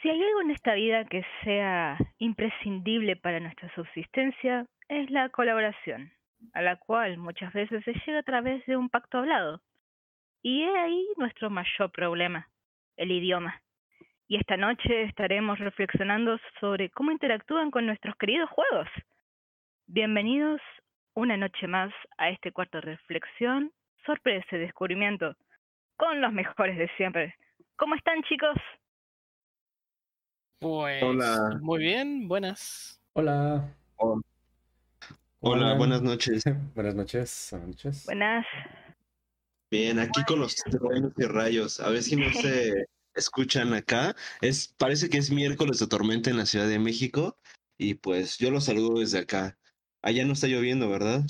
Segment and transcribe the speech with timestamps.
[0.00, 6.10] Si hay algo en esta vida que sea imprescindible para nuestra subsistencia, es la colaboración,
[6.54, 9.60] a la cual muchas veces se llega a través de un pacto hablado.
[10.42, 12.48] Y he ahí nuestro mayor problema,
[12.96, 13.60] el idioma.
[14.26, 18.88] Y esta noche estaremos reflexionando sobre cómo interactúan con nuestros queridos juegos.
[19.86, 20.62] Bienvenidos
[21.12, 23.70] una noche más a este cuarto de reflexión,
[24.06, 25.36] sorpresa y descubrimiento,
[25.98, 27.34] con los mejores de siempre.
[27.76, 28.56] ¿Cómo están chicos?
[30.60, 31.58] Pues Hola.
[31.62, 33.00] muy bien, buenas.
[33.14, 33.74] Hola.
[35.40, 36.44] Hola, buenas noches.
[36.74, 37.48] Buenas noches.
[37.50, 38.04] Buenas noches.
[38.04, 38.46] Buenas.
[39.70, 41.80] Bien, aquí con los truenos y rayos.
[41.80, 42.84] A ver si no se
[43.14, 44.14] escuchan acá.
[44.42, 47.38] Es, parece que es miércoles de tormenta en la Ciudad de México.
[47.78, 49.56] Y pues yo los saludo desde acá.
[50.02, 51.22] Allá no está lloviendo, ¿verdad?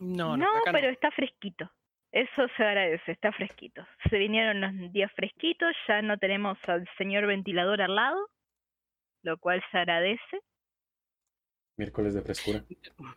[0.00, 1.70] No, No, no, acá pero está fresquito.
[2.12, 3.86] Eso se agradece, está fresquito.
[4.08, 8.18] Se vinieron los días fresquitos, ya no tenemos al señor ventilador al lado,
[9.22, 10.40] lo cual se agradece.
[11.76, 12.64] Miércoles de frescura.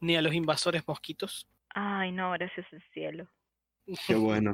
[0.00, 1.48] Ni a los invasores mosquitos.
[1.70, 3.28] Ay, no, gracias al cielo.
[4.06, 4.52] Qué bueno.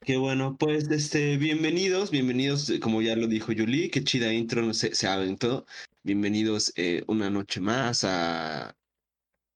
[0.00, 4.62] Qué bueno, pues este, bienvenidos, bienvenidos, eh, como ya lo dijo Yuli, qué chida intro
[4.62, 5.66] no se, se aventó.
[6.02, 8.76] Bienvenidos eh, una noche más a,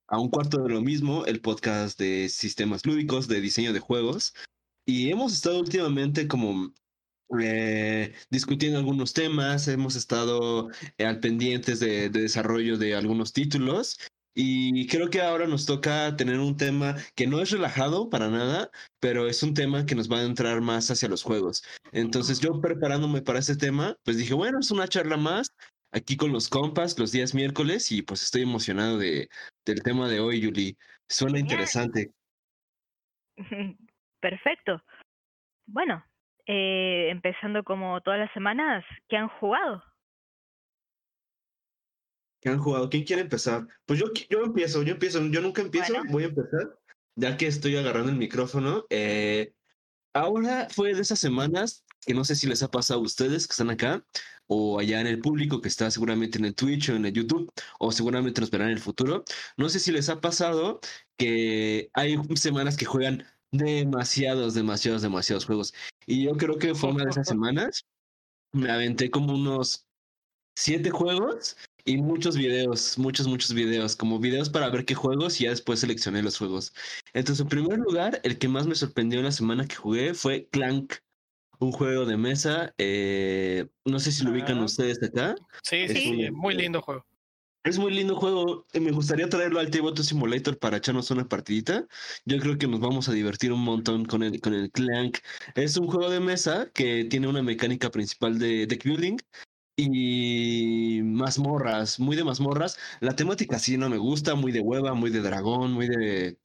[0.08, 4.34] a un cuarto de lo mismo, el podcast de sistemas lúdicos, de diseño de juegos.
[4.86, 6.72] Y hemos estado últimamente como
[7.40, 13.98] eh, discutiendo algunos temas, hemos estado eh, al pendientes de, de desarrollo de algunos títulos.
[14.34, 18.70] Y creo que ahora nos toca tener un tema que no es relajado para nada,
[19.00, 21.64] pero es un tema que nos va a entrar más hacia los juegos.
[21.92, 25.52] Entonces yo preparándome para ese tema, pues dije, bueno, es una charla más
[25.92, 29.28] aquí con los compas los días miércoles y pues estoy emocionado de,
[29.66, 30.76] del tema de hoy, Yuli.
[31.08, 31.50] Suena Genial.
[31.50, 32.12] interesante.
[34.20, 34.82] Perfecto.
[35.66, 36.04] Bueno,
[36.52, 39.84] eh, empezando como todas las semanas, ¿qué han jugado?
[42.40, 42.90] ¿Qué han jugado?
[42.90, 43.68] ¿Quién quiere empezar?
[43.86, 46.10] Pues yo, yo empiezo, yo empiezo, yo nunca empiezo, Bueno.
[46.10, 46.76] voy a empezar,
[47.14, 48.84] ya que estoy agarrando el micrófono.
[48.90, 49.52] Eh,
[50.12, 53.52] ahora fue de esas semanas que no sé si les ha pasado a ustedes que
[53.52, 54.04] están acá
[54.48, 57.52] o allá en el público que está seguramente en el Twitch o en el YouTube
[57.78, 59.22] o seguramente nos verán en el futuro.
[59.56, 60.80] No sé si les ha pasado
[61.16, 65.74] que hay semanas que juegan demasiados, demasiados, demasiados juegos.
[66.06, 67.84] Y yo creo que fue una de esas semanas.
[68.52, 69.86] Me aventé como unos
[70.56, 75.44] siete juegos y muchos videos, muchos, muchos videos, como videos para ver qué juegos y
[75.44, 76.74] ya después seleccioné los juegos.
[77.14, 80.48] Entonces, en primer lugar, el que más me sorprendió en la semana que jugué fue
[80.50, 80.94] Clank,
[81.60, 82.74] un juego de mesa.
[82.78, 84.64] eh, no sé si lo ubican Ah.
[84.64, 85.34] ustedes acá.
[85.62, 87.06] Sí, Es sí, sí, un- muy lindo juego.
[87.62, 88.66] Es muy lindo juego.
[88.72, 91.86] eh, Me gustaría traerlo al Tabletop Simulator para echarnos una partidita.
[92.24, 95.18] Yo creo que nos vamos a divertir un montón con el, con el Clank.
[95.54, 99.18] Es un juego de mesa que tiene una mecánica principal de deck building
[99.76, 102.78] y mazmorras, muy de mazmorras.
[103.00, 106.38] La temática sí no me gusta, muy de hueva, muy de dragón, muy de...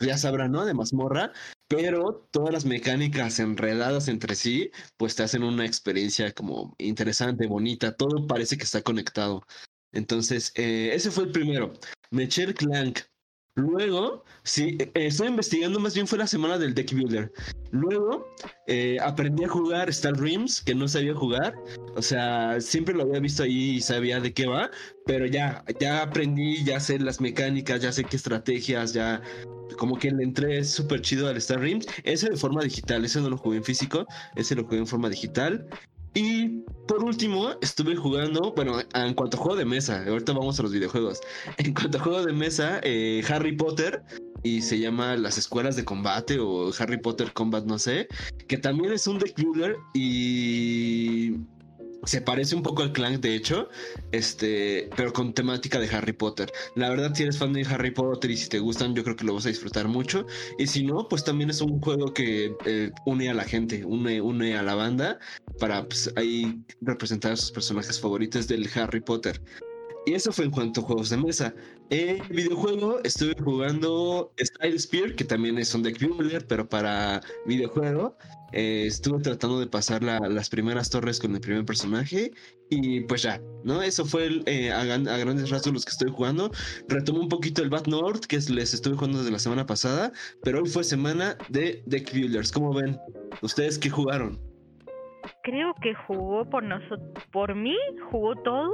[0.00, 0.64] Ya sabrán, ¿no?
[0.64, 1.32] De mazmorra.
[1.68, 7.96] Pero todas las mecánicas enredadas entre sí, pues te hacen una experiencia como interesante, bonita.
[7.96, 9.44] Todo parece que está conectado.
[9.92, 11.72] Entonces, eh, ese fue el primero.
[12.10, 13.00] Me eché el Clank.
[13.58, 17.32] Luego, sí, eh, estoy investigando, más bien fue la semana del Deck Builder.
[17.72, 18.24] Luego,
[18.68, 21.56] eh, aprendí a jugar Star Dreams, que no sabía jugar.
[21.96, 24.70] O sea, siempre lo había visto ahí y sabía de qué va.
[25.06, 29.20] Pero ya, ya aprendí, ya sé las mecánicas, ya sé qué estrategias, ya
[29.76, 31.86] como que le entré súper chido al Star Dreams.
[32.04, 34.06] Ese de forma digital, ese no lo jugué en físico,
[34.36, 35.66] ese lo jugué en forma digital.
[36.18, 40.64] Y por último, estuve jugando, bueno, en cuanto a juego de mesa, ahorita vamos a
[40.64, 41.20] los videojuegos.
[41.58, 44.02] En cuanto a juego de mesa, eh, Harry Potter,
[44.42, 48.08] y se llama Las Escuelas de Combate o Harry Potter Combat, no sé,
[48.48, 51.34] que también es un deck builder y
[52.04, 53.68] se parece un poco al Clank, de hecho,
[54.12, 56.50] este, pero con temática de Harry Potter.
[56.74, 59.24] La verdad, si eres fan de Harry Potter y si te gustan, yo creo que
[59.24, 60.26] lo vas a disfrutar mucho.
[60.58, 64.20] Y si no, pues también es un juego que eh, une a la gente, une,
[64.20, 65.18] une a la banda
[65.58, 69.40] para pues, ahí representar a sus personajes favoritos del Harry Potter.
[70.08, 71.54] Y eso fue en cuanto a juegos de mesa.
[71.90, 78.16] En videojuego estuve jugando Style Spear, que también es un deck builder, pero para videojuego.
[78.52, 82.32] Eh, estuve tratando de pasar la- las primeras torres con el primer personaje
[82.70, 83.82] y pues ya, ¿no?
[83.82, 86.50] Eso fue eh, a, gran- a grandes rasgos los que estoy jugando.
[86.88, 90.10] Retomé un poquito el Bad North, que es- les estuve jugando desde la semana pasada,
[90.42, 92.50] pero hoy fue semana de deck builders.
[92.50, 92.96] ¿Cómo ven?
[93.42, 94.40] ¿Ustedes qué jugaron?
[95.42, 97.76] Creo que jugó por nosotros, por mí
[98.10, 98.70] jugó todo,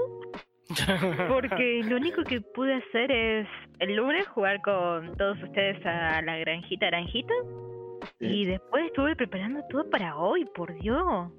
[1.28, 3.46] porque lo único que pude hacer es
[3.80, 7.34] el lunes jugar con todos ustedes a la granjita naranjita
[8.20, 11.30] y después estuve preparando todo para hoy, por Dios.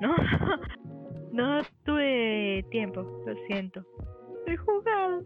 [0.00, 0.14] No,
[1.32, 3.84] no tuve tiempo, lo siento.
[4.46, 5.22] He jugado.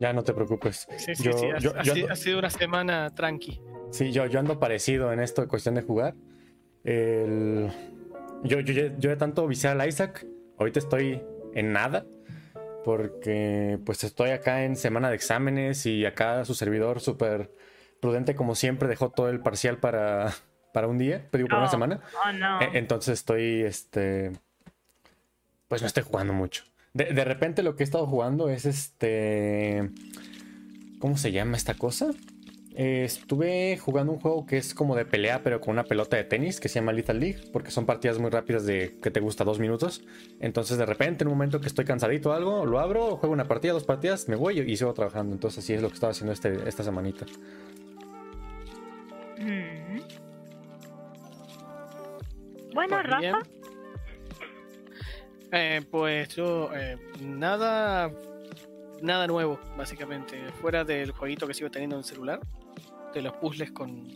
[0.00, 0.86] Ya no te preocupes.
[0.96, 1.46] Sí, sí, Yo- sí.
[1.46, 3.60] Ha, yo- ha yo sido- ando- ha sido una semana tranqui.
[3.90, 6.14] Sí, yo, yo ando parecido en esto de cuestión de jugar.
[6.84, 7.68] El-
[8.44, 10.26] Yo, yo, yo, yo de tanto viciar al Isaac,
[10.58, 11.22] ahorita estoy
[11.54, 12.04] en nada.
[12.84, 17.50] Porque pues estoy acá en semana de exámenes y acá su servidor súper
[18.00, 20.34] prudente como siempre dejó todo el parcial para,
[20.72, 22.00] para un día, pero digo, para una Oh, semana.
[22.26, 22.60] Oh, no.
[22.60, 24.32] E- Entonces estoy, este,
[25.68, 26.64] pues no estoy jugando mucho.
[26.92, 29.90] De, de repente lo que he estado jugando es este,
[30.98, 32.10] ¿cómo se llama esta cosa?
[32.74, 36.24] Eh, estuve jugando un juego que es como de pelea, pero con una pelota de
[36.24, 39.44] tenis, que se llama Lethal League, porque son partidas muy rápidas de que te gusta
[39.44, 40.02] dos minutos.
[40.40, 43.46] Entonces de repente, en un momento que estoy cansadito o algo, lo abro, juego una
[43.46, 45.34] partida, dos partidas, me voy y sigo trabajando.
[45.34, 47.26] Entonces así es lo que estaba haciendo este, esta semanita.
[49.38, 50.00] Mm.
[52.74, 53.38] Bueno, Pues Rafa.
[55.54, 58.10] Eh, pues yo, eh, nada,
[59.02, 60.38] nada nuevo, básicamente.
[60.62, 62.40] Fuera del jueguito que sigo teniendo en el celular,
[63.14, 64.08] de los puzzles con,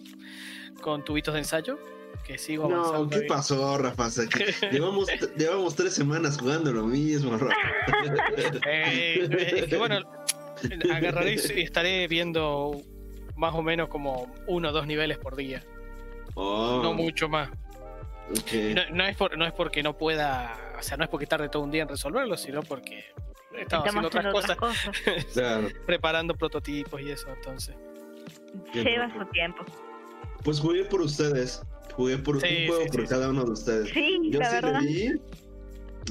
[0.80, 1.78] con tubitos de ensayo,
[2.24, 3.08] que sigo No, avanzando.
[3.10, 3.28] ¿qué ahí.
[3.28, 4.06] pasó, Rafa?
[4.06, 7.54] O sea, que llevamos, llevamos tres semanas jugando lo mismo, Rafa.
[8.68, 10.00] Eh, eh, es que bueno,
[10.92, 12.80] agarraré y estaré viendo
[13.36, 15.62] más o menos como uno o dos niveles por día,
[16.34, 17.48] Oh, no mucho más.
[18.28, 21.48] No, no es por, no es porque no pueda, o sea, no es porque tarde
[21.48, 23.04] todo un día en resolverlo, sino porque
[23.58, 25.32] estaba haciendo estamos otras haciendo cosas, otras cosas.
[25.32, 25.68] Claro.
[25.86, 27.74] preparando prototipos y eso, entonces.
[28.74, 29.64] Lleva su tiempo.
[30.44, 31.62] Pues jugué por ustedes.
[31.94, 33.90] Jugué por Sí, un juego sí, por sí, cada uno de ustedes.
[33.92, 34.80] Sí, Yo la sí verdad.
[34.82, 35.12] le di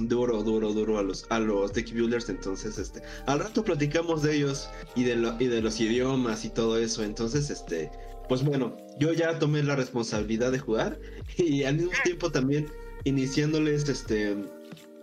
[0.02, 2.28] duro, duro, duro a los, a los deck builders.
[2.30, 6.50] Entonces, este, al rato platicamos de ellos y de, lo- y de los idiomas y
[6.50, 7.04] todo eso.
[7.04, 7.92] Entonces, este,
[8.28, 11.00] pues bueno, yo ya tomé la responsabilidad de jugar
[11.38, 12.68] y al mismo tiempo también
[13.04, 14.36] iniciándoles, este,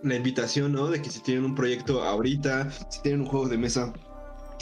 [0.03, 0.87] la invitación, ¿no?
[0.89, 3.93] De que si tienen un proyecto ahorita, si tienen un juego de mesa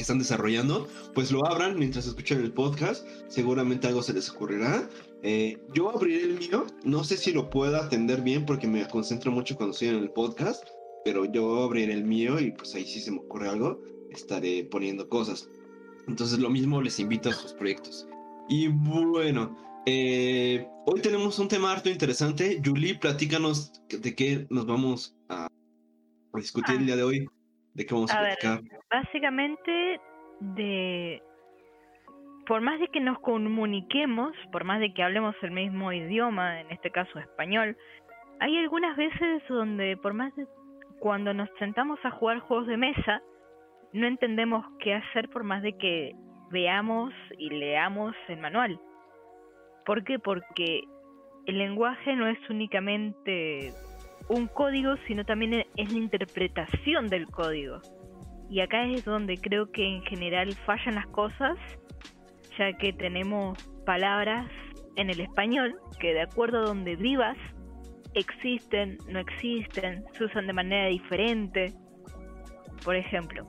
[0.01, 3.07] que están desarrollando, pues lo abran mientras escuchan el podcast.
[3.27, 4.89] Seguramente algo se les ocurrirá.
[5.21, 6.65] Eh, yo abriré el mío.
[6.83, 10.09] No sé si lo pueda atender bien porque me concentro mucho cuando estoy en el
[10.09, 10.67] podcast.
[11.05, 15.07] Pero yo abriré el mío y pues ahí si se me ocurre algo, estaré poniendo
[15.07, 15.47] cosas.
[16.07, 18.07] Entonces lo mismo les invito a sus proyectos.
[18.49, 19.55] Y bueno,
[19.85, 22.59] eh, hoy tenemos un tema harto interesante.
[22.65, 25.47] Julie, platícanos de qué nos vamos a
[26.33, 27.27] discutir el día de hoy.
[27.73, 28.37] ¿De qué vamos a, A ver.
[28.39, 28.79] platicar?
[28.89, 29.99] Básicamente,
[30.39, 31.21] de.
[32.47, 36.71] Por más de que nos comuniquemos, por más de que hablemos el mismo idioma, en
[36.71, 37.77] este caso español,
[38.39, 40.47] hay algunas veces donde, por más de
[40.99, 43.21] cuando nos sentamos a jugar juegos de mesa,
[43.93, 46.13] no entendemos qué hacer por más de que
[46.49, 48.79] veamos y leamos el manual.
[49.85, 50.19] ¿Por qué?
[50.19, 50.83] Porque
[51.45, 53.73] el lenguaje no es únicamente
[54.31, 57.79] un código, sino también es la interpretación del código.
[58.49, 61.57] Y acá es donde creo que en general fallan las cosas,
[62.57, 64.49] ya que tenemos palabras
[64.95, 67.37] en el español que de acuerdo a donde vivas
[68.13, 71.73] existen, no existen, se usan de manera diferente.
[72.83, 73.47] Por ejemplo,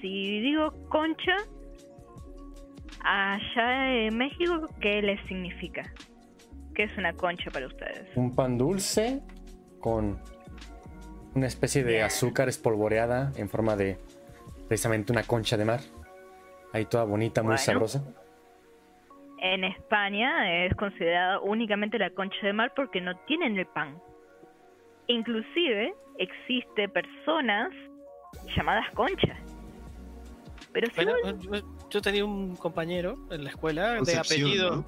[0.00, 1.36] si digo concha,
[3.04, 5.82] allá en México, ¿qué les significa?
[6.74, 8.08] ¿Qué es una concha para ustedes?
[8.16, 9.22] Un pan dulce
[9.80, 10.18] con
[11.34, 13.98] una especie de azúcar espolvoreada en forma de
[14.68, 15.80] precisamente una concha de mar.
[16.72, 17.58] Ahí toda bonita, muy Bueno.
[17.58, 18.04] sabrosa.
[19.42, 23.98] En España es considerada únicamente la concha de mar porque no tienen el pan.
[25.06, 27.70] Inclusive existe personas
[28.56, 29.38] llamadas conchas.
[30.72, 34.84] Pero si Bueno, vos- yo, yo tenía un compañero en la escuela de apellido, ¿no?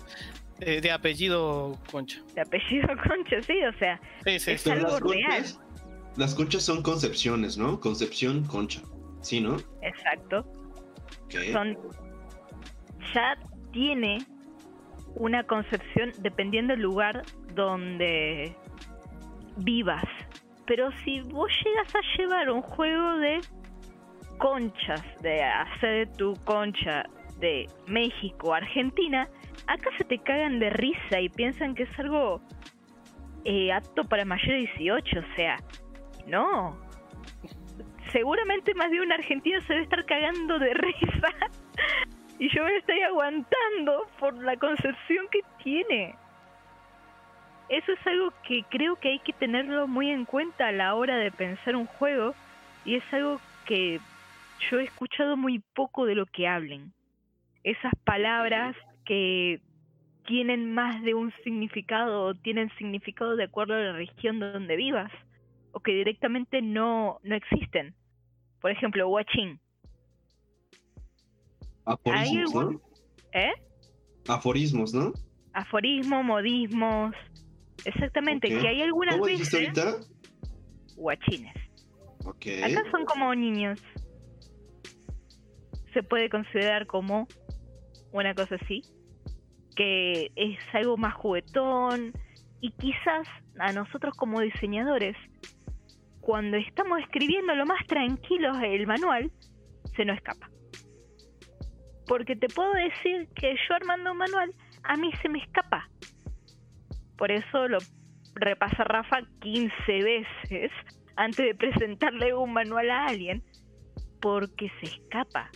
[0.60, 2.20] Eh, de apellido Concha.
[2.34, 5.60] de apellido concha, sí, o sea, Sí, sí, Es algo las conchas,
[6.16, 7.80] las conchas son concepciones, ¿no?
[7.80, 8.82] Concepción, concha.
[9.20, 9.56] Sí, ¿no?
[9.82, 10.40] exacto.
[11.26, 11.52] Ok.
[11.52, 11.78] Son
[13.14, 13.36] ya
[13.72, 14.18] tiene
[15.14, 17.22] una concepción dependiendo del lugar
[17.54, 18.54] donde
[19.58, 20.04] vivas.
[20.66, 23.40] Pero si vos llegas a llevar un juego de
[24.38, 27.04] conchas, de hacer tu concha
[27.38, 29.28] de México, Argentina,
[29.66, 32.40] acá se te cagan de risa y piensan que es algo
[33.44, 35.56] eh, apto para mayor de 18, o sea,
[36.26, 36.78] no.
[38.10, 41.28] Seguramente más de un argentino se debe estar cagando de risa
[42.38, 46.14] y yo me estoy aguantando por la concepción que tiene.
[47.68, 51.16] Eso es algo que creo que hay que tenerlo muy en cuenta a la hora
[51.16, 52.34] de pensar un juego
[52.84, 54.00] y es algo que
[54.70, 56.92] yo he escuchado muy poco de lo que hablen.
[57.64, 59.60] Esas palabras que
[60.26, 65.10] tienen más de un significado o tienen significado de acuerdo a la región donde vivas
[65.72, 67.94] o que directamente no, no existen.
[68.60, 69.58] Por ejemplo, Huachín.
[71.84, 72.80] Aforismos, ¿no?
[73.32, 73.52] ¿Eh?
[74.28, 75.12] Aforismos, ¿no?
[75.52, 77.14] Aforismo, modismos.
[77.84, 78.62] Exactamente, Ok.
[78.62, 79.96] que hay algunas ¿Cómo veces ahorita?
[80.96, 81.54] guachines.
[82.24, 82.46] Ok.
[82.62, 83.82] Acá son como niños.
[85.92, 87.26] Se puede considerar como
[88.12, 88.82] una cosa así,
[89.76, 92.12] que es algo más juguetón
[92.60, 93.26] y quizás
[93.58, 95.16] a nosotros como diseñadores,
[96.20, 99.30] cuando estamos escribiendo lo más tranquilos el manual,
[99.96, 100.48] se nos escapa.
[102.06, 104.54] Porque te puedo decir que yo armando un manual,
[104.84, 105.88] a mí se me escapa.
[107.16, 107.78] Por eso lo
[108.34, 110.70] repasa Rafa 15 veces
[111.16, 113.42] antes de presentarle un manual a alguien,
[114.20, 115.50] porque se escapa.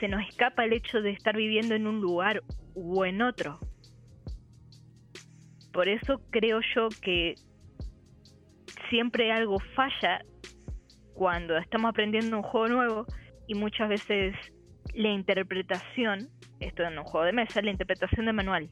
[0.00, 2.42] Se nos escapa el hecho de estar viviendo en un lugar
[2.74, 3.58] o en otro.
[5.72, 7.34] Por eso creo yo que
[8.90, 10.24] siempre algo falla
[11.14, 13.06] cuando estamos aprendiendo un juego nuevo
[13.46, 14.34] y muchas veces
[14.94, 16.28] la interpretación,
[16.60, 18.70] esto en un juego de mesa, la interpretación del manual.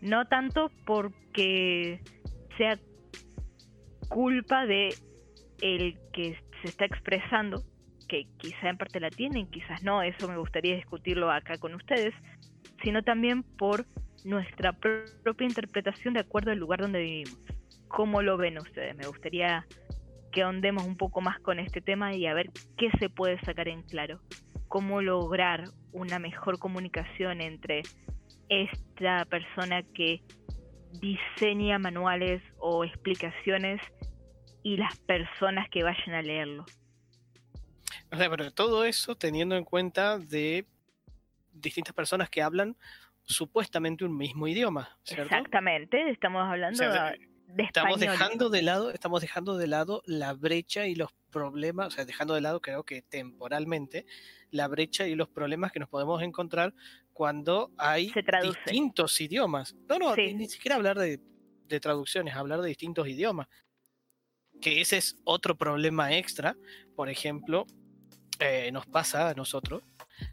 [0.00, 2.00] No tanto porque
[2.56, 2.78] sea
[4.08, 4.94] culpa de
[5.62, 7.62] el que se está expresando,
[8.08, 12.14] que quizá en parte la tienen, quizás no, eso me gustaría discutirlo acá con ustedes,
[12.82, 13.86] sino también por
[14.24, 17.38] nuestra pro- propia interpretación de acuerdo al lugar donde vivimos.
[17.88, 18.96] ¿Cómo lo ven ustedes?
[18.96, 19.66] Me gustaría
[20.32, 23.68] que ahondemos un poco más con este tema y a ver qué se puede sacar
[23.68, 24.20] en claro.
[24.68, 27.82] Cómo lograr una mejor comunicación entre
[28.48, 30.20] esta persona que
[31.00, 33.80] diseña manuales o explicaciones
[34.62, 36.66] y las personas que vayan a leerlo.
[38.14, 40.66] O sea, pero todo eso teniendo en cuenta de
[41.52, 42.76] distintas personas que hablan
[43.24, 45.24] supuestamente un mismo idioma, ¿cierto?
[45.24, 48.12] Exactamente, estamos O hablando sea, de, de estamos español.
[48.18, 52.34] dejando de lado, estamos dejando de lado la brecha y los problemas, o sea, dejando
[52.34, 54.04] de lado creo que temporalmente
[54.50, 56.74] la brecha y los problemas que nos podemos encontrar
[57.12, 59.74] cuando hay distintos idiomas.
[59.88, 60.34] No, no, Sí.
[60.34, 61.20] ni siquiera hablar de,
[61.66, 63.48] de traducciones, hablar de distintos idiomas.
[64.60, 66.56] Que ese es otro problema extra.
[66.94, 67.66] Por ejemplo,
[68.40, 69.82] eh, nos pasa a nosotros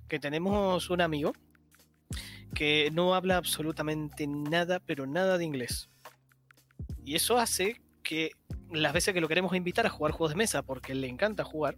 [0.08, 1.34] que tenemos un amigo
[2.54, 5.90] que no habla absolutamente nada, pero nada de inglés.
[7.06, 8.32] Y eso hace que
[8.72, 11.78] las veces que lo queremos invitar a jugar juegos de mesa, porque le encanta jugar,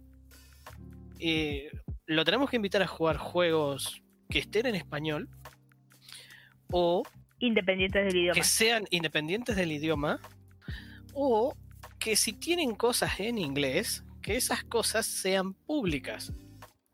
[1.20, 1.70] eh,
[2.06, 5.28] lo tenemos que invitar a jugar juegos que estén en español
[6.70, 7.02] o
[7.38, 8.34] Independientes del idioma.
[8.34, 10.20] que sean independientes del idioma
[11.12, 11.54] o
[11.98, 16.32] que si tienen cosas en inglés, que esas cosas sean públicas.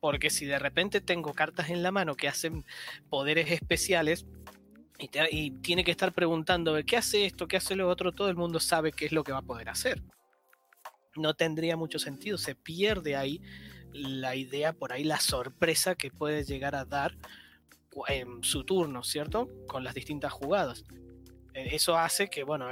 [0.01, 2.65] Porque si de repente tengo cartas en la mano que hacen
[3.09, 4.27] poderes especiales
[4.99, 7.47] y, tiene que estar preguntando ¿qué hace esto?
[7.47, 8.13] ¿qué hace lo otro?
[8.13, 10.03] Todo el mundo sabe qué es lo que va a poder hacer.
[11.17, 13.41] No tendría mucho sentido, se pierde ahí
[13.93, 17.17] la idea, por ahí la sorpresa que puede llegar a dar
[18.09, 19.49] en su turno, ¿cierto?
[19.67, 20.85] Con las distintas jugadas.
[21.55, 22.69] Eh, Eso hace que, bueno,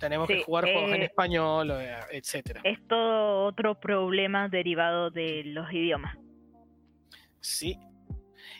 [0.00, 2.60] tenemos que jugar juegos en eh, español, eh, etcétera.
[2.64, 6.16] Es todo otro problema derivado de los idiomas.
[7.40, 7.78] Sí.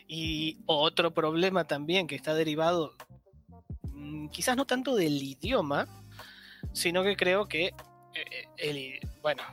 [0.07, 2.95] Y otro problema también que está derivado,
[3.83, 5.87] mm, quizás no tanto del idioma,
[6.73, 7.73] sino que creo que eh,
[8.13, 9.43] eh, el, bueno,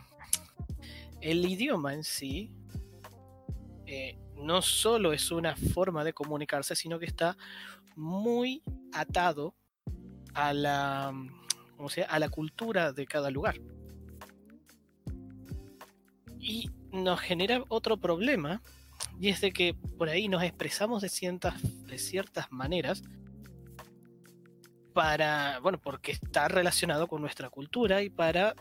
[1.21, 2.51] el idioma en sí
[3.87, 7.37] eh, no solo es una forma de comunicarse, sino que está
[7.97, 9.55] muy atado
[10.35, 11.13] a la,
[11.79, 12.13] ¿cómo se llama?
[12.13, 13.59] a la cultura de cada lugar.
[16.39, 18.61] Y nos genera otro problema,
[19.19, 21.55] y es de que por ahí nos expresamos de ciertas,
[21.87, 23.03] de ciertas maneras
[24.93, 28.55] para, bueno, porque está relacionado con nuestra cultura y para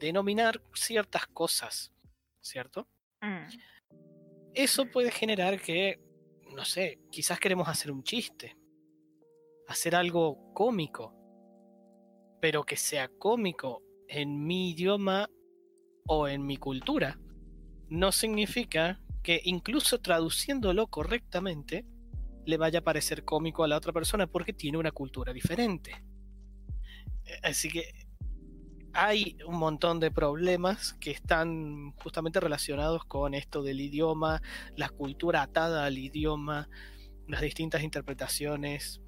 [0.00, 1.92] denominar ciertas cosas,
[2.40, 2.88] ¿cierto?
[3.20, 3.46] Mm,
[4.54, 6.00] Eso puede generar que,
[6.56, 8.56] no sé, quizás queremos hacer un chiste,
[9.68, 11.21] hacer algo cómico,
[12.42, 15.30] pero que sea cómico en mi idioma
[16.08, 17.16] o en mi cultura,
[17.88, 21.86] no significa que incluso traduciéndolo correctamente
[22.44, 25.92] le vaya a parecer cómico a la otra persona porque tiene una cultura diferente.
[27.26, 27.84] Eh, Así que
[28.92, 34.42] hay un montón de problemas que están justamente relacionados con esto del idioma,
[34.74, 36.68] la cultura atada al idioma,
[37.28, 39.00] las distintas interpretaciones,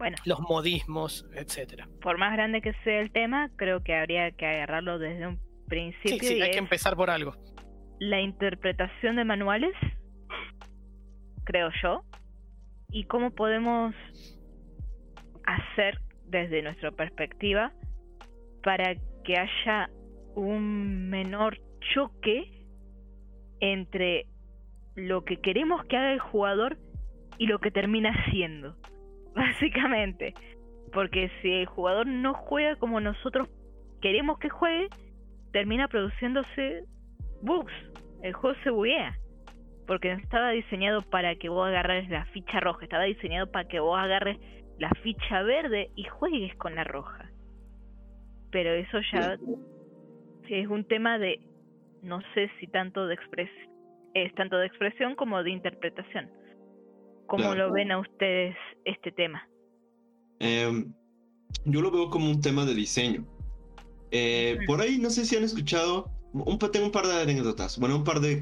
[0.00, 1.86] Bueno, los modismos, etcétera.
[2.00, 5.44] por más grande que sea el tema, creo que habría que agarrarlo desde un Sí,
[5.68, 7.32] principio sí, y hay que empezar por algo.
[8.00, 9.74] la interpretación de manuales,
[11.44, 12.02] creo yo,
[12.90, 13.94] y cómo podemos
[15.44, 17.72] hacer desde nuestra perspectiva
[18.62, 19.90] para que haya
[20.34, 21.58] un menor
[21.94, 22.66] choque
[23.60, 24.26] entre
[24.96, 26.78] lo que queremos que haga el jugador
[27.38, 28.76] y lo que termina siendo,
[29.34, 30.34] básicamente.
[30.92, 33.48] Porque si el jugador no juega como nosotros
[34.00, 34.88] queremos que juegue,
[35.52, 36.84] termina produciéndose
[37.42, 37.72] bugs.
[38.22, 39.16] El juego se buguea.
[39.86, 43.80] Porque no estaba diseñado para que vos agarres la ficha roja, estaba diseñado para que
[43.80, 44.38] vos agarres
[44.78, 47.30] la ficha verde y juegues con la roja.
[48.50, 49.36] Pero eso ya
[50.48, 51.40] es un tema de,
[52.02, 53.50] no sé si tanto de expres
[54.14, 56.30] es tanto de expresión como de interpretación.
[57.30, 59.48] ¿Cómo lo ven a ustedes este tema?
[60.40, 60.92] Em,
[61.64, 63.24] yo lo veo como un tema de diseño.
[64.10, 67.96] Eh, por ahí no sé si han escuchado, un, tengo un par de anécdotas, bueno,
[67.98, 68.40] un par de,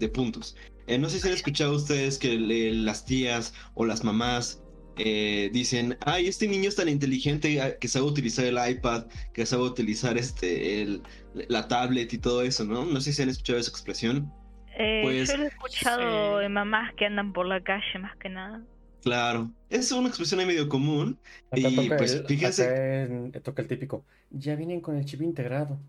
[0.00, 0.56] de, puntos.
[0.88, 4.64] Eh, no sé si han escuchado ustedes que las tías o las mamás
[4.98, 9.46] eh, dicen, ay, este niño es tan inteligente ah, que sabe utilizar el iPad, que
[9.46, 11.00] sabe utilizar este,
[11.48, 12.84] la tablet y todo eso, ¿no?
[12.84, 14.32] No sé si han escuchado esa expresión.
[14.78, 18.28] Eh, pues, yo lo he escuchado en mamás que andan por la calle más que
[18.28, 18.62] nada.
[19.02, 21.18] Claro, es una expresión ahí medio común.
[21.52, 23.30] y pues fíjense.
[23.42, 24.04] toca el típico.
[24.30, 25.80] Ya vienen con el chip integrado.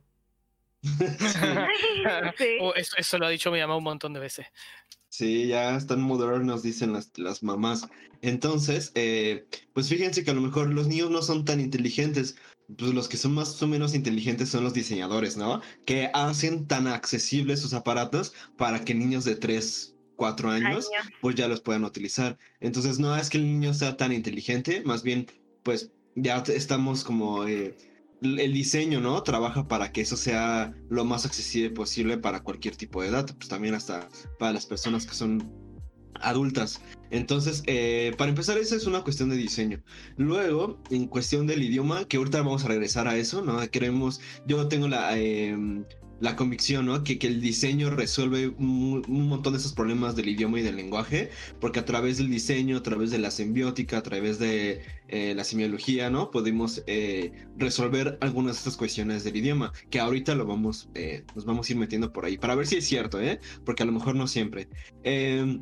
[2.61, 4.45] Oh, eso, lo ha dicho mi mamá un montón de veces.
[5.09, 7.89] Sí, ya están modernos, dicen las, las mamás.
[8.21, 12.37] Entonces, eh, pues fíjense que a lo mejor los niños no son tan inteligentes.
[12.75, 15.61] Pues los que son más o menos inteligentes son los diseñadores, ¿no?
[15.85, 20.89] Que hacen tan accesibles sus aparatos para que niños de 3, 4 años,
[21.21, 22.37] pues ya los puedan utilizar.
[22.59, 25.27] Entonces, no es que el niño sea tan inteligente, más bien,
[25.63, 27.47] pues ya estamos como...
[27.47, 27.77] Eh,
[28.21, 29.21] el diseño, ¿no?
[29.21, 33.47] Trabaja para que eso sea lo más accesible posible para cualquier tipo de edad, pues
[33.47, 34.09] también hasta
[34.39, 35.66] para las personas que son
[36.15, 36.81] adultas.
[37.09, 39.81] Entonces, eh, para empezar, esa es una cuestión de diseño.
[40.17, 43.59] Luego, en cuestión del idioma, que ahorita vamos a regresar a eso, ¿no?
[43.69, 45.85] Queremos, yo tengo la, em,
[46.19, 47.03] la convicción, ¿no?
[47.03, 51.29] Que, que el diseño resuelve un, montón de esos problemas del idioma y del lenguaje,
[51.61, 55.43] porque a través del diseño, a través de la simbiótica, a través de eh, la
[55.45, 56.29] semiología, ¿no?
[56.31, 60.89] Podemos eh, resolver algunas de estas cuestiones del idioma, que ahorita lo vamos,
[61.35, 63.39] nos vamos a ir metiendo por ahí, para ver si es cierto, ¿eh?
[63.63, 64.67] Porque a lo mejor no siempre.
[65.03, 65.59] Eh,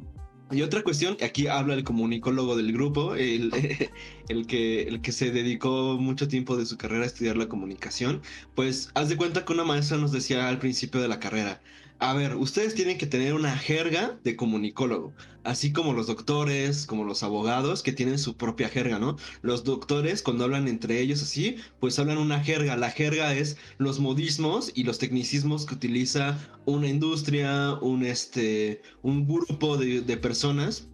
[0.51, 3.51] y otra cuestión, aquí habla el comunicólogo del grupo, el,
[4.29, 8.21] el, que, el que se dedicó mucho tiempo de su carrera a estudiar la comunicación,
[8.53, 11.61] pues haz de cuenta que una maestra nos decía al principio de la carrera,
[12.09, 15.13] a ver, ustedes tienen que tener una jerga de comunicólogo,
[15.43, 19.17] así como los doctores, como los abogados que tienen su propia jerga, ¿no?
[19.41, 22.77] Los doctores cuando hablan entre ellos así, pues hablan una jerga.
[22.77, 29.27] La jerga es los modismos y los tecnicismos que utiliza una industria, un este, un
[29.27, 30.87] grupo de, de personas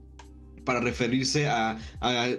[0.65, 1.77] para referirse a,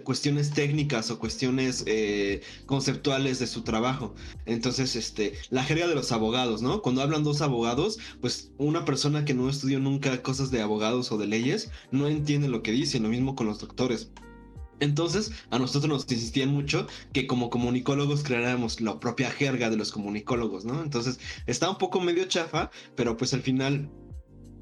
[0.04, 4.14] cuestiones técnicas o cuestiones eh, conceptuales de su trabajo.
[4.46, 6.82] Entonces, este, la jerga de los abogados, ¿no?
[6.82, 11.18] Cuando hablan dos abogados, pues una persona que no estudió nunca cosas de abogados o
[11.18, 14.10] de leyes no entiende lo que dicen, lo mismo con los doctores.
[14.82, 19.92] Entonces, a nosotros nos insistían mucho que como comunicólogos creáramos la propia jerga de los
[19.92, 20.82] comunicólogos, ¿no?
[20.82, 23.88] Entonces, está un poco medio chafa, pero pues al final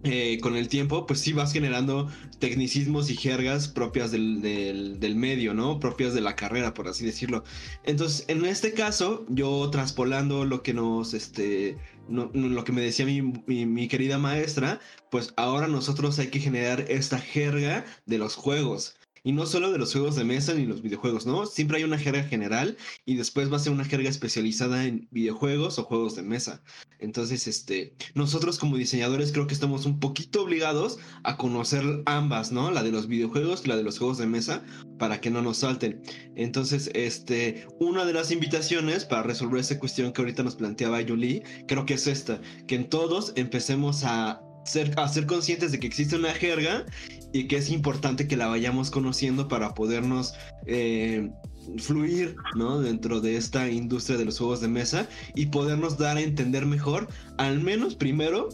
[0.03, 2.09] eh, con el tiempo, pues sí vas generando
[2.39, 5.79] tecnicismos y jergas propias del, del, medio, ¿no?
[5.79, 7.45] Propias de la carrera, por así decirlo.
[7.85, 11.77] Entonces, en este caso, yo traspolando lo que nos, este,
[12.09, 17.19] lo que me decía mi, mi, querida maestra, pues ahora nosotros hay que generar esta
[17.19, 18.97] jerga de los juegos.
[19.23, 21.47] Y no solo de los juegos de mesa ni los videojuegos, ¿no?
[21.47, 25.79] Siempre hay una jerga general y después va a ser una jerga especializada en videojuegos
[25.79, 26.63] o juegos de mesa.
[26.99, 32.71] Entonces, este, nosotros como diseñadores creo que estamos un poquito obligados a conocer ambas, ¿no?
[32.71, 34.63] La de los videojuegos y la de los juegos de mesa
[34.99, 36.03] para que no nos salten.
[36.37, 41.43] Entonces, este, una de las invitaciones para resolver esa cuestión que ahorita nos planteaba Julie,
[41.67, 44.95] creo que es esta, que en todos empecemos a ser,
[45.27, 46.85] conscientes de que existe una jerga
[47.33, 50.35] y que es importante que la vayamos conociendo para podernos
[50.67, 51.31] eh,
[51.79, 52.81] fluir ¿no?
[52.81, 57.09] dentro de esta industria de los juegos de mesa y podernos dar a entender mejor,
[57.39, 58.49] al menos primero,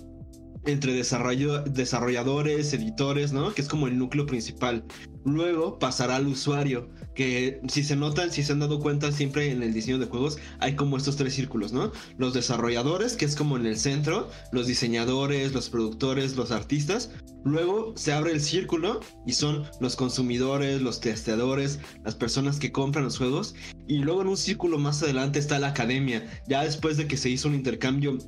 [0.66, 3.54] entre desarrollo, desarrolladores, editores, ¿no?
[3.54, 4.84] Que es como el núcleo principal.
[5.24, 9.62] Luego pasará al usuario, que si se notan, si se han dado cuenta, siempre en
[9.62, 11.90] el diseño de juegos hay como estos tres círculos, ¿no?
[12.18, 17.10] Los desarrolladores, que es como en el centro, los diseñadores, los productores, los artistas.
[17.44, 23.04] Luego se abre el círculo y son los consumidores, los testeadores, las personas que compran
[23.04, 23.54] los juegos.
[23.88, 27.30] Y luego en un círculo más adelante está la academia, ya después de que se
[27.30, 28.18] hizo un intercambio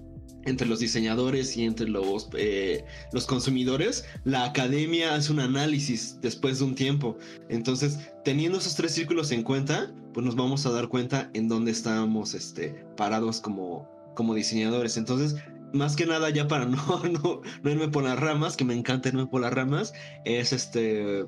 [0.49, 6.59] entre los diseñadores y entre los, eh, los consumidores, la academia hace un análisis después
[6.59, 7.17] de un tiempo.
[7.49, 11.71] Entonces, teniendo esos tres círculos en cuenta, pues nos vamos a dar cuenta en dónde
[11.71, 14.97] estamos este, parados como, como diseñadores.
[14.97, 15.37] Entonces,
[15.73, 19.09] más que nada, ya para no, no, no irme por las ramas, que me encanta
[19.09, 19.93] irme por las ramas,
[20.25, 21.27] es este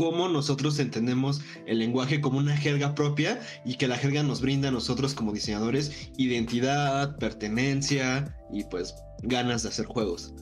[0.00, 4.68] cómo nosotros entendemos el lenguaje como una jerga propia y que la jerga nos brinda
[4.68, 10.34] a nosotros como diseñadores identidad, pertenencia y pues ganas de hacer juegos.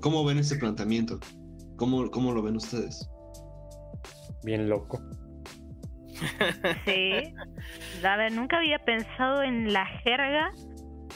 [0.00, 1.18] ¿Cómo ven ese planteamiento?
[1.74, 3.10] ¿Cómo, cómo lo ven ustedes?
[4.44, 5.02] Bien loco.
[6.84, 7.34] Sí.
[8.04, 10.52] A ver, nunca había pensado en la jerga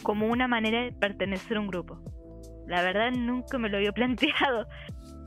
[0.03, 2.03] como una manera de pertenecer a un grupo.
[2.67, 4.67] La verdad nunca me lo había planteado.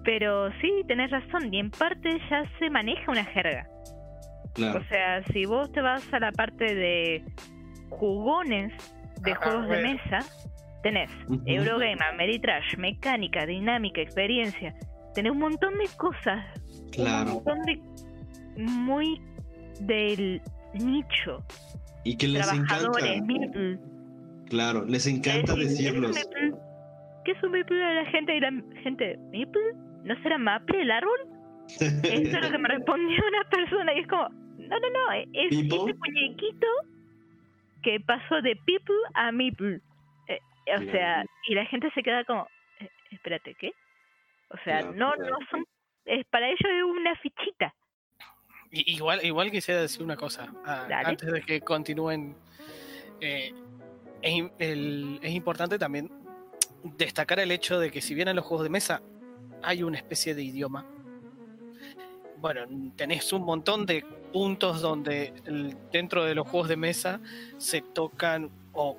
[0.03, 3.67] Pero sí, tenés razón, y en parte ya se maneja una jerga.
[4.57, 7.23] O sea, si vos te vas a la parte de
[7.89, 8.73] jugones
[9.21, 10.19] de juegos de mesa,
[10.81, 11.11] tenés
[11.45, 14.73] Eurogame, Ameritrash, mecánica, dinámica, experiencia.
[15.13, 16.43] Tenés un montón de cosas.
[16.91, 17.29] Claro.
[17.29, 17.81] Un montón de.
[18.57, 19.21] muy
[19.81, 20.41] del
[20.73, 21.43] nicho.
[22.03, 22.99] Y que les encanta.
[24.49, 26.17] Claro, les encanta decirlos.
[27.25, 28.37] ¿Qué es un Meeple a la gente?
[28.37, 29.86] Y la gente, ¿Meeple?
[30.07, 31.19] ¿No será Maple el árbol?
[31.67, 35.27] Esto es lo que me respondió una persona y es como, no, no, no, es
[35.33, 36.67] ese muñequito
[37.83, 39.81] que pasó de people a Meeple.
[40.27, 40.39] Eh,
[40.75, 42.47] o sea, y la gente se queda como,
[42.79, 43.71] eh, espérate, ¿qué?
[44.49, 45.65] O sea, no, no son,
[46.05, 47.73] es, para ellos es una fichita.
[48.71, 52.35] Igual, igual quisiera decir una cosa, ah, antes de que continúen.
[53.19, 53.53] Eh,
[54.21, 56.09] es, es importante también
[56.83, 59.01] destacar el hecho de que si bien en los juegos de mesa
[59.63, 60.85] hay una especie de idioma.
[62.39, 62.61] Bueno,
[62.95, 65.33] tenés un montón de puntos donde
[65.91, 67.19] dentro de los juegos de mesa
[67.57, 68.95] se tocan o,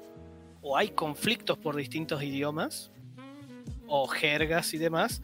[0.77, 2.91] hay conflictos por distintos idiomas
[3.87, 5.23] o jergas y demás.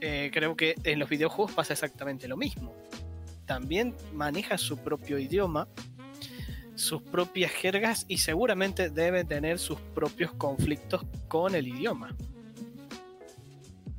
[0.00, 2.74] Eh, creo que en los videojuegos pasa exactamente lo mismo.
[3.46, 5.68] También maneja su propio idioma,
[6.74, 12.14] sus propias jergas y seguramente debe tener sus propios conflictos con el idioma.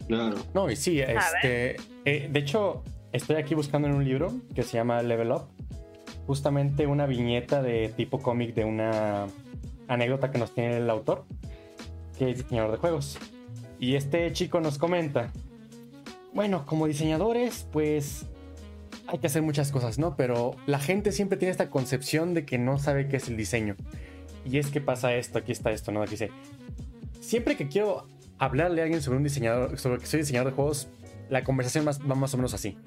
[0.10, 1.78] No, y sí, este.
[2.06, 5.48] Eh, de hecho, estoy aquí buscando en un libro que se llama Level Up.
[6.28, 9.28] Justamente una viñeta de tipo cómic de una
[9.88, 11.26] anécdota que nos tiene el autor,
[12.18, 13.18] que es diseñador de juegos.
[13.80, 15.32] Y este chico nos comenta:
[16.34, 18.26] Bueno, como diseñadores, pues
[19.08, 20.16] hay que hacer muchas cosas, ¿no?
[20.16, 23.76] Pero la gente siempre tiene esta concepción de que no sabe qué es el diseño.
[24.46, 26.06] Y es que pasa esto, aquí está esto, ¿no?
[26.06, 26.30] Dice,
[27.20, 28.08] siempre que quiero
[28.45, 30.89] hablarle a alguien sobre un diseñador, sobre que soy diseñador de juegos,
[31.29, 32.77] la conversación va más o menos así.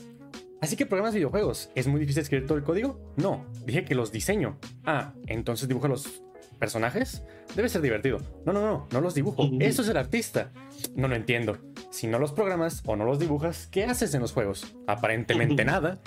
[0.60, 3.12] Así que programas videojuegos, ¿es muy difícil escribir todo el código?
[3.16, 4.58] No, dije que los diseño.
[4.84, 6.22] Ah, entonces dibujo los
[6.58, 7.22] personajes.
[7.54, 8.20] Debe ser divertido.
[8.44, 9.48] No, no, no, no los dibujo.
[9.60, 10.50] Eso es el artista.
[10.94, 11.58] No lo entiendo.
[11.90, 14.74] Si no los programas o no los dibujas, ¿qué haces en los juegos?
[14.86, 16.00] Aparentemente nada.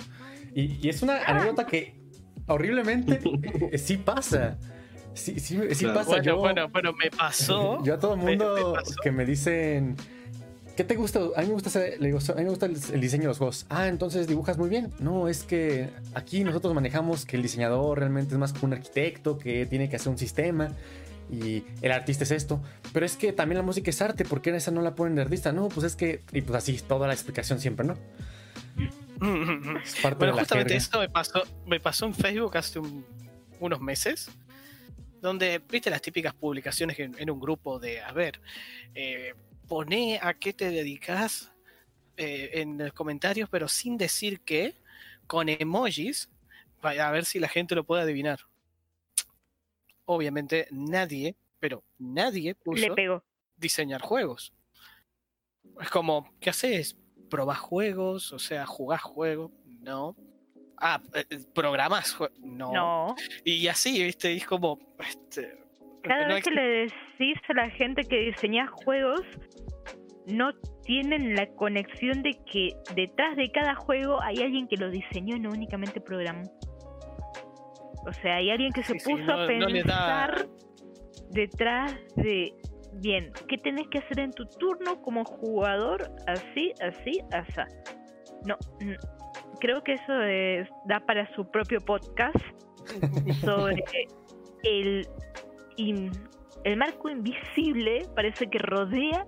[0.54, 2.00] Y, y es una anécdota que
[2.48, 3.20] horriblemente
[3.78, 4.58] sí pasa.
[5.20, 6.04] Sí, sí, sí pasa.
[6.04, 7.80] Bueno, yo, bueno, bueno, me pasó.
[7.86, 9.98] Yo a todo el mundo que me dicen,
[10.78, 11.20] ¿qué te gusta?
[11.36, 13.66] A mí me gusta, le digo, a mí me gusta el, diseño de los juegos.
[13.70, 14.94] Ah, entonces dibujas muy bien.
[15.00, 19.38] No, es que aquí nosotros manejamos que el diseñador realmente es más como un arquitecto
[19.38, 20.72] que tiene que hacer un sistema
[21.30, 22.62] y el artista es esto.
[22.94, 25.24] Pero es que también la música es arte, ¿por qué esa no la ponen de
[25.24, 25.52] artista?
[25.52, 27.98] No, pues es que, y pues así, toda la explicación siempre, ¿no?
[29.84, 32.80] Es parte bueno, justamente esto me pasó, me pasó en Facebook hace
[33.60, 34.30] unos meses
[35.22, 38.42] donde viste las típicas publicaciones en, un grupo de, a ver,
[38.94, 39.34] eh,
[39.68, 41.54] pone a qué te dedicas
[42.18, 44.76] eh, en los comentarios, pero sin decir qué,
[45.28, 46.30] con emojis,
[46.82, 48.40] a ver si la gente lo puede adivinar.
[50.06, 53.24] Obviamente nadie, pero nadie puso Le pegó.
[53.58, 54.54] diseñar juegos.
[55.80, 56.98] Es como, ¿qué haces?
[57.30, 58.34] ¿Probás juegos?
[58.34, 59.52] O sea, ¿jugás juegos?
[59.82, 60.16] No.
[60.82, 62.18] Ah, eh, eh, programas.
[62.42, 62.72] No.
[62.72, 63.16] no.
[63.44, 64.34] Y así, ¿viste?
[64.34, 64.80] es como.
[65.00, 65.58] Este,
[66.04, 69.22] Cada vez que le decís a la gente que diseña juegos,
[70.26, 75.36] no tienen la conexión de que detrás de cada juego hay alguien que lo diseñó
[75.36, 76.44] y no únicamente programó.
[78.08, 80.48] O sea, hay alguien que se puso a pensar
[81.32, 82.54] detrás de,
[82.94, 86.10] bien, ¿qué tenés que hacer en tu turno como jugador?
[86.28, 87.62] Así, así, así.
[88.46, 89.29] No, no
[89.60, 90.14] creo que eso
[90.86, 92.38] da para su propio podcast
[93.42, 93.84] sobre
[94.64, 95.08] el,
[96.64, 99.26] el marco invisible, parece que rodea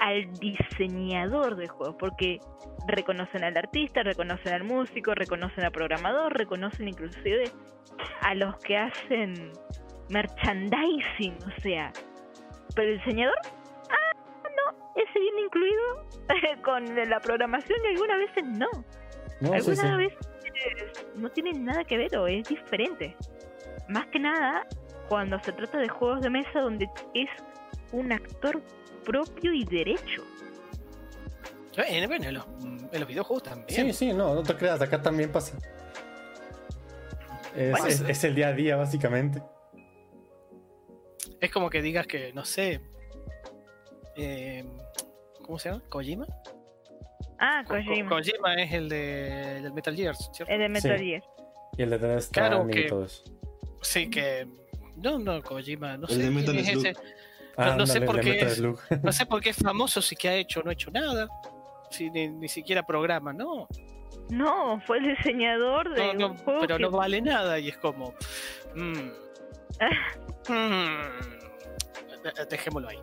[0.00, 2.40] al diseñador de juegos, porque
[2.86, 7.50] reconocen al artista, reconocen al músico, reconocen al programador, reconocen inclusive
[8.22, 9.52] a los que hacen
[10.08, 11.92] merchandising, o sea,
[12.74, 16.06] Pero el diseñador, ah, no, ese viene incluido
[16.64, 18.68] con la programación y algunas veces no.
[19.40, 19.86] No, sí, sí.
[19.96, 20.18] veces
[21.14, 23.16] no tiene nada que ver o es diferente.
[23.88, 24.66] Más que nada
[25.08, 27.28] cuando se trata de juegos de mesa donde es
[27.92, 28.60] un actor
[29.04, 30.22] propio y derecho.
[31.76, 32.44] Eh, Bueno, en los,
[32.92, 33.86] en los videojuegos también.
[33.86, 35.56] Sí, sí, no, no te creas, acá también pasa.
[37.56, 38.04] Es, Bueno, es- sí.
[38.08, 39.42] es el día a día, básicamente.
[41.40, 42.80] Es como que digas que, no sé.
[44.16, 44.64] eh,
[45.42, 45.82] ¿Cómo se llama?
[45.88, 46.26] ¿Kojima?
[47.38, 50.52] Ah, Ko- Ko- Kojima, Kojima es el de, del Metal Gear, ¿cierto?
[50.52, 51.04] el de Metal Sí.
[51.04, 51.22] Gear.
[51.76, 53.22] Y el de Death Claro y que- todo eso.
[53.82, 54.46] Sí, que.
[54.96, 56.22] No, no, Kojima, no El sé.
[56.22, 56.92] de Metal es ese.
[57.56, 59.02] No- no sé Ándale, por el de qué Metal es-.
[59.04, 61.28] No sé por qué es famoso si que ha hecho o no ha hecho nada.
[61.90, 63.68] Si ni, ni siquiera programa, no.
[64.30, 67.68] No, fue el diseñador de No, no, un juego pero que- no vale nada y
[67.68, 68.14] es como.
[68.74, 69.10] mm,
[70.48, 71.37] mm,
[72.50, 72.98] dejémoslo ahí.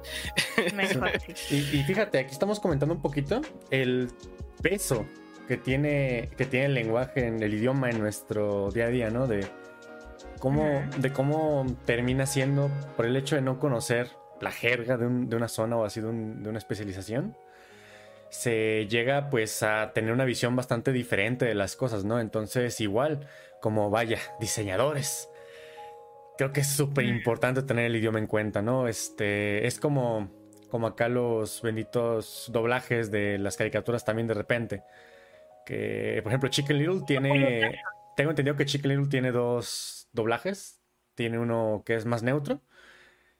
[0.75, 1.55] Mejor, sí.
[1.73, 4.09] Y, y fíjate, aquí estamos comentando un poquito el
[4.61, 5.05] peso
[5.47, 9.27] que tiene, que tiene el lenguaje en el idioma en nuestro día a día, ¿no?
[9.27, 9.45] De
[10.39, 14.09] cómo, de cómo termina siendo, por el hecho de no conocer
[14.41, 17.37] la jerga de, un- de una zona o así de, un- de una especialización,
[18.29, 22.19] se llega pues a tener una visión bastante diferente de las cosas, ¿no?
[22.19, 23.27] Entonces, igual,
[23.61, 25.29] como vaya, diseñadores.
[26.37, 28.87] Creo que es súper importante tener el idioma en cuenta, ¿no?
[28.87, 30.29] Este, es como,
[30.69, 34.83] como acá los benditos doblajes de las caricaturas también de repente.
[35.65, 37.79] Que, por ejemplo, Chicken Little tiene.
[38.15, 40.81] Tengo entendido que Chicken Little tiene dos doblajes.
[41.15, 42.61] Tiene uno que es más neutro.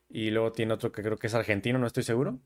[0.10, 2.40] Y luego tiene otro que creo que es argentino, no estoy seguro.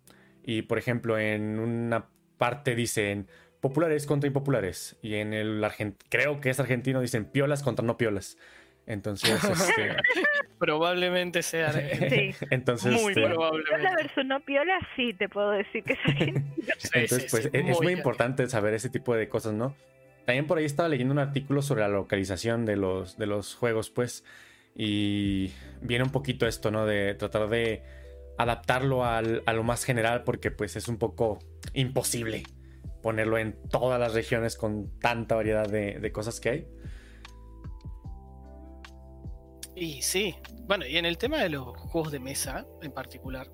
[0.44, 3.28] Y por ejemplo, en una parte dicen
[3.60, 4.98] populares contra impopulares.
[5.02, 8.38] Y en el argent creo que es argentino, dicen piolas contra no piolas.
[8.90, 9.96] Entonces, este,
[10.58, 11.72] Probablemente sea.
[12.10, 12.32] Sí.
[12.50, 14.04] entonces, Muy este, Piola probablemente.
[14.04, 15.94] versus no piola, sí, te puedo decir que.
[15.96, 16.34] Sí,
[16.94, 19.76] Entonces, sí, pues sí, es, es muy importante saber ese tipo de cosas, ¿no?
[20.26, 23.90] También por ahí estaba leyendo un artículo sobre la localización de los, de los juegos,
[23.90, 24.24] pues,
[24.76, 26.86] y viene un poquito esto, ¿no?
[26.86, 27.84] De tratar de
[28.38, 31.40] adaptarlo al- a lo más general, porque pues es un poco
[31.74, 32.44] imposible
[33.02, 36.68] ponerlo en todas las regiones con tanta variedad de, de cosas que hay.
[39.80, 40.36] Y sí,
[40.68, 43.50] bueno, y en el tema de los juegos de mesa en particular,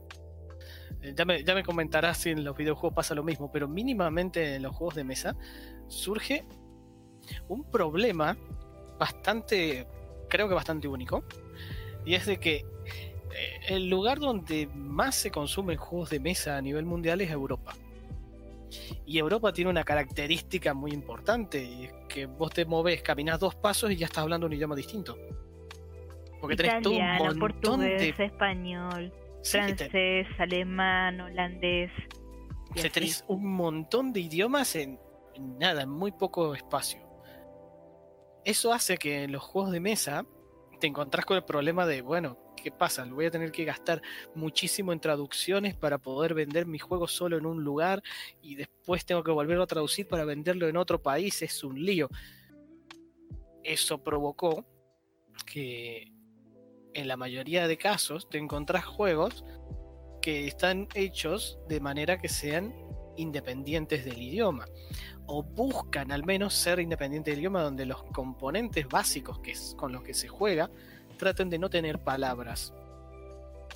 [1.03, 4.75] eh, ya me, comentarás si en los videojuegos pasa lo mismo, pero mínimamente en los
[4.75, 5.35] juegos de mesa
[5.87, 6.43] surge
[7.47, 8.35] un problema
[8.97, 9.87] bastante,
[10.27, 11.23] creo que bastante único,
[12.05, 16.61] y es de que eh, el lugar donde más se consumen juegos de mesa a
[16.61, 17.75] nivel mundial es Europa.
[19.05, 23.53] Y Europa tiene una característica muy importante, y es que vos te moves, caminas dos
[23.53, 25.15] pasos y ya estás hablando un idioma distinto.
[26.41, 28.25] Porque tenés todo un montón portugués, de.
[28.25, 31.91] español, Sí, te- francés, alemán, holandés.
[32.73, 32.89] te así.
[32.89, 34.99] tenés un montón de idiomas en,
[35.33, 36.99] en nada, en muy poco espacio.
[38.43, 40.25] Eso hace que en los juegos de mesa
[40.79, 43.05] te encontrás con el problema de, bueno, ¿qué pasa?
[43.05, 44.01] Voy a tener que gastar
[44.35, 48.03] muchísimo en traducciones para poder vender mi juego solo en un lugar
[48.41, 51.41] y después tengo que volverlo a traducir para venderlo en otro país.
[51.41, 52.09] Es un lío.
[53.63, 54.65] Eso provocó
[55.45, 56.11] que
[56.95, 59.45] en la mayoría de casos te encontrás juegos
[60.21, 62.73] que están hechos de manera que sean
[63.17, 64.65] independientes del idioma
[65.27, 69.91] o buscan al menos ser independientes del idioma donde los componentes básicos que es con
[69.91, 70.71] los que se juega
[71.17, 72.73] traten de no tener palabras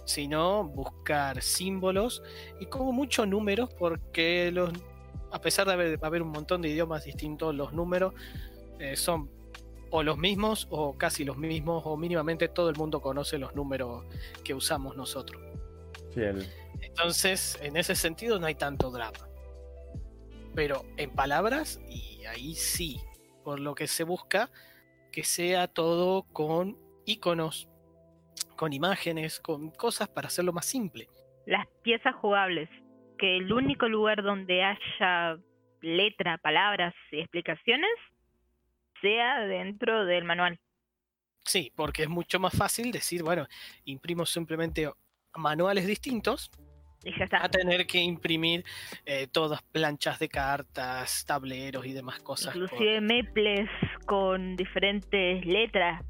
[0.05, 2.23] sino buscar símbolos
[2.59, 4.53] y como mucho números porque
[5.31, 8.13] a pesar de haber, haber un montón de idiomas distintos los números
[8.79, 9.29] eh, son
[9.91, 14.05] o los mismos o casi los mismos o mínimamente todo el mundo conoce los números
[14.43, 15.41] que usamos nosotros
[16.13, 16.45] Sí, el-
[16.81, 19.17] entonces, en ese sentido no hay tanto drama.
[20.55, 22.99] Pero en palabras, y ahí sí,
[23.43, 24.49] por lo que se busca
[25.11, 27.67] que sea todo con iconos,
[28.55, 31.07] con imágenes, con cosas para hacerlo más simple.
[31.45, 32.69] Las piezas jugables.
[33.17, 35.37] Que el único lugar donde haya
[35.81, 37.89] letra, palabras y explicaciones
[39.01, 40.59] sea dentro del manual.
[41.45, 43.47] Sí, porque es mucho más fácil decir, bueno,
[43.85, 44.91] imprimo simplemente
[45.35, 46.51] manuales distintos
[47.03, 47.43] Y ya está.
[47.43, 48.63] a tener que imprimir
[49.05, 52.55] eh, todas planchas de cartas, tableros y demás cosas.
[52.55, 53.69] Inclusive maples
[54.05, 56.03] con diferentes letras,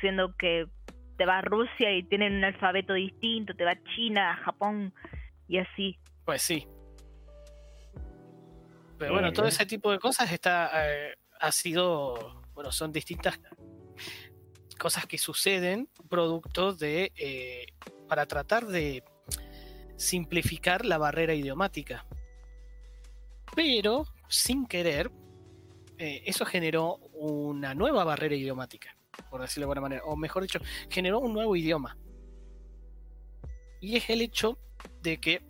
[0.00, 0.66] siendo que
[1.18, 4.94] te va a Rusia y tienen un alfabeto distinto, te va a China, a Japón
[5.48, 5.98] y así.
[6.24, 6.66] Pues sí.
[8.98, 13.38] Pero bueno, Eh, todo ese tipo de cosas está eh, ha sido, bueno, son distintas
[14.78, 17.66] cosas que suceden producto de eh,
[18.08, 19.02] para tratar de
[19.96, 22.06] simplificar la barrera idiomática.
[23.54, 25.10] Pero, sin querer,
[25.98, 28.96] eh, eso generó una nueva barrera idiomática,
[29.30, 31.96] por decirlo de alguna manera, o mejor dicho, generó un nuevo idioma.
[33.80, 34.58] Y es el hecho
[35.02, 35.42] de que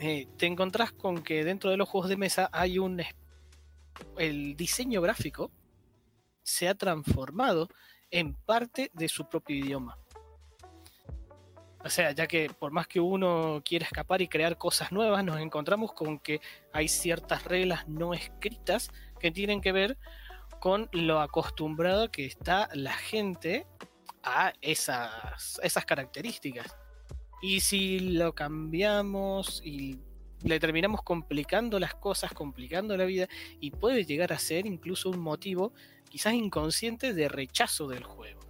[0.00, 3.02] eh, te encontrás con que dentro de los juegos de mesa hay un...
[4.16, 5.50] El diseño gráfico
[6.42, 7.68] se ha transformado
[8.10, 9.98] en parte de su propio idioma.
[11.84, 15.38] O sea, ya que por más que uno quiera escapar y crear cosas nuevas, nos
[15.38, 16.40] encontramos con que
[16.72, 19.96] hay ciertas reglas no escritas que tienen que ver
[20.60, 23.66] con lo acostumbrado que está la gente
[24.24, 26.76] a esas, características.
[27.40, 30.00] Y si lo cambiamos y
[30.46, 33.28] le terminamos complicando las cosas, complicando la vida,
[33.60, 35.72] y puede llegar a ser incluso un motivo
[36.08, 38.40] quizás inconsciente de rechazo del juego.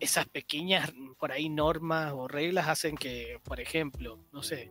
[0.00, 4.70] Esas pequeñas, por ahí, normas o reglas hacen que, por ejemplo, no sé,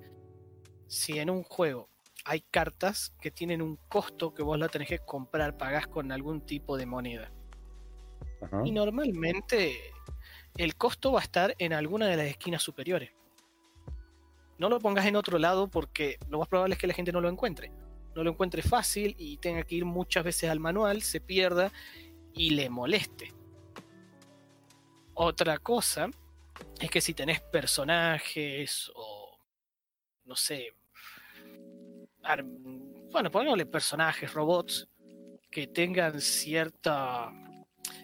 [0.88, 1.89] si en un juego
[2.26, 6.41] hay cartas que tienen un costo que vos la tenés que comprar, pagás con algún
[6.41, 7.32] tipo de moneda.
[8.65, 9.80] Y normalmente
[10.58, 13.12] el costo va a estar en alguna de las esquinas superiores.
[14.57, 17.21] No lo pongas en otro lado porque lo más probable es que la gente no
[17.21, 17.71] lo encuentre.
[18.15, 21.71] No lo encuentre fácil y tenga que ir muchas veces al manual, se pierda
[22.33, 23.33] y le moleste.
[25.15, 26.09] Otra cosa
[26.79, 29.39] es que si tenés personajes o
[30.25, 30.73] no sé,
[33.11, 34.87] bueno, pongámosle personajes, robots
[35.51, 37.31] que tengan cierta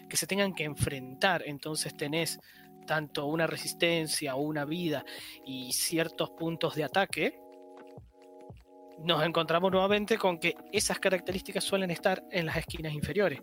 [0.08, 2.38] que se tengan que enfrentar, entonces tenés
[2.90, 5.04] tanto una resistencia o una vida
[5.46, 7.38] y ciertos puntos de ataque,
[9.04, 13.42] nos encontramos nuevamente con que esas características suelen estar en las esquinas inferiores.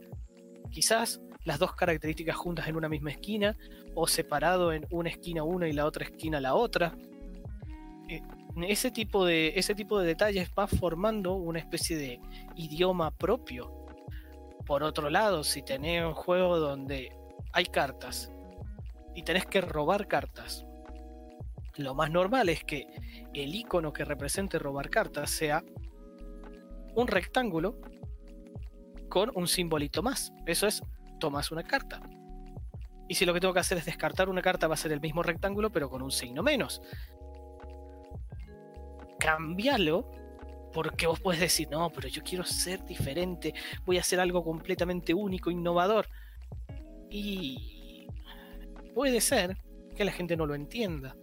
[0.69, 3.55] Quizás las dos características juntas en una misma esquina
[3.95, 6.97] o separado en una esquina una y la otra esquina la otra.
[8.09, 8.21] Eh,
[8.67, 12.19] ese tipo de, ese tipo de detalles va formando una especie de
[12.57, 13.85] idioma propio.
[14.65, 17.15] Por otro lado, si tenés un juego donde
[17.53, 18.29] hay cartas
[19.17, 20.63] y tenés que robar cartas,
[21.75, 22.85] lo más normal es que
[23.33, 25.63] el icono que represente robar cartas sea
[26.93, 27.81] un rectángulo
[29.09, 30.31] con un simbolito más.
[30.45, 30.83] Eso es,
[31.19, 31.99] tomas una carta.
[33.09, 35.01] Y si lo que tengo que hacer es descartar una carta, va a ser el
[35.01, 36.79] mismo rectángulo, pero con un signo menos
[39.19, 40.11] cambialo
[40.73, 45.11] porque vos puedes decir, no, pero yo quiero ser diferente, voy a hacer algo completamente
[45.13, 46.07] único, innovador.
[47.09, 47.76] Y
[48.97, 49.55] puede ser
[49.95, 51.15] que la gente no lo entienda.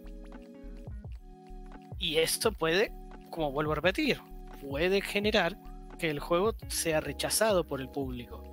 [1.99, 2.93] Y esto puede,
[3.31, 4.21] como vuelvo a repetir,
[4.61, 5.59] puede generar
[5.99, 8.45] que el juego sea rechazado por el público.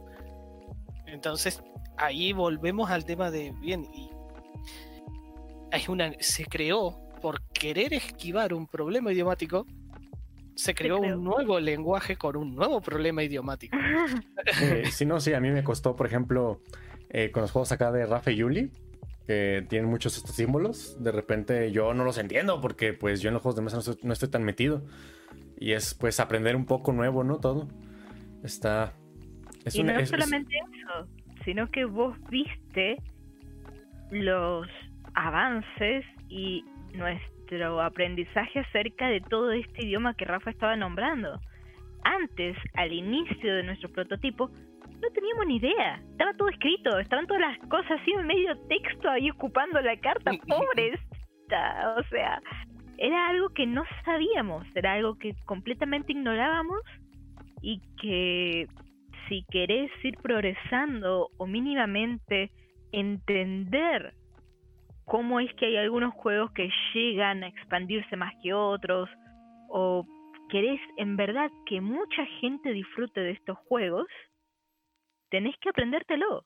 [1.05, 1.61] Entonces,
[1.97, 4.09] ahí volvemos al tema de, bien, y
[5.71, 9.67] hay una, se creó por querer esquivar un problema idiomático,
[10.55, 13.77] se creó un nuevo lenguaje con un nuevo problema idiomático.
[14.59, 16.59] Eh, si no, sí, a mí me costó, por ejemplo,
[17.11, 18.71] eh, con los juegos acá de Rafa y Yuli,
[19.27, 23.35] que tienen muchos estos símbolos, de repente yo no los entiendo porque pues yo en
[23.35, 24.83] los juegos de mesa no estoy, tan metido.
[25.57, 27.39] Y es pues aprender un poco nuevo, ¿no?
[27.39, 27.67] Todo.
[28.43, 28.93] Está...
[29.63, 31.07] Es y no es solamente eso,
[31.45, 32.97] sino que vos viste
[34.09, 34.67] los
[35.13, 41.39] avances y nuestro aprendizaje acerca de todo este idioma que Rafa estaba nombrando.
[42.03, 44.49] Antes, al inicio de nuestro prototipo,
[45.01, 46.01] no teníamos ni idea.
[46.11, 50.31] Estaba todo escrito, estaban todas las cosas así en medio texto ahí ocupando la carta.
[50.47, 50.99] Pobres.
[51.97, 52.41] O sea,
[52.97, 56.79] era algo que no sabíamos, era algo que completamente ignorábamos
[57.61, 58.67] y que
[59.27, 62.51] si querés ir progresando o mínimamente
[62.91, 64.13] entender
[65.05, 69.09] cómo es que hay algunos juegos que llegan a expandirse más que otros,
[69.67, 70.05] o
[70.49, 74.07] querés en verdad que mucha gente disfrute de estos juegos,
[75.31, 76.45] tenés que aprendértelo,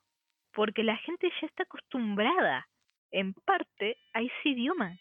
[0.54, 2.70] porque la gente ya está acostumbrada,
[3.12, 4.98] en parte, a ese idioma.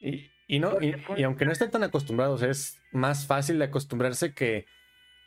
[0.00, 4.66] Y, no, y, aunque no estén tan acostumbrados, es más fácil de acostumbrarse que...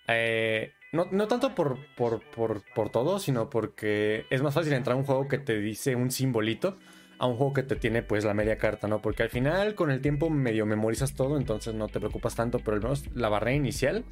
[0.08, 4.96] Eh, no, no, tanto por, por, por, por todo, sino porque es más fácil entrar
[4.96, 6.78] a un juego que te dice un simbolito
[7.20, 9.02] a un juego que te tiene pues la media carta, ¿no?
[9.02, 12.76] Porque al final con el tiempo medio memorizas todo, entonces no te preocupas tanto, pero
[12.76, 14.04] al menos la barrera inicial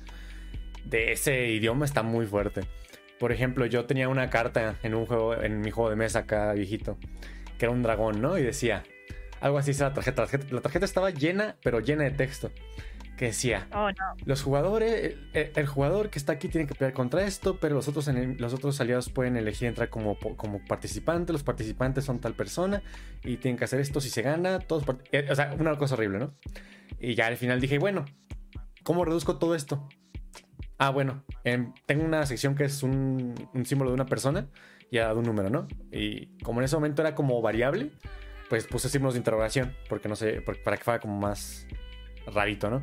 [0.86, 2.62] de ese idioma está muy fuerte.
[3.22, 6.54] Por ejemplo, yo tenía una carta en un juego, en mi juego de mesa acá
[6.54, 6.98] viejito,
[7.60, 8.36] que era un dragón, ¿no?
[8.40, 8.82] Y decía,
[9.42, 12.50] algo así, la tarjeta, la tarjeta, estaba llena, pero llena de texto
[13.18, 14.16] que decía, Oh, no.
[14.26, 17.88] los jugadores, el, el jugador que está aquí tiene que pelear contra esto, pero los
[17.88, 18.08] otros,
[18.40, 22.82] los otros aliados pueden elegir entrar como, como participante, los participantes son tal persona
[23.24, 26.18] y tienen que hacer esto si se gana, todos, eh, o sea, una cosa horrible,
[26.18, 26.34] ¿no?
[27.00, 28.06] Y ya al final dije, bueno,
[28.82, 29.88] ¿cómo reduzco todo esto?
[30.84, 34.48] Ah, bueno, em, tengo una sección que es un, símbolo de una persona
[34.90, 35.68] y de un número, ¿no?
[35.92, 37.92] Y como en ese momento era como variable,
[38.50, 41.68] pues puse símbolos de interrogación, porque no sé, para que fuera como más
[42.26, 42.82] rarito, ¿no?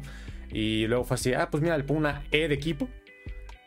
[0.52, 2.88] Y luego fue así, ah, pues mira, le pongo una E de equipo.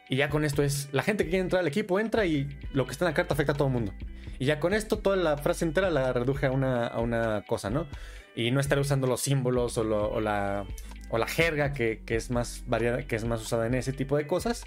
[0.08, 2.86] Y ya con esto es, la gente que quiere entrar al equipo entra y lo
[2.86, 3.94] que está en la carta afecta a todo el mundo.
[4.40, 7.70] Y ya con esto toda la frase entera la reduje a una, a una cosa,
[7.70, 7.86] ¿no?
[8.34, 10.66] Y no estar usando los símbolos o, lo- o la,
[11.12, 14.18] o la jerga que, que es más variada, que es más usada en ese tipo
[14.18, 14.66] de cosas.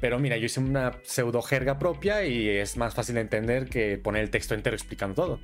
[0.00, 3.98] Pero mira, yo hice una pseudo jerga propia y es más fácil de entender que
[3.98, 5.40] poner el texto entero explicando todo.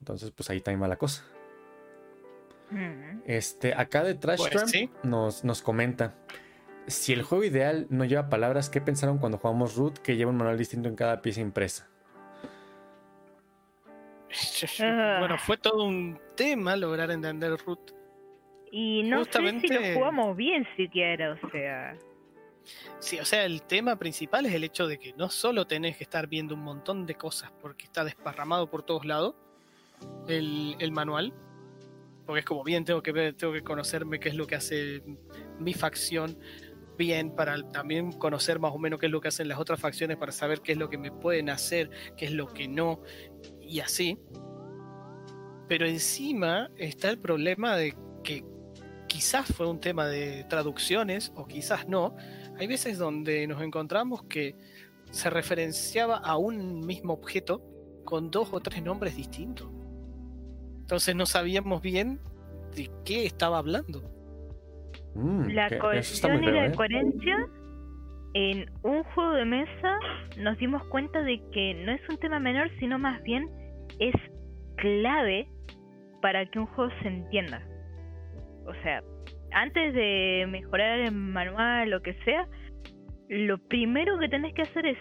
[0.00, 1.24] Entonces, pues ahí también va la cosa.
[2.70, 3.20] Mm.
[3.24, 4.90] Este, acá de Trash Pues sí.
[5.02, 6.14] nos, nos comenta.
[6.86, 10.38] Si el juego ideal no lleva palabras, ¿qué pensaron cuando jugamos Root que lleva un
[10.38, 11.88] manual distinto en cada pieza impresa?
[15.18, 17.97] Bueno, fue todo un tema lograr entender Root.
[18.70, 21.96] Y no sé si Justamente- lo jugamos bien siquiera, o sea.
[22.98, 26.04] Sí, o sea, el tema principal es el hecho de que no solo tenés que
[26.04, 29.34] estar viendo un montón de cosas porque está desparramado por todos lados
[30.28, 31.32] el, el manual,
[32.26, 35.02] porque es como bien, tengo que ver, tengo que conocerme qué es lo que hace
[35.58, 36.38] mi facción
[36.98, 40.16] bien para también conocer más o menos qué es lo que hacen las otras facciones
[40.18, 41.88] para saber qué es lo que me pueden hacer,
[42.18, 43.00] qué es lo que no
[43.62, 44.18] y así.
[45.68, 47.94] Pero encima está el problema de
[48.24, 48.44] que
[49.08, 52.14] quizás fue un tema de traducciones o quizás no,
[52.58, 54.54] hay veces donde nos encontramos que
[55.10, 57.62] se referenciaba a un mismo objeto
[58.04, 59.68] con dos o tres nombres distintos.
[60.80, 62.20] Entonces no sabíamos bien
[62.76, 64.02] de qué estaba hablando.
[65.14, 66.72] Mm, La que- cohesión y feo, la ¿eh?
[66.74, 67.36] coherencia
[68.34, 69.98] en un juego de mesa
[70.38, 73.48] nos dimos cuenta de que no es un tema menor, sino más bien
[73.98, 74.14] es
[74.76, 75.48] clave
[76.22, 77.66] para que un juego se entienda.
[78.68, 79.02] O sea,
[79.52, 82.46] antes de mejorar el manual, lo que sea,
[83.28, 84.98] lo primero que tenés que hacer es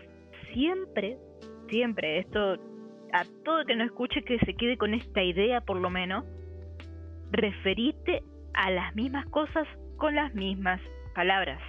[0.53, 1.17] siempre,
[1.69, 2.53] siempre, esto
[3.13, 6.25] a todo que no escuche que se quede con esta idea por lo menos,
[7.31, 10.81] referite a las mismas cosas con las mismas
[11.13, 11.61] palabras.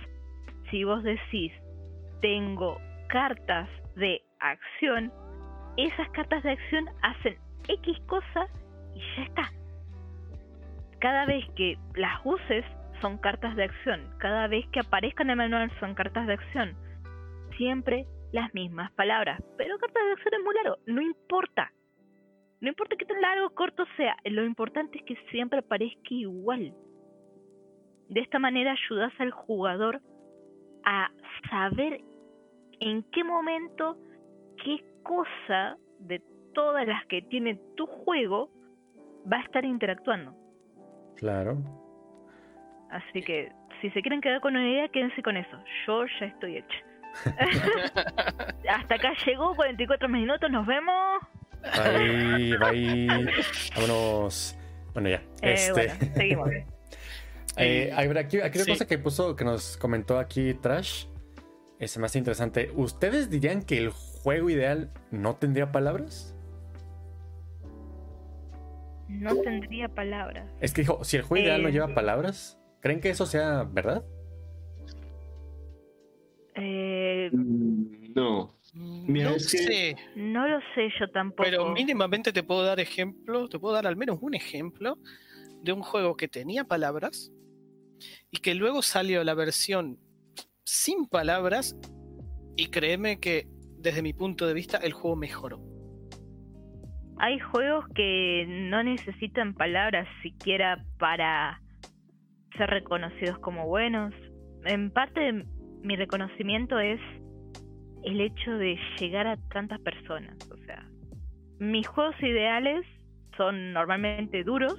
[0.70, 1.52] Si vos decís,
[2.20, 2.78] tengo
[3.08, 5.12] cartas de acción,
[5.76, 7.36] esas cartas de acción hacen
[7.68, 8.46] X cosa
[8.94, 9.57] y ya está.
[11.00, 12.64] Cada vez que las uses
[13.00, 16.76] son cartas de acción, cada vez que aparezcan en el manual son cartas de acción.
[17.56, 19.40] Siempre las mismas palabras.
[19.56, 21.72] Pero cartas de acción es muy largo, no importa.
[22.60, 26.74] No importa que tan largo o corto sea, lo importante es que siempre parezca igual.
[28.08, 30.00] De esta manera ayudas al jugador
[30.84, 31.10] a
[31.50, 32.00] saber
[32.80, 33.96] en qué momento,
[34.64, 36.20] qué cosa de
[36.54, 38.50] todas las que tiene tu juego
[39.30, 40.47] va a estar interactuando.
[41.18, 41.58] Claro.
[42.90, 45.56] Así que si se quieren quedar con una idea, quédense con eso.
[45.86, 46.76] Yo ya estoy hecha.
[48.68, 51.20] Hasta acá llegó, 44 minutos, nos vemos.
[51.62, 53.28] Bye, bye.
[53.74, 54.56] Vámonos.
[54.94, 55.22] Bueno, ya.
[55.42, 55.72] Eh, Este.
[55.72, 56.50] bueno, seguimos.
[57.60, 61.06] Eh, a ver, aquí, aquí una cosa que puso, que nos comentó aquí Trash,
[61.80, 62.70] es más interesante.
[62.76, 66.36] ¿Ustedes dirían que el juego ideal no tendría palabras?
[69.08, 70.50] No tendría palabras.
[70.60, 71.72] Es que dijo, si el juego ideal no Eh.
[71.72, 74.04] lleva palabras, ¿creen que eso sea verdad?
[76.54, 78.54] Eh, Mm, No.
[78.74, 81.42] Mira, no es que- sé, no lo sé yo tampoco.
[81.44, 84.98] pero mínimamente te puedo dar ejemplos, te puedo dar al menos un ejemplo
[85.62, 87.32] de un juego que tenía palabras
[88.30, 89.98] y que luego salió la versión
[90.64, 91.76] sin palabras
[92.56, 93.46] y créeme que
[93.78, 95.60] desde mi punto de vista el juego mejoró.
[97.20, 101.60] Hay juegos que no necesitan palabras siquiera para
[102.56, 104.14] ser reconocidos como buenos.
[104.64, 105.44] En parte
[105.82, 107.00] mi reconocimiento es
[108.04, 110.36] el hecho de llegar a tantas personas.
[110.50, 110.86] O sea,
[111.58, 112.84] mis juegos ideales
[113.36, 114.76] son normalmente duros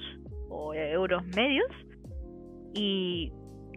[0.49, 1.69] o euros medios
[2.73, 3.31] y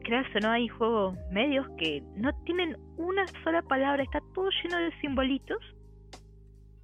[0.04, 4.78] creas o no hay juegos medios que no tienen una sola palabra, está todo lleno
[4.78, 5.58] de simbolitos.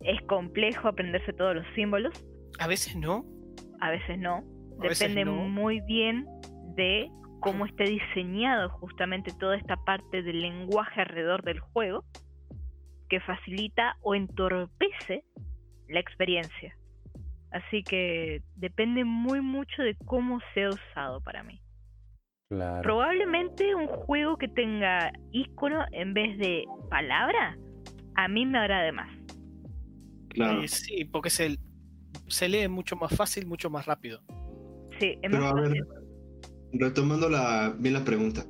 [0.00, 2.14] Es complejo aprenderse todos los símbolos,
[2.58, 3.24] A veces no,
[3.80, 4.44] a veces no.
[4.80, 5.48] A veces Depende no.
[5.48, 6.26] muy bien
[6.76, 12.04] de cómo esté diseñado justamente toda esta parte del lenguaje alrededor del juego
[13.08, 15.24] que facilita o entorpece
[15.88, 16.76] la experiencia.
[17.50, 21.60] Así que depende muy mucho de cómo sea usado para mí.
[22.50, 22.82] Claro.
[22.82, 27.56] Probablemente un juego que tenga icono en vez de palabra,
[28.14, 29.17] a mí me agrade más.
[30.38, 30.62] Claro.
[30.62, 31.58] Eh, sí, porque se,
[32.28, 34.22] se lee mucho más fácil, mucho más rápido.
[35.00, 35.86] Sí, es Pero más a ver,
[36.72, 38.46] retomando la, bien la pregunta.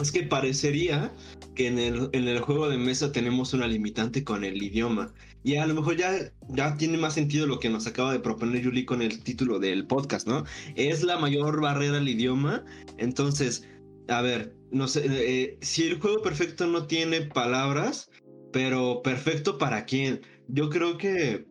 [0.00, 1.12] Es que parecería
[1.56, 5.12] que en el, en el juego de mesa tenemos una limitante con el idioma.
[5.42, 8.62] Y a lo mejor ya, ya tiene más sentido lo que nos acaba de proponer
[8.62, 10.44] Yuli con el título del podcast, ¿no?
[10.76, 12.64] Es la mayor barrera al idioma.
[12.96, 13.66] Entonces,
[14.08, 18.10] a ver, no sé, eh, si el juego perfecto no tiene palabras,
[18.52, 20.20] pero perfecto para quién.
[20.48, 21.46] Yo creo que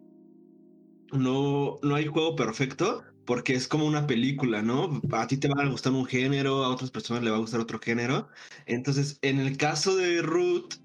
[1.12, 5.02] no, no hay juego perfecto porque es como una película, ¿no?
[5.12, 7.60] A ti te va a gustar un género, a otras personas le va a gustar
[7.60, 8.30] otro género.
[8.66, 10.76] Entonces, en el caso de Root,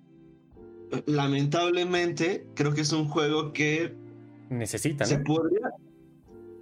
[1.07, 3.95] lamentablemente, creo que es un juego que
[4.51, 5.25] Necesitan, se ¿no?
[5.25, 5.71] podría...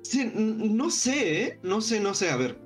[0.03, 1.61] Sí, no sé, ¿eh?
[1.63, 2.31] No sé, no sé.
[2.31, 2.59] A ver,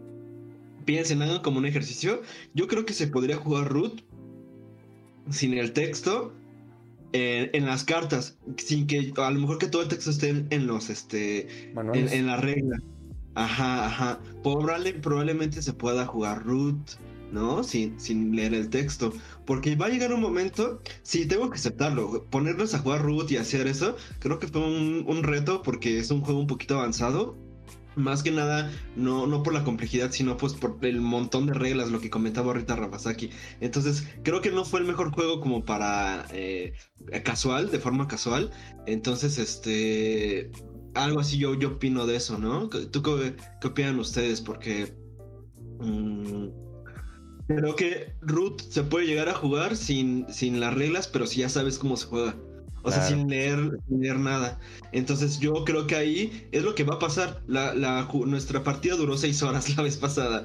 [0.84, 2.22] piensen, hagan como un ejercicio.
[2.52, 4.02] Yo creo que se podría jugar Root
[5.30, 6.34] sin el texto
[7.14, 10.48] eh, en las cartas, sin que a lo mejor que todo el texto esté en,
[10.50, 11.46] en los, este,
[11.94, 12.76] en, la regla.
[13.36, 14.20] Ajá, ajá.
[14.42, 16.76] Probable- probablemente se pueda jugar root,
[17.32, 17.62] ¿no?
[17.64, 19.12] Sin, sin leer el texto.
[19.44, 22.26] Porque va a llegar un momento, sí, tengo que aceptarlo.
[22.30, 26.10] Ponernos a jugar root y hacer eso, creo que fue un, un reto porque es
[26.10, 27.36] un juego un poquito avanzado.
[27.96, 31.90] Más que nada, no, no por la complejidad, sino pues por el montón de reglas,
[31.90, 33.30] lo que comentaba ahorita Rafasaki.
[33.60, 36.72] Entonces, creo que no fue el mejor juego como para eh,
[37.24, 38.50] casual, de forma casual.
[38.86, 40.50] Entonces, este,
[40.94, 42.68] algo así yo, yo opino de eso, ¿no?
[42.68, 44.40] ¿Tú qué, qué opinan ustedes?
[44.40, 44.92] Porque
[45.80, 46.46] mm,
[47.46, 51.48] creo que Root se puede llegar a jugar sin, sin las reglas, pero si ya
[51.48, 52.36] sabes cómo se juega.
[52.84, 54.60] O sea, sin leer, sin leer nada.
[54.92, 57.42] Entonces yo creo que ahí es lo que va a pasar.
[57.46, 60.44] La, la nuestra partida duró seis horas la vez pasada.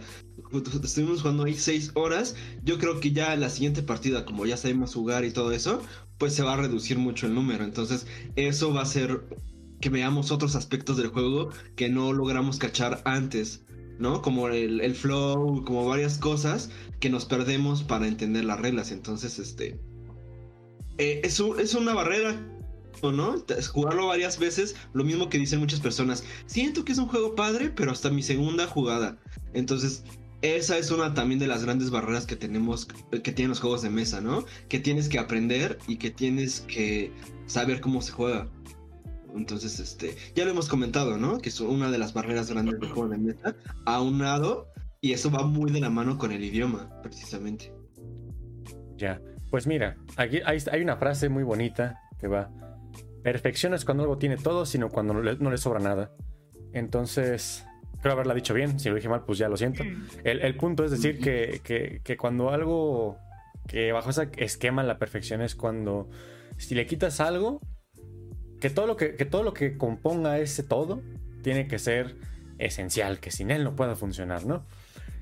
[0.82, 2.36] Estuvimos jugando ahí seis horas.
[2.64, 5.82] Yo creo que ya la siguiente partida, como ya sabemos jugar y todo eso,
[6.18, 7.66] pues se va a reducir mucho el número.
[7.66, 9.22] Entonces eso va a ser
[9.82, 13.66] que veamos otros aspectos del juego que no logramos cachar antes,
[13.98, 14.22] ¿no?
[14.22, 16.70] Como el, el flow, como varias cosas
[17.02, 18.92] que nos perdemos para entender las reglas.
[18.94, 19.89] Entonces, este...
[21.00, 22.36] eh, es, un- es una barrera,
[23.02, 23.43] ¿o ¿no?
[23.72, 26.24] Jugarlo varias veces, lo mismo que dicen muchas personas.
[26.45, 29.18] Siento que es un juego padre, pero hasta mi segunda jugada.
[29.54, 30.04] Entonces,
[30.41, 33.89] esa es una también de las grandes barreras que tenemos, que tienen los juegos de
[33.89, 34.45] mesa, ¿no?
[34.70, 37.12] Que tienes que aprender y que tienes que
[37.45, 38.47] saber cómo se juega.
[39.36, 41.38] Entonces, este, ya lo hemos comentado, ¿no?
[41.39, 44.68] Que es una de las barreras grandes del juego de mesa, aunado,
[45.02, 47.72] y eso va muy de la mano con el idioma, precisamente.
[48.97, 49.22] Ya.
[49.50, 52.50] Pues mira, aquí hay, hay una frase muy bonita que va.
[53.24, 56.12] Perfección es cuando algo tiene todo, sino cuando no le, no le sobra nada.
[56.74, 57.66] Entonces,
[58.02, 58.80] creo haberla dicho bien.
[58.80, 59.84] Si lo dije mal, pues ya lo siento.
[59.84, 60.08] Mm.
[60.24, 63.18] El, el punto es decir que, que- que cuando algo
[63.68, 66.10] que bajo ese esquema la perfección es cuando
[66.58, 67.60] si le quitas algo,
[68.60, 71.02] que todo lo que, que todo lo que componga ese todo
[71.43, 72.16] tiene que ser
[72.58, 74.66] esencial, que sin él no pueda funcionar, ¿no?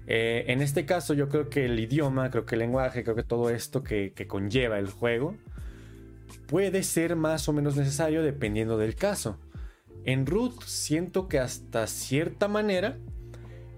[0.08, 3.24] Eh, en este caso yo creo que el idioma, creo que el lenguaje, creo que
[3.24, 5.36] todo esto que, conlleva el juego
[6.48, 9.38] puede ser más o menos necesario dependiendo del caso.
[10.06, 12.98] En Root siento que hasta cierta manera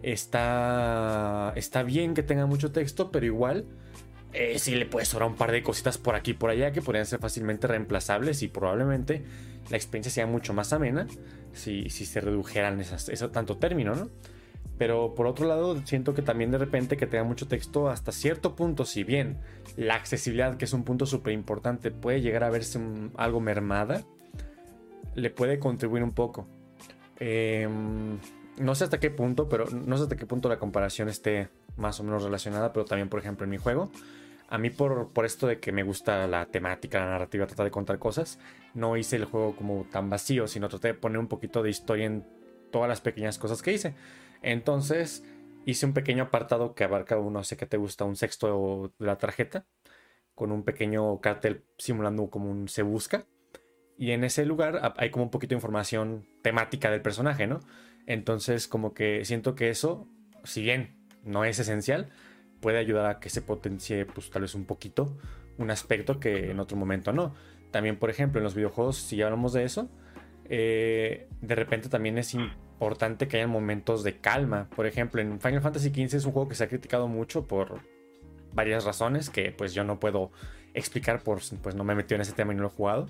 [0.04, 3.66] está, está bien que tenga mucho texto, pero igual
[4.34, 6.84] eh, sí le puede sobrar un par de cositas por aquí y por allá que
[6.84, 9.24] podrían ser fácilmente reemplazables y probablemente
[9.72, 11.08] la experiencia sea mucho más amena
[11.54, 14.10] si, se redujeran esas, eso tanto término, ¿no?
[14.80, 18.56] Pero por otro lado, siento que también de repente que tenga mucho texto hasta cierto
[18.56, 19.38] punto, si bien
[19.76, 24.04] la accesibilidad, que es un punto súper importante, puede llegar a verse un- algo mermada,
[25.16, 26.48] le puede contribuir un poco.
[27.20, 28.18] Em,
[28.58, 32.00] no sé hasta qué punto, pero no sé hasta qué punto la comparación esté más
[32.00, 33.92] o menos relacionada, pero también, por ejemplo, en mi juego,
[34.48, 37.72] a mí por, por esto de que me gusta la temática, la narrativa, tratar de
[37.72, 38.40] contar cosas,
[38.74, 42.06] no hice el juego como tan vacío, sino traté de poner un poquito de historia
[42.06, 42.26] en
[42.72, 43.94] todas las pequeñas cosas que hice.
[44.42, 45.24] Entonces
[45.66, 49.18] hice un pequeño apartado que abarca, no sé qué te gusta, un sexto de la
[49.18, 49.66] tarjeta,
[50.36, 53.26] con un pequeño cartel simulando como un se busca.
[53.98, 57.60] Y en ese lugar ha- hay como un poquito de información temática del personaje, ¿no?
[58.06, 60.08] Entonces como que siento que eso,
[60.46, 62.10] si bien no es esencial,
[62.62, 65.18] puede ayudar a que se potencie pues tal vez un poquito
[65.58, 67.36] un aspecto que en otro momento no.
[67.72, 69.90] También, por ejemplo, en los videojuegos, si ya hablamos de eso,
[70.46, 72.36] eh, de repente también es
[72.80, 74.70] importante que haya momentos de calma.
[74.74, 77.82] Por ejemplo, en Final Fantasy XV es un juego que se ha criticado mucho por
[78.54, 80.32] varias razones que pues yo no puedo
[80.74, 83.08] explicar por pues no me he metido en ese tema y no lo he jugado.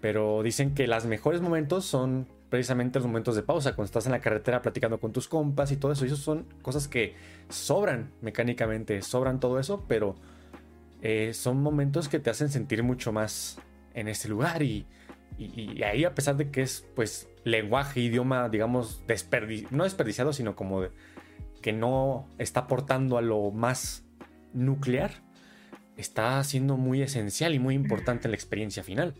[0.00, 4.12] Pero dicen que los mejores momentos son precisamente los momentos de pausa, cuando estás en
[4.12, 6.04] la carretera platicando con tus compas y todo eso.
[6.04, 7.14] Y eso son cosas que
[7.48, 10.14] sobran mecánicamente, sobran todo eso, pero
[11.02, 13.58] eh, son momentos que te hacen sentir mucho más
[13.94, 14.62] en ese lugar.
[14.62, 14.86] Y,
[15.38, 19.04] y, ahí, a pesar de que es pues lenguaje, idioma, digamos,
[19.70, 20.90] no desperdiciado, sino como de,
[21.62, 24.04] que no está aportando a lo más
[24.52, 25.12] nuclear,
[25.96, 29.14] está siendo muy esencial y muy importante en la experiencia final.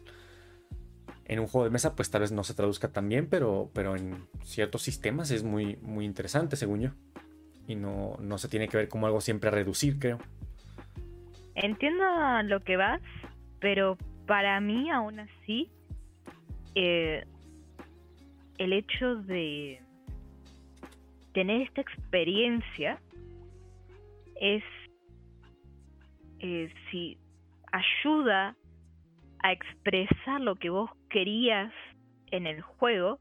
[1.24, 3.94] En un juego de mesa, pues tal vez no se traduzca tan bien, pero, pero
[3.94, 6.90] en ciertos sistemas es muy, muy interesante, según yo.
[7.68, 10.18] Y no, no se tiene que ver como algo siempre a reducir, creo.
[11.54, 12.04] Entiendo
[12.44, 13.00] lo que vas,
[13.60, 13.96] pero
[14.26, 15.70] para mí aún así,
[16.74, 17.24] eh,
[18.58, 19.80] el hecho de
[21.32, 22.98] tener esta experiencia
[24.40, 24.62] es
[26.38, 27.18] eh, si
[27.72, 28.56] ayuda
[29.40, 31.72] a expresar lo que vos querías
[32.30, 33.18] en el juego,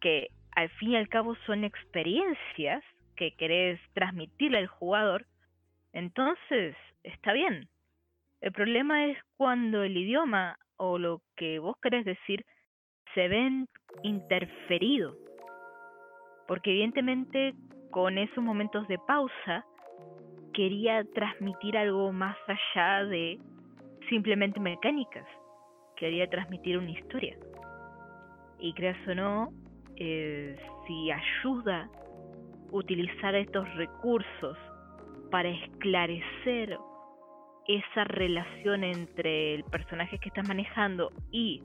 [0.00, 2.82] que al fin y al cabo son experiencias
[3.16, 5.26] que querés transmitirle al jugador,
[5.92, 7.68] entonces está bien.
[8.40, 12.44] El problema es cuando el idioma o lo que vos querés decir
[13.14, 13.68] se ven
[14.02, 15.16] interferido.
[16.46, 17.54] Porque evidentemente
[17.90, 19.64] con esos momentos de pausa
[20.52, 23.38] quería transmitir algo más allá de
[24.08, 25.26] simplemente mecánicas.
[25.96, 27.36] Quería transmitir una historia.
[28.58, 29.48] Y creas o no,
[29.96, 31.88] eh, si ayuda
[32.70, 34.56] utilizar estos recursos
[35.30, 36.78] para esclarecer
[37.66, 41.62] esa relación entre el personaje que estás manejando y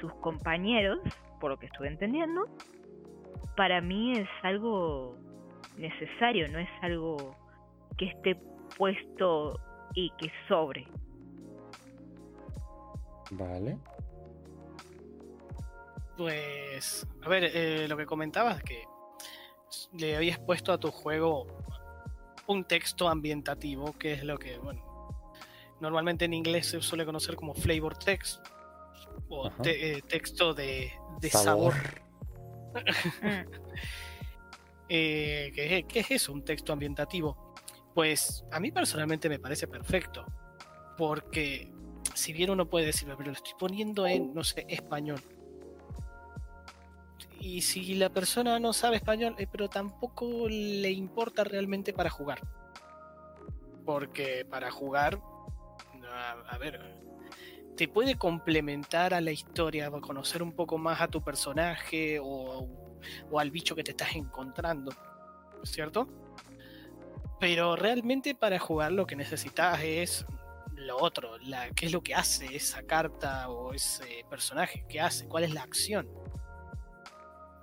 [0.00, 0.98] sus compañeros,
[1.44, 2.48] por lo que estuve entendiendo,
[3.54, 5.14] para mí es algo
[5.76, 7.36] necesario, no es algo
[7.98, 8.40] que esté
[8.78, 9.60] puesto
[9.92, 10.88] y que sobre.
[13.30, 13.76] Vale.
[16.16, 18.82] Pues, a ver, eh, lo que comentabas que
[19.92, 21.46] le habías puesto a tu juego
[22.46, 24.82] un texto ambientativo, que es lo que, bueno,
[25.78, 28.53] normalmente en inglés se suele conocer como flavor text
[29.34, 30.92] o eh, texto de,
[31.30, 31.74] sabor.
[34.86, 35.50] Eh,
[35.88, 36.32] ¿qué, es eso?
[36.32, 37.54] Un texto ambientativo.
[37.94, 40.26] Pues a mí personalmente me parece perfecto.
[40.98, 41.72] Porque
[42.12, 45.20] si bien uno puede decir, pero lo estoy poniendo en, no sé, español.
[47.40, 52.40] Y si la persona no sabe español, eh, pero tampoco le importa realmente para jugar.
[53.84, 55.20] Porque para jugar,
[56.48, 57.03] a, ver,
[57.76, 62.68] te puede complementar a la historia, conocer un poco más a tu personaje o,
[63.30, 64.92] o al bicho que te estás encontrando,
[65.64, 66.08] ¿cierto?
[67.40, 70.24] Pero realmente para jugar lo que necesitas es
[70.76, 75.26] lo otro, la, qué es lo que hace esa carta o ese personaje, qué hace,
[75.26, 76.08] cuál es la acción.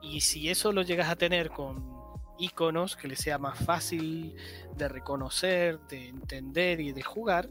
[0.01, 2.01] Y si eso lo llegas a tener con
[2.39, 4.35] iconos que le sea más fácil
[4.75, 7.47] de reconocer, de entender y de jugar,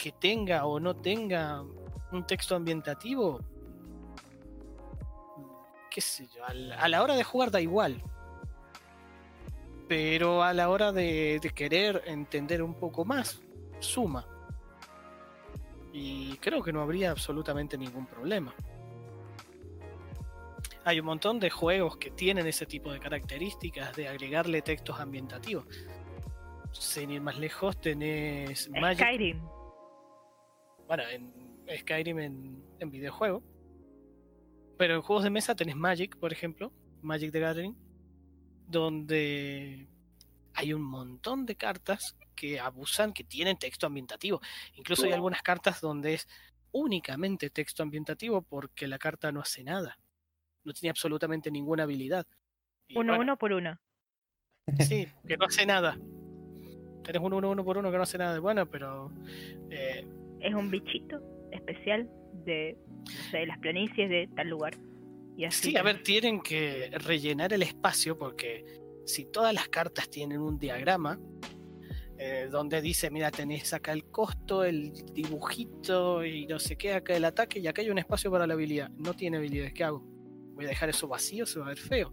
[0.00, 1.62] que tenga o no tenga
[2.10, 3.38] un texto ambientativo,
[5.90, 8.02] qué sé yo, a la hora de jugar da igual.
[9.88, 13.42] Pero a la hora de querer entender un poco más,
[13.80, 14.26] suma.
[15.92, 18.54] Y creo que no habría absolutamente ningún problema.
[20.84, 25.66] Hay un montón de juegos que tienen ese tipo de características de agregarle textos ambientativos.
[26.72, 29.59] Sin ir más lejos, tenés Skyrim.
[30.90, 31.32] Bueno, en
[31.78, 33.44] Skyrim en, en videojuego.
[34.76, 37.76] Pero en juegos de mesa tenés Magic, por ejemplo, Magic the Gathering,
[38.66, 39.86] donde
[40.52, 44.40] hay un montón de cartas que abusan, que tienen texto ambientativo.
[44.74, 46.26] Incluso hay algunas cartas donde es
[46.72, 49.96] únicamente texto ambientativo porque la carta no hace nada.
[50.64, 52.26] No tiene absolutamente ninguna habilidad.
[52.96, 53.78] uno, uno por uno.
[54.80, 55.96] Sí, que no hace nada.
[57.04, 58.40] Tenés uno, uno, uno por uno que no hace nada.
[58.40, 59.12] Bueno, pero...
[59.70, 60.04] Eh,
[60.40, 61.20] es un bichito
[61.52, 62.08] especial
[62.44, 62.76] de,
[63.32, 64.74] las planicies de tal lugar.
[65.36, 68.64] Y así sí, a ver, tienen que rellenar el espacio porque
[69.06, 71.18] si todas las cartas tienen un diagrama,
[72.18, 77.16] eh, donde dice, mira, tenés acá el costo, el dibujito y no sé qué, acá
[77.16, 78.90] el ataque y acá hay un espacio para la habilidad.
[78.90, 80.02] No tiene habilidades, ¿qué hago?
[80.54, 82.12] Voy a dejar eso vacío, se va a ver feo.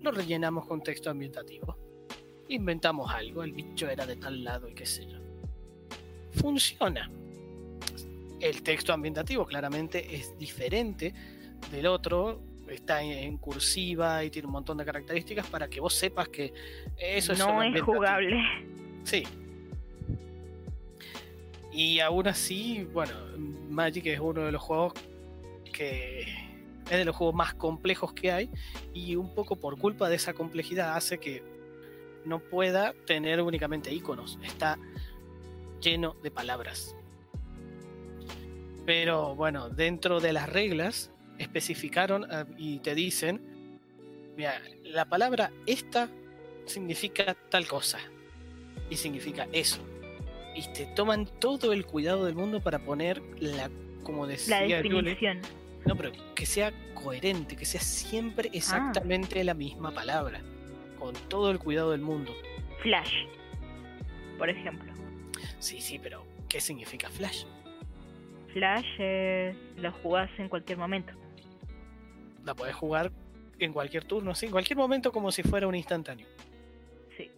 [0.00, 1.78] Lo rellenamos con texto ambientativo.
[2.48, 5.18] Inventamos algo, el bicho era de tal lado y qué sé yo.
[6.32, 7.08] Funciona.
[8.40, 11.14] El texto ambientativo claramente es diferente
[11.70, 16.28] del otro, está en, cursiva y tiene un montón de características para que vos sepas
[16.28, 16.52] que
[16.98, 18.36] eso es no es jugable.
[19.04, 19.24] Sí,
[21.74, 23.12] y aún así, bueno,
[23.68, 24.92] Magic es uno de los juegos
[25.72, 26.20] que
[26.84, 28.50] Es de los juegos más complejos que hay
[28.94, 31.42] y un poco por culpa de esa complejidad hace que
[32.24, 34.38] no pueda tener únicamente iconos.
[34.44, 34.78] Está
[35.80, 36.94] lleno de palabras.
[38.86, 43.40] Pero bueno, dentro de las reglas especificaron eh, y te dicen,
[44.36, 46.08] mira, la palabra esta
[46.66, 47.98] significa tal cosa
[48.90, 49.80] y significa eso.
[50.54, 53.70] Y te toman todo el cuidado del mundo para poner la,
[54.02, 55.40] como decía La definición.
[55.84, 60.40] no, pero que sea coherente, que sea siempre exactamente la misma palabra,
[60.98, 62.32] con todo el cuidado del mundo.
[62.82, 63.26] Flash,
[64.38, 64.92] por ejemplo.
[65.58, 67.44] Sí, sí, pero ¿qué significa flash?
[68.54, 68.86] Flash
[69.76, 71.12] lo jugás en cualquier momento.
[72.44, 73.12] La podés jugar
[73.58, 76.26] en cualquier turno, sí, en cualquier momento como si fuera un instantáneo.
[77.16, 77.30] Sí.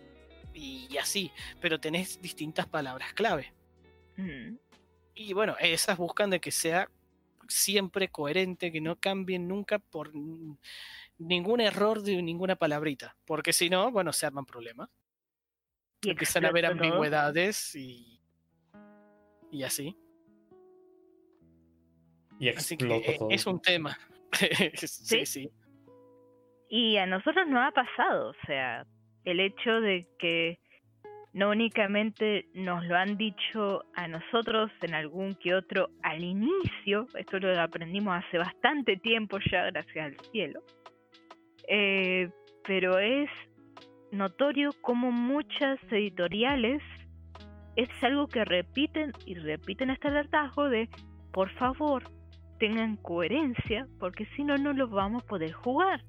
[0.52, 3.52] Y así, pero tenés distintas palabras clave.
[4.16, 4.56] Mm.
[5.14, 6.90] Y bueno, esas buscan de que sea
[7.48, 10.12] siempre coherente, que no cambien nunca por
[11.16, 14.90] ningún error de ninguna palabrita, porque si no, bueno, se arman problemas.
[16.02, 18.20] Y Empiezan a haber ambigüedades y,
[19.50, 19.96] y así.
[22.38, 23.30] Y Así que explota eh, todo.
[23.30, 23.96] es un tema.
[24.74, 25.26] sí, ¿Sí?
[25.26, 25.50] sí.
[26.68, 28.84] Y a nosotros nos ha pasado, o sea,
[29.24, 30.58] el hecho de que
[31.32, 37.38] no únicamente nos lo han dicho a nosotros en algún que otro al inicio, esto
[37.38, 40.62] lo aprendimos hace bastante tiempo ya, gracias al cielo,
[41.68, 42.30] eh,
[42.66, 43.28] pero es
[44.12, 46.82] notorio como muchas editoriales
[47.76, 50.88] es algo que repiten y repiten hasta el hartazgo de,
[51.32, 52.04] por favor,
[52.58, 56.02] tengan coherencia, porque si no, no lo vamos a poder jugar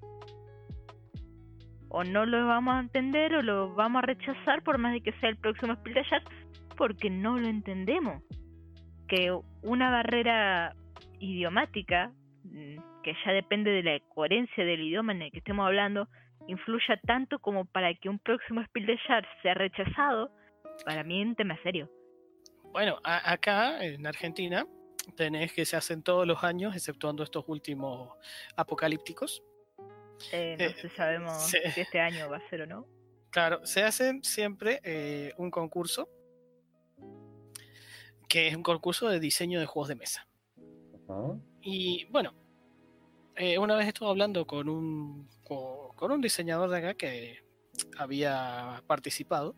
[1.89, 5.14] o no lo vamos a entender o lo vamos a rechazar por más de que
[5.14, 6.28] sea el próximo Spiel des Jahres
[6.76, 8.22] porque no lo entendemos.
[9.08, 10.76] Que una barrera
[11.20, 12.12] idiomática,
[12.43, 16.08] mm, que ya depende de la coherencia del idioma en el que estemos hablando,
[16.48, 20.30] influya tanto como para que un próximo Spiel des Jahres sea rechazado,
[20.86, 21.89] para mí es un tema serio.
[22.74, 24.66] Bueno, acá en Argentina
[25.16, 28.14] tenés que se hacen todos los años, exceptuando estos últimos
[28.55, 29.43] apocalípticos.
[30.32, 32.88] Eh, no Eh, sé, sabemos si este año va a ser o no.
[33.30, 36.10] Claro, se hace siempre eh, un concurso,
[38.28, 40.28] que es un concurso de diseño de juegos de mesa.
[41.62, 42.34] Y bueno,
[43.36, 47.43] eh, una vez estuve hablando con un, co- con un diseñador de acá que
[47.97, 49.55] había participado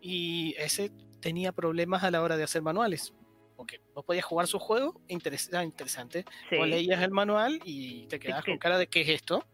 [0.00, 0.90] y ese
[1.20, 3.12] tenía problemas a la hora de hacer manuales.
[3.58, 6.24] Porque vos podías jugar su juego, interes- era interesante.
[6.48, 6.56] Sí.
[6.56, 9.44] Vos leías el manual y te quedabas con cara de ¿qué es esto?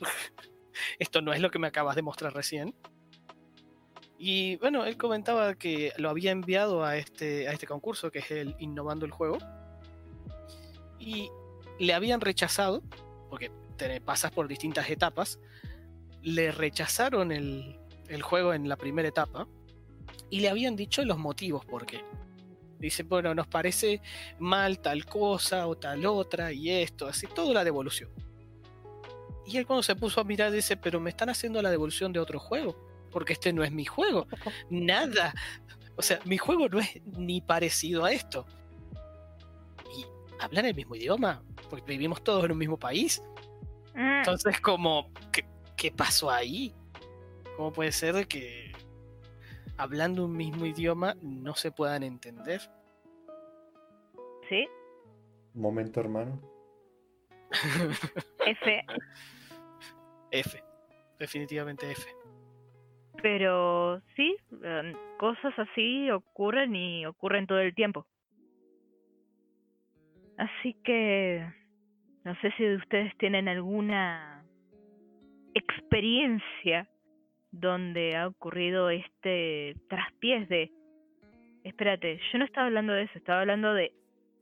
[0.98, 2.74] esto no es lo que me acabas de mostrar recién.
[4.18, 8.30] Y bueno, él comentaba que lo había enviado a este, a este concurso, que es
[8.30, 9.36] el Innovando el Juego.
[10.98, 11.28] Y
[11.78, 12.82] le habían rechazado,
[13.28, 15.38] porque te pasas por distintas etapas,
[16.22, 17.78] le rechazaron el,
[18.08, 19.46] el juego en la primera etapa
[20.30, 22.02] y le habían dicho los motivos por qué.
[22.84, 24.00] Dice, bueno, nos parece
[24.38, 28.10] mal tal cosa o tal otra y esto, así, toda la devolución.
[29.46, 32.20] Y él cuando se puso a mirar dice, pero me están haciendo la devolución de
[32.20, 32.76] otro juego,
[33.10, 34.26] porque este no es mi juego.
[34.70, 35.34] Nada.
[35.96, 38.46] O sea, mi juego no es ni parecido a esto.
[39.96, 40.04] Y
[40.40, 43.22] hablan el mismo idioma, porque vivimos todos en un mismo país.
[43.94, 46.74] Mm, Entonces, como, ¿qué, qué pasó ahí?
[47.56, 48.73] ¿Cómo puede ser que
[49.76, 52.60] hablando un mismo idioma no se puedan entender?
[54.48, 54.66] sí,
[55.54, 56.40] Momento, hermano.
[58.44, 58.84] F.
[60.32, 60.64] F.
[61.18, 62.02] Definitivamente F.
[63.22, 68.04] Pero sí, em, cosas así ocurren y ocurren todo el tiempo.
[70.36, 71.46] Así que
[72.24, 74.44] no sé si ustedes tienen alguna
[75.54, 76.88] experiencia
[77.60, 80.72] donde ha ocurrido este traspiés de,
[81.62, 83.92] espérate, yo no estaba hablando de eso, estaba hablando de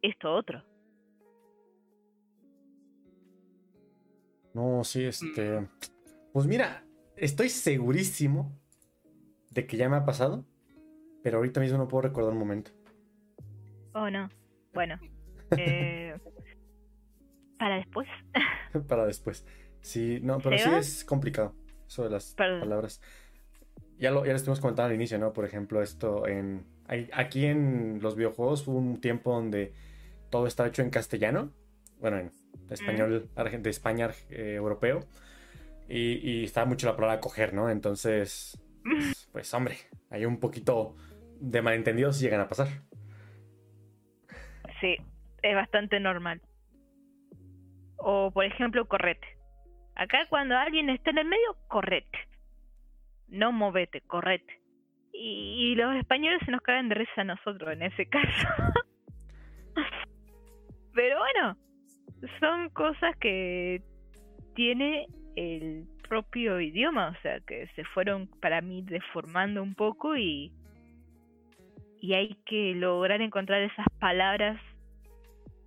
[0.00, 0.62] esto otro.
[4.54, 5.66] No, sí, este.
[6.32, 6.84] Pues mira,
[7.16, 8.52] estoy segurísimo
[9.50, 10.44] de que ya me ha pasado,
[11.22, 12.70] pero ahorita mismo no puedo recordar un momento.
[13.94, 14.28] Oh, no.
[14.72, 14.98] Bueno.
[15.56, 16.18] eh,
[17.58, 18.08] para después.
[18.88, 19.46] Para después.
[19.80, 21.54] Sí, no, pero sí es complicado.
[21.98, 22.60] De las Perdón.
[22.60, 23.00] palabras.
[23.98, 25.32] Ya lo, ya lo estuvimos comentando al inicio, ¿no?
[25.32, 26.64] Por ejemplo, esto en.
[27.12, 29.72] Aquí en los videojuegos hubo un tiempo donde
[30.30, 31.50] todo estaba hecho en castellano.
[32.00, 32.32] Bueno, en
[32.70, 35.00] español argen- de España eh, europeo.
[35.88, 37.68] Y, y estaba mucho la palabra coger, ¿no?
[37.70, 39.76] Entonces, pues, pues, hombre,
[40.10, 40.94] hay un poquito
[41.40, 42.68] de malentendidos si llegan a pasar.
[44.80, 44.96] Sí,
[45.42, 46.40] es bastante normal.
[47.96, 49.26] O, por ejemplo, correte.
[49.94, 52.18] Acá cuando alguien está en el medio, correte.
[53.28, 54.60] No movete, correte.
[55.12, 58.48] Y, los españoles se nos cagan de risa a nosotros en ese caso.
[60.94, 61.56] Pero bueno,
[62.40, 63.82] son cosas que
[64.54, 70.52] tiene el propio idioma, o sea, que se fueron para mí deformando un poco y,
[72.00, 74.60] y hay que lograr encontrar esas palabras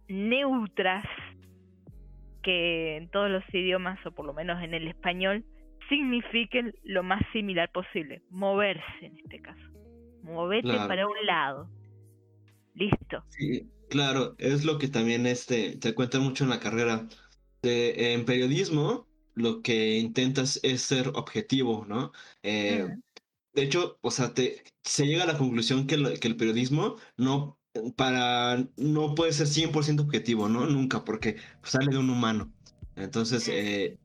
[0.07, 1.05] neutras
[2.45, 5.43] que en todos los idiomas, o por lo menos en el español,
[5.89, 8.21] signifiquen lo más similar posible.
[8.29, 9.61] Moverse en este caso.
[10.21, 11.69] Moverte para un lado.
[12.75, 13.23] Listo.
[13.29, 17.07] Sí, claro, es lo que también este, te cuenta mucho en la carrera.
[17.61, 22.11] De, en periodismo, lo que intentas es ser objetivo, ¿no?
[22.43, 22.87] Eh,
[23.53, 27.55] de hecho, o sea, te, se llega a la conclusión que, que el periodismo no
[27.95, 30.65] para no puede ser 100% objetivo, ¿no?
[30.65, 32.51] Nunca, porque sale de un humano.
[32.95, 33.97] Entonces, eh,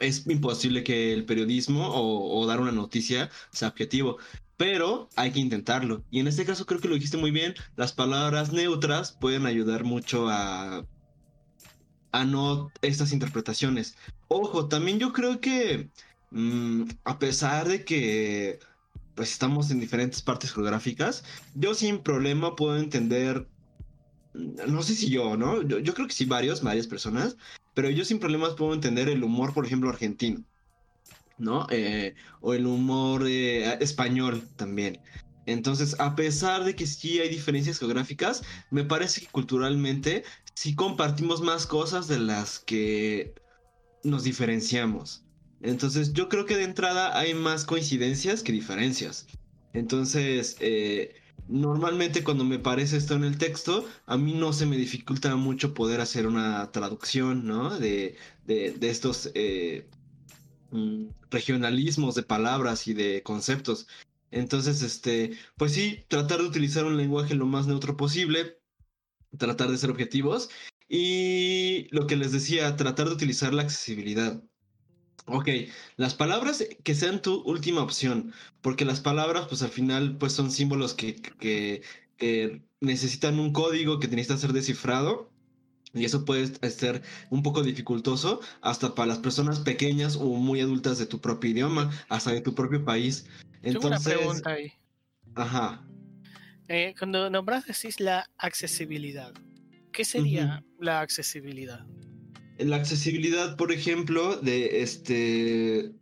[0.00, 4.18] es imposible que el periodismo o, dar una noticia sea objetivo,
[4.56, 6.04] pero hay que intentarlo.
[6.10, 9.84] Y en este caso creo que lo dijiste muy bien, las palabras neutras pueden ayudar
[9.84, 10.86] mucho a,
[12.12, 13.96] a no estas interpretaciones.
[14.28, 15.90] Ojo, también yo creo que
[16.30, 18.60] mm, a pesar de que
[19.18, 21.24] pues estamos en diferentes partes geográficas,
[21.56, 23.48] yo sin problema puedo entender,
[24.32, 25.60] no sé si yo, ¿no?
[25.62, 27.36] Yo, creo que sí varios, varias personas,
[27.74, 30.44] pero yo sin problemas puedo entender el humor, por ejemplo, argentino,
[31.36, 31.66] ¿no?
[31.70, 35.00] Eh, o el humor eh, español también.
[35.46, 40.22] Entonces, a pesar de que sí hay diferencias geográficas, me parece que culturalmente
[40.54, 43.34] sí compartimos más cosas de las que
[44.04, 45.24] nos diferenciamos.
[45.60, 49.26] Entonces yo creo que de entrada hay más coincidencias que diferencias.
[49.72, 51.14] Entonces, eh,
[51.48, 55.74] normalmente cuando me parece esto en el texto, a mí no se me dificulta mucho
[55.74, 57.78] poder hacer una traducción, ¿no?
[57.78, 59.88] De, de, estos eh,
[60.70, 63.88] mm, regionalismos de palabras y de conceptos.
[64.30, 68.58] Entonces, este, pues sí, tratar de utilizar un lenguaje lo más neutro posible,
[69.38, 70.50] tratar de ser objetivos
[70.88, 74.42] y lo que les decía, tratar de utilizar la accesibilidad.
[75.28, 75.48] Ok,
[75.96, 80.50] las palabras que sean tu última opción, porque las palabras, pues al final, pues son
[80.50, 81.82] símbolos que, que,
[82.80, 85.30] necesitan un código que necesita ser descifrado.
[85.94, 90.98] Y eso puede ser un poco dificultoso hasta para las personas pequeñas o muy adultas
[90.98, 93.26] de tu propio idioma, hasta de tu propio país.
[93.62, 94.72] Entonces, Tengo una pregunta ahí.
[95.34, 95.88] Ajá.
[96.68, 99.32] Eh, cuando nombras decís la accesibilidad,
[99.90, 101.86] ¿qué sería la accesibilidad?
[102.58, 105.92] La accesibilidad, por ejemplo, de este...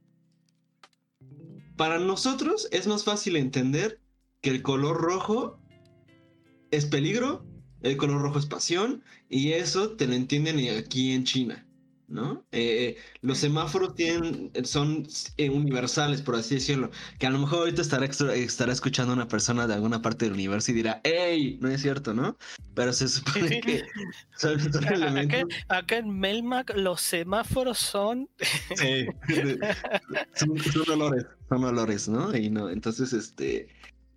[1.77, 4.01] Para nosotros es más fácil entender
[4.41, 5.59] que el color rojo
[6.71, 7.45] es peligro,
[7.83, 11.66] el color rojo es pasión, y eso te lo entienden aquí en China.
[12.09, 12.45] ¿No?
[12.53, 16.91] Eh, los semáforos tienen, son eh, universales, por así decirlo.
[17.19, 20.71] Que a lo mejor ahorita estará, estará escuchando una persona de alguna parte del universo
[20.71, 21.59] y dirá, ¡Ey!
[21.61, 22.37] No es cierto, ¿no?
[22.75, 23.85] Pero se supone que
[24.37, 24.59] son,
[25.19, 28.29] acá, acá, en Melmac los semáforos son...
[28.77, 29.07] sí,
[30.35, 32.37] son, son olores, son olores, ¿no?
[32.37, 33.69] Y no, entonces, este...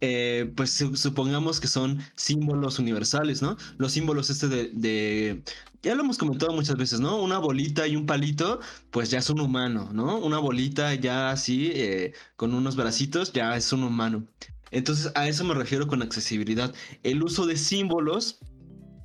[0.01, 3.57] Eh, pues supongamos que son símbolos universales, ¿no?
[3.77, 5.43] Los símbolos este de,
[5.83, 7.21] ya lo hemos comentado muchas veces, ¿no?
[7.21, 10.17] Una bolita y un palito, pues ya es un humano, ¿no?
[10.19, 14.25] Una bolita ya así, eh, con unos bracitos, ya es un humano.
[14.71, 16.73] Entonces a eso me refiero con accesibilidad.
[17.03, 18.39] El uso de símbolos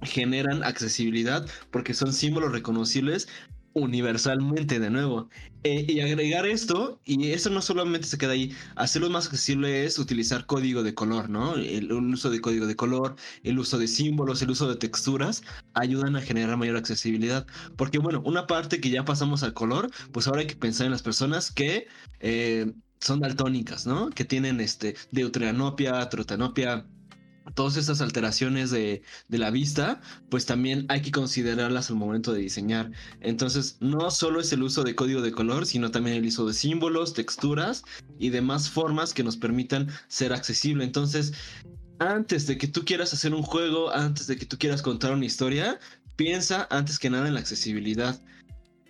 [0.03, 3.29] generan accesibilidad porque son símbolos reconocibles
[3.75, 5.29] universalmente de nuevo.
[5.65, 9.99] Eh, y agregar esto, y eso no solamente se queda ahí, hacerlo más accesible es
[9.99, 11.57] utilizar código de color, ¿no?
[11.57, 15.43] El, uso de código de color, el uso de símbolos, el uso de texturas,
[15.75, 17.47] ayudan a generar mayor accesibilidad.
[17.77, 20.93] Porque bueno, una parte que ya pasamos al color, pues ahora hay que pensar en
[20.93, 21.87] las personas que
[22.21, 24.11] eh, son daltónicas, ¿no?
[24.11, 26.87] Que tienen este deuteranopia, trotanopia,
[27.53, 32.91] todas estas alteraciones de, la vista, pues también hay que considerarlas al momento de diseñar.
[33.21, 36.55] Entonces, no solo es el uso de código de color, sino también el uso de
[36.55, 37.83] símbolos, texturas
[38.19, 40.85] y demás formas que nos permitan ser accesible.
[40.85, 41.33] Entonces,
[41.99, 45.27] antes de que tú quieras hacer un juego, antes de que tú quieras contar una
[45.27, 45.79] historia,
[46.17, 48.21] piensa antes que nada en la accesibilidad.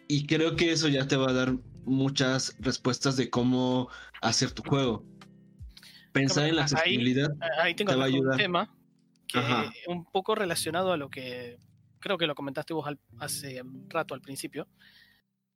[0.06, 3.88] Y creo que eso ya te va a dar muchas respuestas de cómo
[4.22, 5.04] hacer tu juego
[6.14, 7.28] pensar en la accesibilidad
[7.60, 8.72] ahí, tengo un tema
[9.26, 9.40] que
[9.88, 11.58] un poco relacionado a lo que
[11.98, 12.88] creo que lo comentaste vos
[13.18, 14.68] hace un rato al principio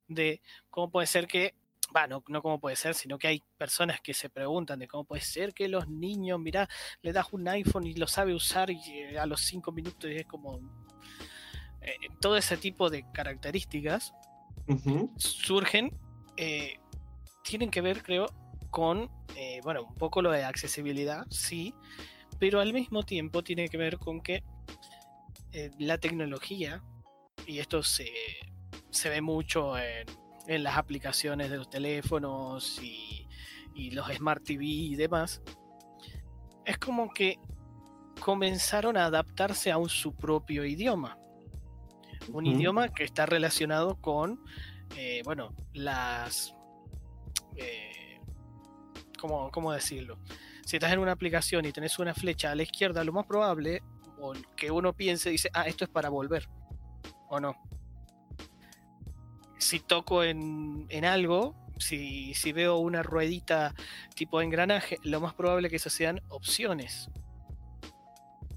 [0.07, 1.55] de cómo puede ser que
[1.91, 5.23] bueno, no, cómo puede ser, sino que hay personas que se preguntan de cómo puede
[5.23, 6.69] ser que los niños, mira,
[7.01, 10.25] le das un iPhone y lo sabe usar y eh, a los cinco minutos es
[10.25, 10.59] como
[11.81, 14.13] eh, todo ese tipo de características
[15.17, 15.97] surgen,
[16.37, 16.75] eh,
[17.43, 18.27] tienen que ver, creo,
[18.69, 21.73] con, eh, bueno, un poco lo de accesibilidad, sí,
[22.39, 24.43] pero al mismo tiempo tiene que ver con que
[25.51, 26.83] eh, la tecnología,
[27.45, 28.09] y esto se,
[28.89, 30.05] se ve mucho en,
[30.47, 33.27] en las aplicaciones de los teléfonos y,
[33.75, 35.41] y los Smart TV y demás,
[36.65, 37.37] es como que
[38.19, 41.17] comenzaron a adaptarse a un, su propio idioma.
[42.31, 44.43] Un idioma que está relacionado con,
[44.95, 46.53] eh, bueno, las...
[47.55, 48.08] eh,
[49.19, 50.17] ¿cómo, ¿Cómo decirlo?
[50.65, 53.81] Si estás en una aplicación y tenés una flecha a la izquierda, lo más probable,
[54.19, 56.47] o que uno piense, dice, ah, esto es para volver.
[57.29, 57.55] ¿O no?
[59.57, 63.73] Si toco en, en algo, si, si veo una ruedita
[64.15, 67.09] tipo engranaje, lo más probable que esas sean opciones.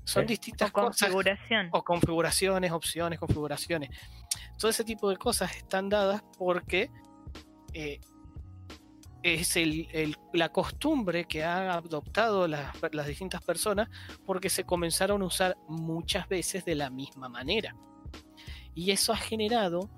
[0.05, 0.29] Son Sí.
[0.29, 0.99] distintas O cosas.
[1.11, 1.69] configuración.
[1.73, 3.91] O configuraciones, opciones, configuraciones.
[4.59, 6.91] Todo ese tipo de cosas están dadas porque
[7.73, 8.01] eh,
[9.23, 9.57] es
[10.33, 13.89] la costumbre que han adoptado las, distintas personas
[14.27, 17.77] porque se comenzaron a usar muchas veces de la misma manera.
[18.75, 19.89] Y eso ha generado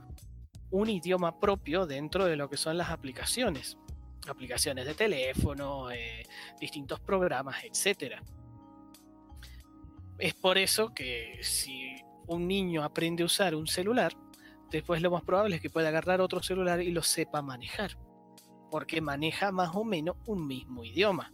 [0.71, 3.79] un idioma propio dentro de lo que son las aplicaciones.
[4.29, 6.25] Aplicaciones de teléfono, eh,
[6.61, 8.23] distintos programas, etcétera.
[10.19, 11.97] Es por eso que si
[12.27, 14.13] un niño aprende a usar un celular,
[14.71, 17.97] después lo más probable es que pueda agarrar otro celular y lo sepa manejar.
[18.75, 21.33] Porque maneja más o menos un mismo idioma.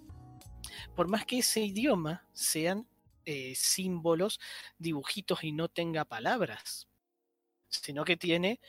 [0.94, 2.86] Por más que ese idioma sean
[3.24, 4.38] eh, símbolos,
[4.76, 6.86] dibujitos y no tenga palabras.
[7.70, 8.60] Sino que tiene,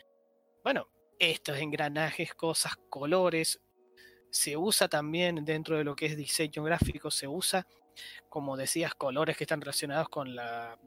[0.64, 0.88] bueno,
[1.20, 3.60] estos engranajes, cosas, colores.
[4.30, 7.68] Se usa también dentro de lo que es diseño gráfico, se usa
[8.30, 10.80] como decías, colores que están relacionados con la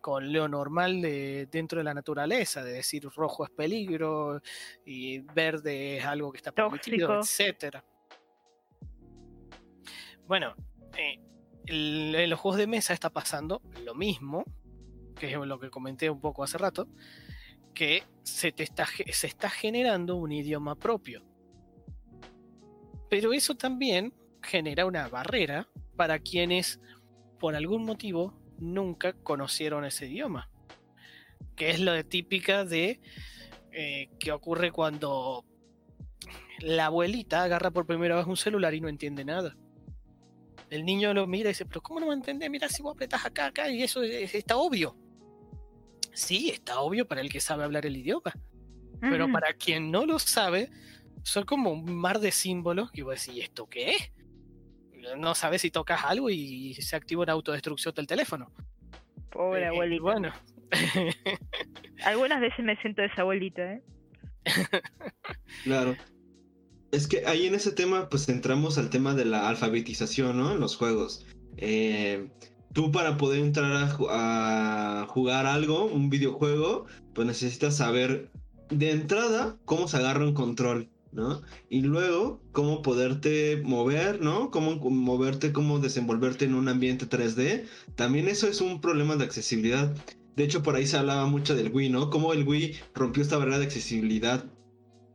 [0.00, 4.40] con lo normal de dentro de la naturaleza, de decir rojo es peligro
[4.84, 7.84] y verde es algo que está permitido, etcétera.
[10.26, 10.54] Bueno,
[10.96, 11.18] eh,
[11.66, 14.44] el- en los juegos de mesa está pasando lo mismo,
[15.18, 16.86] que es lo que comenté un poco hace rato,
[17.74, 21.22] que se, te está, se está generando un idioma propio.
[23.08, 26.80] Pero eso también genera una barrera para quienes
[27.38, 30.48] por algún motivo nunca conocieron ese idioma.
[31.56, 33.00] Que es lo de típica de
[33.72, 35.44] eh, que ocurre cuando
[36.60, 39.56] la abuelita agarra por primera vez un celular y no entiende nada.
[40.68, 42.48] El niño lo mira y dice, pero ¿cómo no me entendés?
[42.50, 44.96] Mira si vos apretás acá, acá, y eso es- está obvio.
[46.12, 48.32] Sí, está obvio para el que sabe hablar el idioma.
[49.00, 50.70] Pero para quien no lo sabe,
[51.22, 54.12] son como un mar de símbolos que vos decís, ¿y esto qué es?
[55.18, 58.52] No sabes si tocas algo y se activa una autodestrucción del teléfono.
[59.30, 60.02] Pobre Eh, abuelita.
[60.02, 60.32] Bueno,
[62.04, 63.82] Algunas veces me siento esa abuelita, ¿eh?
[65.64, 65.96] Claro.
[66.92, 70.52] Es que ahí en ese tema, pues entramos al tema de la alfabetización, ¿no?
[70.52, 71.26] En los juegos.
[71.56, 72.28] Eh,
[72.72, 78.30] tú para poder entrar a, a jugar algo, un videojuego, pues necesitas saber
[78.70, 81.42] de entrada cómo se agarra un control, ¿no?
[81.68, 84.50] Y luego cómo poderte mover, ¿no?
[84.50, 87.66] Cómo moverte, cómo desenvolverte en un ambiente 3D.
[87.96, 89.94] También eso es un problema de accesibilidad.
[90.36, 92.10] De hecho, por ahí se hablaba mucho del Wii, ¿no?
[92.10, 94.44] Cómo el Wii rompió esta barrera de accesibilidad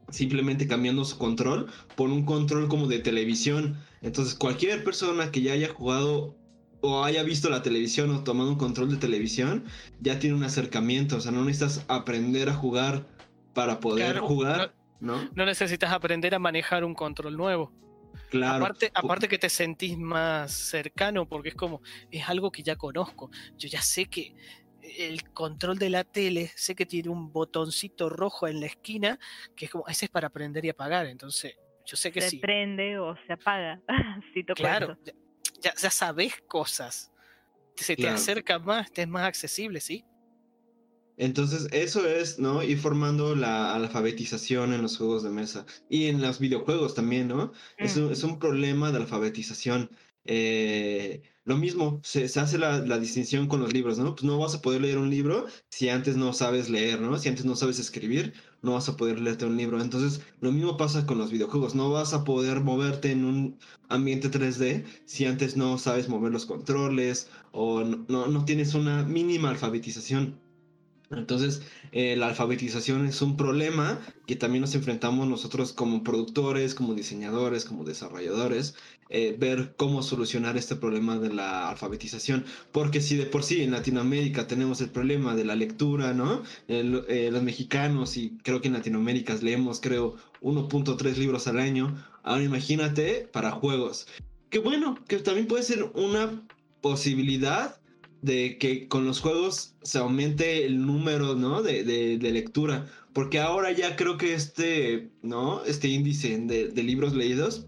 [0.10, 3.78] simplemente cambiando su control por un control como de televisión.
[4.02, 6.38] Entonces, cualquier persona que ya haya jugado
[6.82, 9.66] o haya visto la televisión o tomado un control de televisión,
[10.00, 11.18] ya tiene un acercamiento.
[11.18, 13.08] O sea, no necesitas aprender a jugar
[13.54, 15.30] para poder Claro, jugar, ¿no?
[15.36, 17.74] no necesitas aprender a manejar un control nuevo.
[18.30, 18.64] Claro.
[18.66, 23.30] Aparte, aparte que te sentís más cercano porque es como, es algo que ya conozco.
[23.58, 24.36] Yo ya sé que
[24.82, 29.20] el control de la tele, sé que tiene un botoncito rojo en la esquina,
[29.56, 31.08] que es como, ese es para aprender y apagar.
[31.08, 32.38] Entonces, yo sé que Se sí.
[32.40, 33.82] prende o se apaga.
[34.34, 35.14] si Claro, ya,
[35.62, 37.12] ya, ya sabes cosas.
[37.76, 38.16] Se te Claro.
[38.16, 40.06] acerca más, te es más accesible, ¿sí?
[41.18, 42.62] Entonces, eso es, ¿no?
[42.64, 47.52] Ir formando la alfabetización en los juegos de mesa y en los videojuegos también, ¿no?
[47.80, 48.06] Es, Mm.
[48.06, 49.90] un, es un problema de alfabetización.
[50.28, 54.16] Eh, lo mismo, se, se hace la, la distinción con los libros, ¿no?
[54.16, 57.18] Pues no vas a poder leer un libro si antes no sabes leer, ¿no?
[57.20, 59.80] Si antes no sabes escribir, no vas a poder leerte un libro.
[59.82, 61.76] Entonces, lo mismo pasa con los videojuegos.
[61.76, 63.60] No vas a poder moverte en un
[63.90, 69.04] ambiente 3D si antes no sabes mover los controles o no, no, no tienes una
[69.04, 70.42] mínima alfabetización.
[71.12, 76.94] Entonces, eh, la alfabetización es un problema que también nos enfrentamos nosotros como productores, como
[76.94, 78.76] diseñadores, como desarrolladores,
[79.10, 82.46] eh, ver cómo solucionar este problema de la alfabetización.
[82.72, 86.42] Porque si de por sí en Latinoamérica tenemos el problema de la lectura, ¿no?
[86.68, 91.96] Eh, los mexicanos, y creo que en Latinoamérica leemos, creo, 1.3 libros al año.
[92.24, 94.08] Ahora imagínate para juegos.
[94.50, 96.44] Que bueno, que también puede ser una
[96.82, 97.80] posibilidad
[98.26, 101.62] de que con los juegos se aumente el número, ¿no?
[101.62, 102.88] De, de, lectura.
[103.14, 105.64] Porque ahora ya creo que este, ¿no?
[105.64, 107.68] Este índice de, de, libros leídos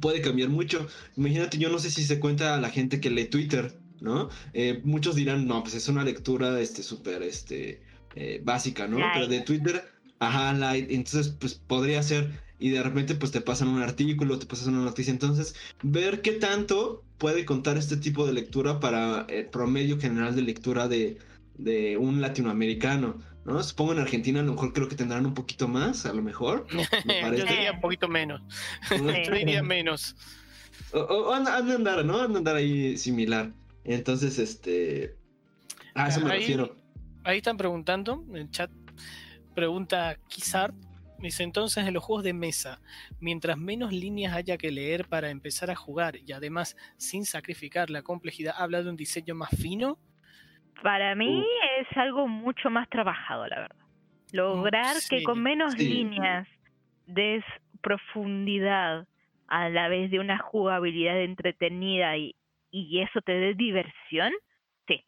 [0.00, 0.86] puede cambiar mucho.
[1.16, 4.28] Imagínate, yo no sé si se cuenta a la gente que lee Twitter, ¿no?
[4.52, 7.80] Eh, muchos dirán, no, pues es una lectura, este, súper, este,
[8.16, 8.98] eh, básica, ¿no?
[9.14, 9.84] Pero de Twitter,
[10.18, 10.90] ajá, light.
[10.90, 14.84] Entonces, pues podría ser y de repente pues te pasan un artículo, te pasan una
[14.84, 15.10] noticia.
[15.10, 20.42] Entonces, ver qué tanto puede contar este tipo de lectura para el promedio general de
[20.42, 21.18] lectura de,
[21.58, 23.18] de un latinoamericano.
[23.44, 23.62] ¿no?
[23.62, 26.66] Supongo en Argentina a lo mejor creo que tendrán un poquito más, a lo mejor.
[27.36, 28.40] Yo diría un poquito menos.
[28.90, 30.16] Yo diría menos.
[30.92, 32.20] O, han, de andar, ¿no?
[32.20, 33.52] Han de andar ahí similar.
[33.84, 35.14] Entonces, este...
[35.94, 36.76] A eso me refiero.
[37.24, 38.70] Ahí están preguntando en el chat.
[39.54, 40.74] Pregunta Kizart
[41.18, 42.80] Dice entonces en los juegos de mesa,
[43.20, 48.02] mientras menos líneas haya que leer para empezar a jugar y además sin sacrificar la
[48.02, 49.98] complejidad, habla de un diseño más fino.
[50.82, 51.44] Para mí
[51.78, 53.86] es algo mucho más trabajado, la verdad.
[54.32, 56.46] Lograr que con menos líneas
[57.06, 57.42] des
[57.80, 59.06] profundidad
[59.48, 62.34] a la vez de una jugabilidad entretenida y,
[62.70, 64.32] y eso te dé diversión,
[64.86, 65.04] sí.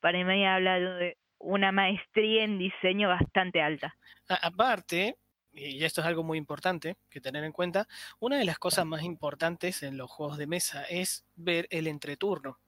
[0.00, 3.94] Para mí habla de una maestría en diseño bastante alta.
[4.28, 5.16] aparte,
[5.52, 7.88] y esto es algo muy importante que tener en cuenta,
[8.18, 12.58] una de las cosas más importantes en los juegos de mesa es ver el entreturno.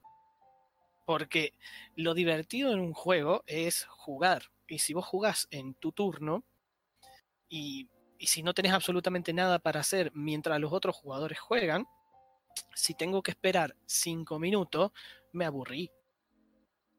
[1.05, 1.53] Porque
[1.95, 4.43] lo divertido en un juego es jugar.
[4.67, 6.43] Y si vos jugás en tu turno
[7.49, 11.87] y, y si no tenés absolutamente nada para hacer mientras los otros jugadores juegan,
[12.73, 14.91] si tengo que esperar cinco minutos,
[15.31, 15.91] me aburrí.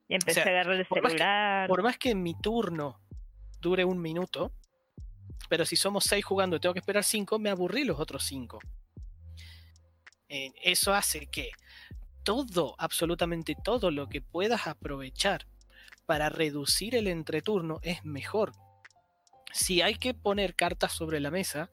[0.09, 1.69] Y empecé a agarrar el celular.
[1.69, 3.01] por más que mi turno
[3.61, 4.53] dure un minuto,
[5.49, 8.59] pero si somos seis jugando y tengo que esperar cinco, me aburrí los otros cinco.
[10.29, 11.51] Eh, eso hace que
[12.23, 15.47] todo, absolutamente todo lo que puedas aprovechar
[16.07, 18.53] para reducir el entreturno es mejor.
[19.53, 21.71] Si hay que poner cartas sobre la mesa,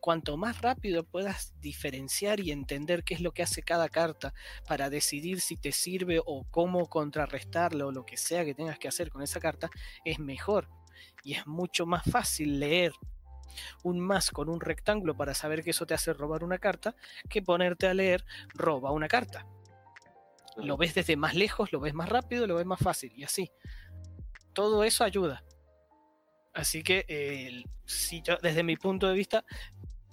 [0.00, 4.34] cuanto más rápido puedas diferenciar y entender qué es lo que hace cada carta
[4.68, 8.88] para decidir si te sirve o cómo contrarrestarlo o lo que sea que tengas que
[8.88, 9.70] hacer con esa carta,
[10.04, 10.68] es mejor
[11.22, 12.92] y es mucho más fácil leer
[13.82, 16.94] un más con un rectángulo para saber que eso te hace robar una carta
[17.28, 19.46] que ponerte a leer roba una carta.
[20.56, 23.50] Lo ves desde más lejos, lo ves más rápido, lo ves más fácil y así.
[24.52, 25.44] Todo eso ayuda.
[26.52, 29.44] Así que si yo, desde mi punto de vista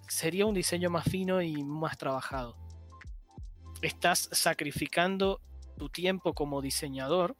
[0.07, 2.57] sería un diseño más fino y más trabajado.
[3.81, 5.41] Estás sacrificando
[5.77, 7.35] tu tiempo como diseñador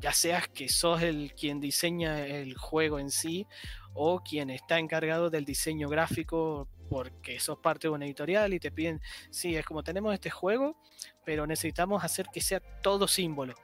[0.00, 3.46] ya seas que sos el quien diseña el juego en sí
[3.94, 8.70] o quien está encargado del diseño gráfico porque sos parte de una editorial y te
[8.70, 10.76] piden, sí, es como tenemos este juego,
[11.24, 13.54] pero necesitamos hacer que sea todo símbolo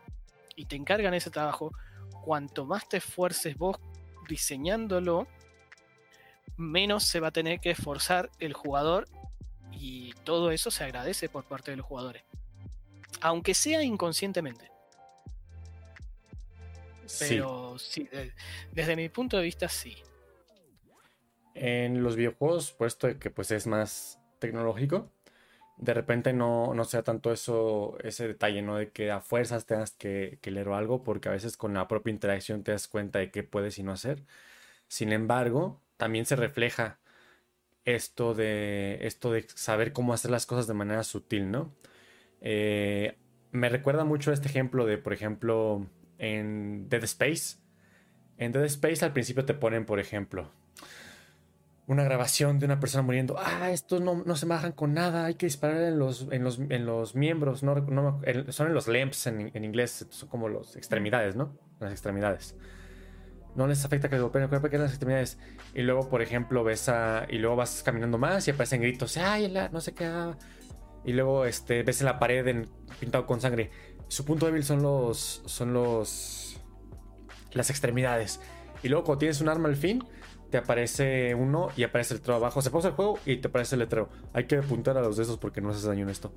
[0.57, 1.73] y te encargan ese trabajo.
[2.23, 3.77] Cuanto más te esfuerces vos
[4.29, 5.27] diseñándolo,
[6.57, 9.09] menos se va a tener que esforzar el jugador
[9.73, 12.25] y todo eso se agradece por parte de los jugadores.
[13.21, 14.74] Aunque sea inconscientemente.
[17.19, 18.09] Pero sí,
[18.73, 19.97] desde mi punto de vista sí.
[21.55, 25.11] En los videojuegos, puesto que pues es más tecnológico,
[25.77, 28.77] de repente no, no sea tanto eso, ese detalle, ¿no?
[28.77, 32.63] De que a fuerzas tengas que, leer algo, porque a veces con la propia interacción
[32.63, 34.25] te das cuenta de qué puedes y no hacer.
[34.89, 37.01] Sin embargo, también se refleja
[37.85, 41.75] esto de, esto de saber cómo hacer las cosas de manera sutil, ¿no?
[42.41, 43.19] Eh,
[43.53, 45.87] me recuerda mucho este ejemplo de, por ejemplo,
[46.19, 47.59] en Dead Space.
[48.39, 50.51] En Dead Space al principio te ponen, por ejemplo,
[51.87, 53.37] una grabación de una persona muriendo.
[53.39, 56.59] Ah, estos no, no se bajan con nada, hay que disparar en los, en los,
[56.59, 57.63] en los miembros.
[57.63, 57.89] No,
[58.49, 61.57] son en los lamps en, inglés, son como las extremidades, ¿no?
[61.81, 62.57] Las extremidades.
[63.55, 65.39] No les afecta que golpeen el cuerpo, que las extremidades.
[65.75, 67.27] Y luego, por ejemplo, ves a.
[67.29, 69.17] Y luego vas caminando más y aparecen gritos.
[69.17, 70.11] ¡Ay, no sé qué!
[71.05, 72.67] Y luego este, ves en la pared
[72.99, 73.71] pintado con sangre
[74.15, 75.43] su punto débil son los.
[75.45, 76.61] son los.
[77.53, 78.41] las extremidades.
[78.83, 80.05] Y luego cuando tienes un arma al fin,
[80.51, 82.63] te aparece uno y aparece el letrero abajo.
[82.63, 84.09] Se pausa el juego y te aparece el letrero.
[84.33, 86.33] Hay que apuntar a los de esos porque no haces daño en esto.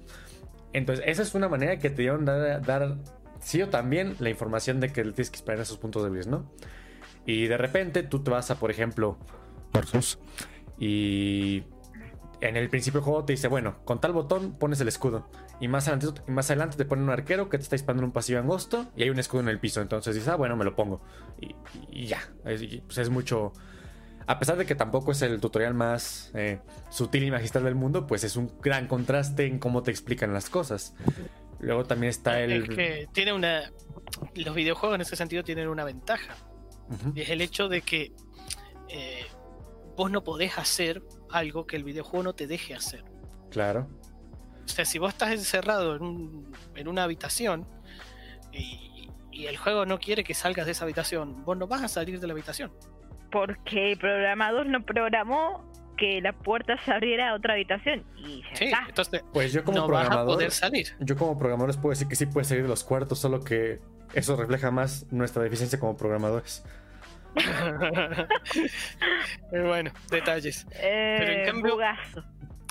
[0.74, 2.98] Entonces, esa es una manera que te dieron dar, dar
[3.42, 6.52] sí o también la información de que le tienes que esperar esos puntos débiles, ¿no?
[7.28, 9.18] Y de repente tú te vas a, por ejemplo,
[9.74, 10.18] Versus,
[10.80, 11.64] y
[12.42, 15.30] en el principio del juego te dice, bueno, con tal botón pones el escudo.
[15.60, 18.40] Y más adelante, más adelante te pone un arquero que te está disparando un pasillo
[18.40, 19.82] angosto y hay un escudo en el piso.
[19.82, 21.02] Entonces dices, ah, bueno, me lo pongo.
[21.42, 21.56] Y,
[21.90, 22.20] y ya.
[22.46, 23.54] Es, pues es mucho.
[24.28, 26.60] A pesar de que tampoco es el tutorial más eh,
[26.90, 30.50] sutil y magistral del mundo, pues es un gran contraste en cómo te explican las
[30.50, 30.96] cosas.
[31.60, 32.64] Luego también está el.
[32.64, 33.72] Es que tiene una.
[34.36, 36.36] Los videojuegos en ese sentido tienen una ventaja.
[37.16, 38.14] Y es el hecho de que
[38.90, 39.26] eh,
[39.96, 41.02] vos no podés hacer
[41.32, 43.04] algo que el videojuego no te deje hacer.
[43.50, 43.88] Claro.
[44.66, 47.66] O sea, si vos estás encerrado en, una habitación
[48.52, 52.20] y, el juego no quiere que salgas de esa habitación, vos no vas a salir
[52.20, 52.72] de la habitación.
[53.32, 58.72] Porque el programador no programó que la puerta se abriera a otra habitación y sí,
[58.88, 60.88] entonces pues yo como no programador, vas a poder salir.
[61.00, 63.80] Yo como programador les puedo decir que sí puedes salir de los cuartos, solo que
[64.14, 66.64] eso refleja más nuestra deficiencia como programadores.
[69.52, 70.66] bueno, detalles.
[70.72, 71.78] Pero en cambio,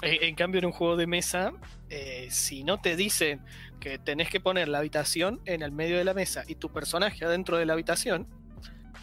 [0.03, 1.53] en, cambio, en un juego de mesa,
[1.89, 3.43] eh, si no te dicen
[3.81, 7.25] que tenés que poner la habitación en el medio de la mesa y tu personaje
[7.25, 8.27] adentro de la habitación,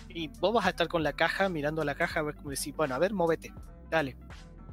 [0.10, 3.00] y vos vas a estar con la caja mirando la caja, como decir, bueno, a
[3.00, 3.54] ver, móvete,
[3.90, 4.16] dale,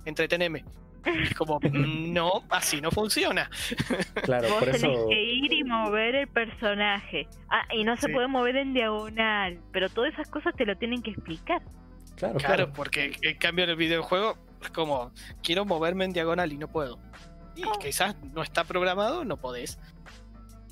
[0.05, 0.65] entreteneme.
[1.05, 3.51] Es como, no, así no funciona.
[4.23, 4.81] Claro, Vos por eso.
[4.87, 7.27] tenés que ir y mover el personaje.
[7.49, 9.59] Ah, y no se puede mover en diagonal.
[9.73, 11.63] Pero todas esas cosas te lo tienen que explicar.
[12.17, 15.11] Claro, claro, porque en cambio en el videojuego es como,
[15.43, 16.99] quiero moverme en diagonal y no puedo.
[17.57, 17.79] Y Oh.
[17.79, 19.79] quizás no está programado, no podés.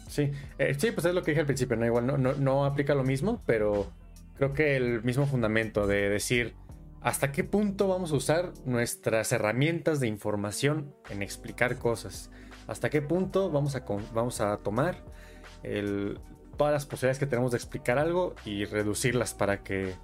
[0.09, 1.85] Sí, eh, sí, pues es lo que dije al principio, ¿no?
[1.87, 3.91] Igual no, no, no aplica lo mismo, pero
[4.37, 6.55] creo que el mismo fundamento de decir
[7.01, 12.31] hasta qué punto vamos a usar nuestras herramientas de información en explicar cosas.
[12.67, 15.05] Hasta qué punto vamos a, vamos a tomar
[15.63, 16.19] el-
[16.57, 19.95] todas las posibilidades que tenemos de explicar algo y reducirlas para que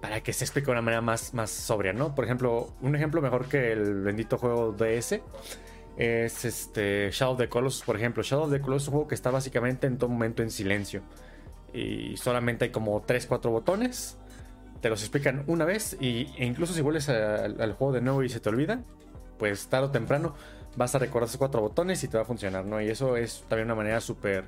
[0.00, 2.14] para que se explique de una manera más, más sobria, ¿no?
[2.14, 5.20] Por ejemplo, un ejemplo mejor que el bendito juego DS
[5.96, 8.22] es este Shadow of the Colossus, por ejemplo.
[8.22, 11.02] Shadow of the Colossus es un juego que está básicamente en todo momento en silencio.
[11.72, 14.17] Y solamente hay como 3, 4 botones.
[14.80, 15.96] Te los explican una vez.
[16.00, 18.82] Y, e incluso si vuelves al, juego de nuevo y se te olvida,
[19.38, 20.34] pues tarde o temprano
[20.76, 22.80] vas a recordar esos cuatro botones y te va a funcionar, ¿no?
[22.80, 24.44] Y eso es también una manera súper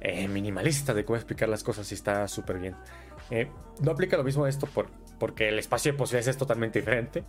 [0.00, 2.76] eh, minimalista de cómo explicar las cosas y está súper bien.
[3.30, 4.88] Eh, no aplica lo mismo esto por,
[5.18, 7.24] porque el espacio de posibilidades es totalmente diferente.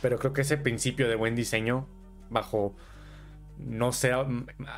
[0.00, 1.88] Pero creo que ese principio de buen diseño,
[2.30, 2.74] bajo
[3.58, 4.26] no sea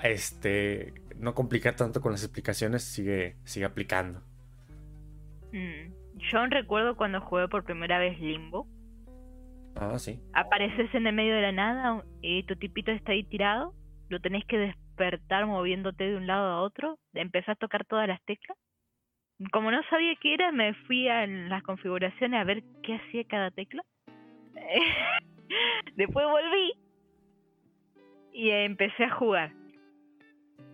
[0.05, 4.23] este no complicar tanto con las explicaciones, sigue, sigue aplicando.
[5.53, 5.93] Mm.
[6.31, 8.67] Yo recuerdo cuando jugué por primera vez Limbo.
[9.77, 10.21] Ah, sí.
[10.33, 13.73] Apareces en el medio de la nada y tu tipito está ahí tirado.
[14.09, 16.99] Lo tenés que despertar moviéndote de un lado a otro.
[17.15, 18.59] Empezás a tocar todas las teclas.
[19.53, 23.53] Como no sabía qué era, me fui a las configuraciones a ver qué hacía cada
[23.53, 23.83] tecla.
[25.97, 26.73] Después volví
[28.33, 29.53] y empecé a jugar.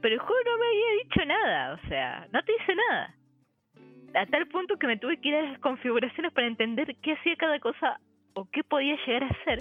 [0.00, 3.14] Pero el juego no me había dicho nada, o sea, no te dice nada.
[4.14, 7.34] A tal punto que me tuve que ir a las configuraciones para entender qué hacía
[7.36, 8.00] cada cosa
[8.34, 9.58] o qué podía llegar a hacer.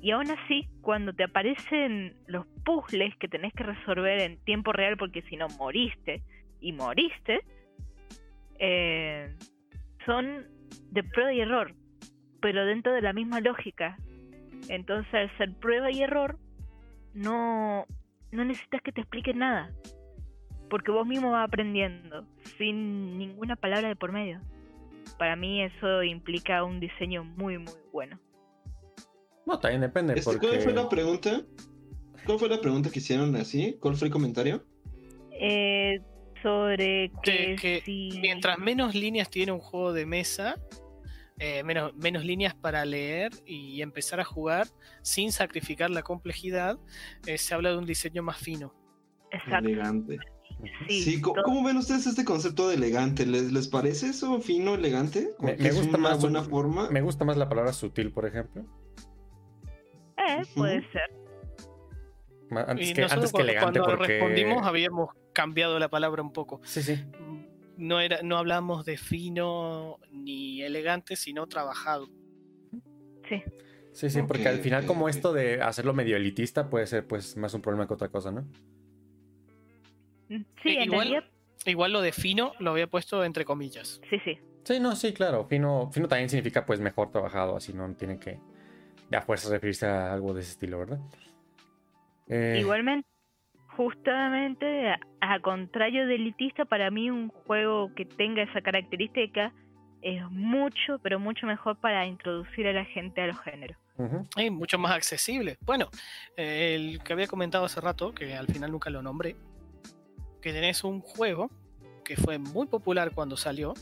[0.00, 4.96] Y aún así, cuando te aparecen los puzzles que tenés que resolver en tiempo real,
[4.96, 6.22] porque si no moriste,
[6.60, 7.40] y moriste,
[8.58, 9.34] eh,
[10.06, 10.46] son
[10.90, 11.74] de prueba y error,
[12.40, 13.96] pero dentro de la misma lógica.
[14.68, 16.38] Entonces, al ser prueba y error,
[17.14, 17.84] no,
[18.30, 19.70] no necesitas que te expliquen nada,
[20.72, 22.24] porque vos mismo vas aprendiendo,
[22.56, 24.40] sin ninguna palabra de por medio.
[25.18, 28.18] Para mí eso implica un diseño muy, muy bueno.
[29.44, 30.14] No, también depende.
[30.14, 30.48] Este, porque...
[30.48, 31.42] ¿Cuál fue la pregunta?
[32.24, 33.76] ¿Cuál fue la pregunta que hicieron así?
[33.80, 34.64] ¿Cuál fue el comentario?
[35.32, 36.00] Eh,
[36.42, 38.18] sobre que, Que, que si...
[38.22, 40.54] mientras menos líneas tiene un juego de mesa,
[41.38, 44.68] eh, menos, menos líneas para leer y empezar a jugar
[45.02, 46.78] sin sacrificar la complejidad,
[47.26, 48.72] eh, se habla de un diseño más fino.
[49.30, 50.18] Exacto, Elegante.
[50.88, 51.02] Sí.
[51.02, 53.26] Sí, ¿cómo, ven ustedes este concepto de elegante?
[53.26, 55.30] ¿Les, les parece eso fino, elegante?
[55.36, 56.90] ¿Como Me- me es gusta una más buena forma?
[56.90, 58.64] Me gusta más la palabra sutil, por ejemplo.
[60.16, 61.10] Eh, puede ser.
[62.66, 64.12] Antes y que, antes que cuando, elegante, cuando porque.
[64.18, 66.60] respondimos habíamos cambiado la palabra un poco.
[66.64, 67.02] Sí, sí.
[67.78, 72.08] No, era, no hablamos de fino ni elegante, sino trabajado.
[73.28, 73.42] Sí.
[73.92, 77.52] Sí, sí, porque al final, como esto de hacerlo medio elitista, puede ser pues más
[77.54, 78.46] un problema que otra cosa, ¿no?
[80.62, 81.28] Sí, Eh, en igual- realidad,
[81.64, 84.00] Igual lo de fino lo había puesto entre comillas.
[84.10, 84.38] sí, sí.
[84.64, 85.44] Sí, no, sí, claro.
[85.44, 88.38] Fino, fino también significa pues mejor trabajado, así no tiene que
[89.08, 90.98] de a fuerza referirse a algo de ese estilo, ¿verdad?
[92.28, 93.06] Eh, Igualmente,
[93.76, 99.52] Justamente, a, a contrario de elitista, para mí un juego que tenga esa característica
[100.02, 103.76] es mucho, pero mucho mejor para introducir a la gente a los géneros.
[104.36, 105.56] Es mucho más accesible.
[105.64, 105.88] Bueno,
[106.36, 109.36] eh, el que había comentado hace rato, que al final nunca lo nombré,
[110.42, 111.50] que tenés un juego
[112.04, 113.72] que fue muy popular cuando salió,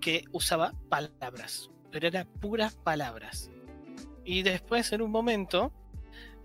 [0.00, 3.50] que usaba palabras, pero eran puras palabras.
[4.24, 5.72] Y después, en un momento,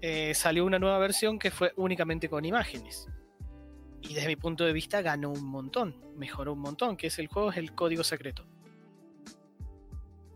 [0.02, 3.08] eh, salió una nueva versión que fue únicamente con imágenes.
[4.02, 7.28] Y desde mi punto de vista ganó un montón, mejoró un montón, que es el
[7.28, 8.46] juego, el código secreto.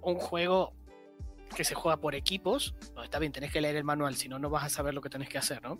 [0.01, 0.73] Un juego
[1.55, 4.39] que se juega por equipos, no, está bien, tenés que leer el manual, si no,
[4.39, 5.79] no vas a saber lo que tenés que hacer, ¿no?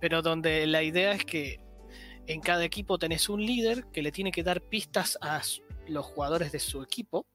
[0.00, 1.60] Pero donde la idea es que
[2.26, 5.42] en cada equipo tenés un líder que le tiene que dar pistas a
[5.88, 7.26] los jugadores de su equipo,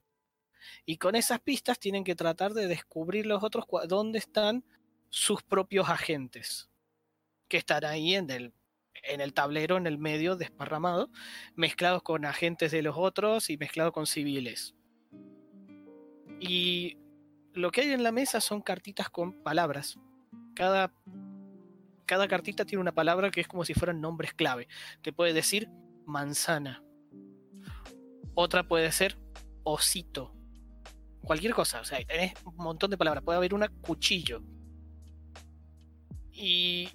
[0.86, 4.64] y con esas pistas tienen que tratar de descubrir los otros dónde están
[5.10, 6.70] sus propios agentes,
[7.48, 8.54] que están ahí en el,
[9.04, 11.10] en el tablero, en el medio, desparramado,
[11.56, 14.76] mezclados con agentes de los otros y mezclados con civiles.
[16.40, 16.98] Y
[17.54, 19.98] lo que hay en la mesa son cartitas con palabras.
[20.56, 20.94] Cada,
[22.06, 24.68] cada cartita tiene una palabra que es como si fueran nombres clave.
[25.02, 25.70] Te puede decir
[26.06, 26.84] manzana.
[28.34, 29.18] Otra puede ser
[29.64, 30.34] osito.
[31.22, 31.82] Cualquier cosa.
[31.82, 33.24] O sea, tenés un montón de palabras.
[33.24, 34.44] Puede haber una cuchillo.
[36.32, 36.90] Y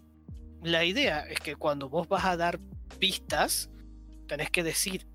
[0.63, 2.61] la idea es que cuando vos vas a dar
[2.99, 3.71] pistas,
[4.29, 5.07] tenés que decir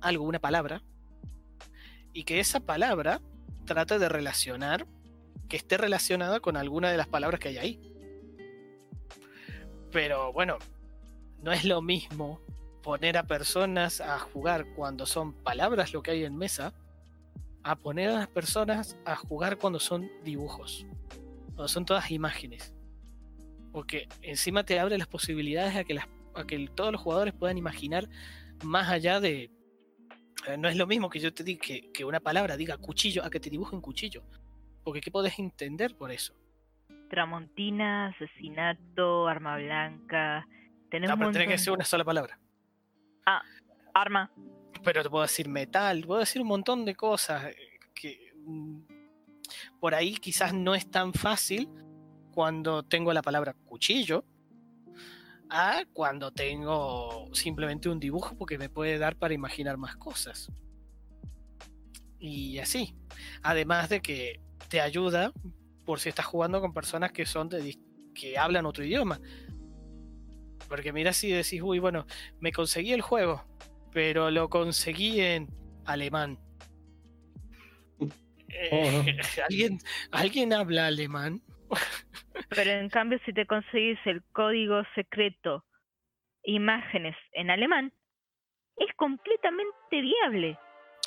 [0.00, 0.82] algo, una palabra,
[2.12, 3.20] y que esa palabra
[3.66, 4.86] trate de relacionar,
[5.48, 7.89] que esté relacionada con alguna de las palabras que hay ahí.
[9.92, 10.58] Pero bueno,
[11.42, 12.40] no es lo mismo
[12.82, 16.72] poner a personas a jugar cuando son palabras lo que hay en mesa,
[17.62, 20.86] a poner a las personas a jugar cuando son dibujos,
[21.46, 22.72] cuando son todas imágenes.
[23.72, 26.08] Porque encima te abre las posibilidades a que, las,
[26.46, 28.08] que todos los jugadores puedan imaginar
[28.64, 29.50] más allá de,
[30.46, 33.24] eh, no es lo mismo que yo te diga que, que una palabra diga cuchillo
[33.24, 34.22] a que te dibujen cuchillo.
[34.82, 36.34] Porque ¿qué podés entender por eso?
[37.10, 40.46] Tramontina, asesinato, arma blanca.
[40.90, 42.38] Tenés No, pero tiene que ser una sola palabra.
[43.92, 44.30] Arma.
[44.84, 47.56] Pero te puedo decir metal, puedo decir un montón de cosas eh,
[47.94, 48.80] que mm,
[49.80, 51.68] por ahí quizás no es tan fácil
[52.32, 54.24] cuando tengo la palabra cuchillo
[55.50, 60.50] a cuando tengo simplemente un dibujo porque me puede dar para imaginar más cosas.
[62.20, 62.94] Y así.
[63.42, 65.32] Además de que te ayuda
[65.84, 69.20] por si estás jugando con personas que son de dis- que hablan otro idioma.
[70.68, 72.06] Porque mira si decís, uy, bueno,
[72.38, 73.44] me conseguí el juego,
[73.92, 75.48] pero lo conseguí en
[75.84, 76.38] alemán.
[78.48, 79.16] Eh,
[79.48, 79.78] ¿Alguien,
[80.12, 81.42] ¿Alguien habla alemán?
[82.48, 85.64] Pero en cambio, si te conseguís el código secreto
[86.42, 87.92] imágenes en alemán,
[88.76, 90.58] es completamente viable.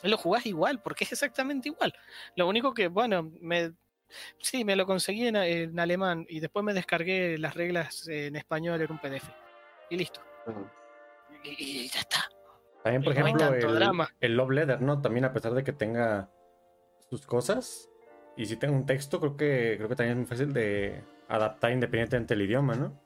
[0.03, 1.93] Lo jugás igual, porque es exactamente igual.
[2.35, 3.71] Lo único que, bueno, me,
[4.40, 8.81] sí, me lo conseguí en, en alemán y después me descargué las reglas en español
[8.81, 9.30] en un PDF.
[9.90, 10.22] Y listo.
[11.44, 12.30] Y, y ya está.
[12.84, 14.10] También, por Y ejemplo, el, drama.
[14.19, 15.02] el Love Letter, ¿no?
[15.02, 16.30] También a pesar de que tenga
[17.10, 17.90] sus cosas,
[18.35, 21.72] y si tenga un texto, creo que, creo que también es muy fácil de adaptar
[21.72, 22.99] independientemente del idioma, ¿no?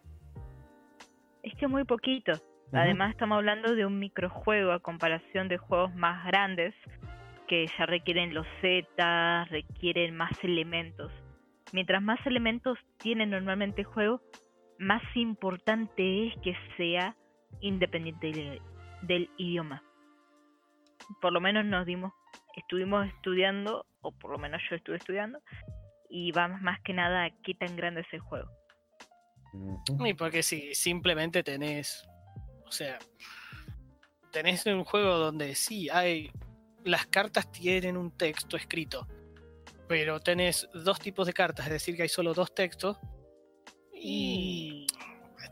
[1.44, 2.34] Es que muy poquito.
[2.74, 6.74] Además, estamos hablando de un microjuego a comparación de juegos más grandes
[7.48, 11.12] que ya requieren los Z, requieren más elementos.
[11.74, 14.22] Mientras más elementos tiene normalmente el juego,
[14.80, 17.16] más importante es que sea
[17.62, 18.62] independiente del,
[19.02, 19.84] del idioma.
[21.22, 22.14] Por lo menos nos dimos,
[22.56, 25.40] estuvimos estudiando, o por lo menos yo estuve estudiando,
[26.10, 28.50] y vamos más que nada a qué tan grande es el juego.
[30.06, 32.08] Y porque si simplemente tenés,
[32.66, 32.98] o sea,
[34.32, 36.32] tenés un juego donde sí hay,
[36.88, 39.08] las cartas tienen un texto escrito,
[39.88, 42.98] pero tenés dos tipos de cartas, es decir, que hay solo dos textos,
[43.94, 44.86] y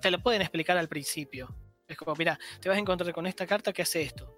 [0.01, 1.55] te lo pueden explicar al principio.
[1.87, 4.35] Es como, mira, te vas a encontrar con esta carta que hace esto,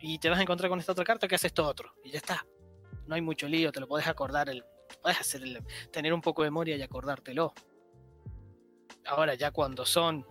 [0.00, 2.18] y te vas a encontrar con esta otra carta que hace esto otro, y ya
[2.18, 2.46] está.
[3.06, 4.64] No hay mucho lío, te lo podés acordar, el,
[5.02, 7.52] podés hacer el- tener un poco de memoria y acordártelo.
[9.06, 10.26] Ahora ya cuando son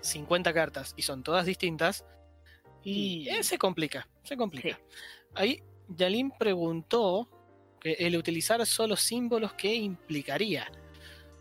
[0.00, 2.04] 50 cartas y son todas distintas,
[2.82, 4.78] y eh, se complica, se complica.
[5.34, 7.28] Ahí Yalin preguntó
[7.80, 10.70] que el utilizar solo símbolos, ¿qué implicaría?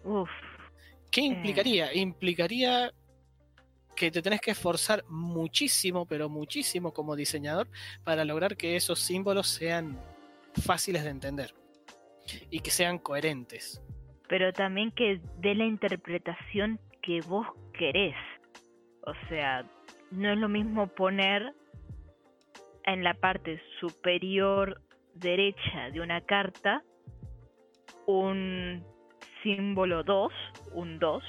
[0.03, 0.29] Uf,
[1.11, 1.25] ¿Qué Eh.
[1.25, 1.93] implicaría?
[1.93, 2.91] Implicaría
[3.95, 7.69] que te tenés que esforzar muchísimo, pero muchísimo como diseñador
[8.03, 9.97] para lograr que esos símbolos sean
[10.65, 11.53] fáciles de entender
[12.49, 13.81] y que sean coherentes.
[14.27, 17.45] pero también que dé la interpretación que vos
[17.77, 18.15] querés.
[19.05, 19.63] O sea,
[20.09, 21.53] no es lo mismo poner
[22.85, 24.81] en la parte superior
[25.15, 26.83] derecha de una carta
[28.05, 28.83] un
[29.41, 30.33] símbolo 2,
[30.73, 31.23] un 2,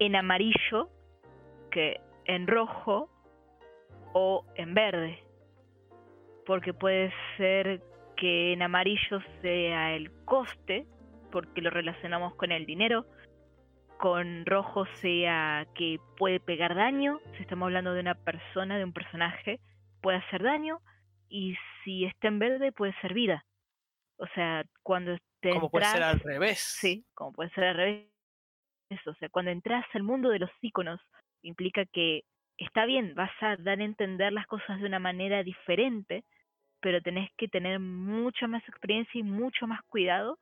[0.00, 0.88] en amarillo
[1.70, 3.08] que en rojo
[4.12, 5.22] o en verde.
[6.46, 7.82] Porque puede ser
[8.16, 10.86] que en amarillo sea el coste,
[11.30, 13.06] porque lo relacionamos con el dinero.
[13.98, 18.92] Con rojo sea que puede pegar daño, si estamos hablando de una persona, de un
[18.92, 19.58] personaje,
[20.00, 20.80] puede hacer daño.
[21.28, 23.44] Y si está en verde puede ser vida.
[24.16, 26.58] O sea, cuando te Como puede ser al revés.
[26.58, 28.08] Sí, como puede ser al revés.
[29.06, 31.00] O sea, cuando entras al mundo de los íconos,
[31.42, 32.24] implica que
[32.56, 36.24] está bien, vas a dar a entender las cosas de una manera diferente,
[36.80, 40.38] pero tenés que tener mucha más experiencia y mucho más cuidado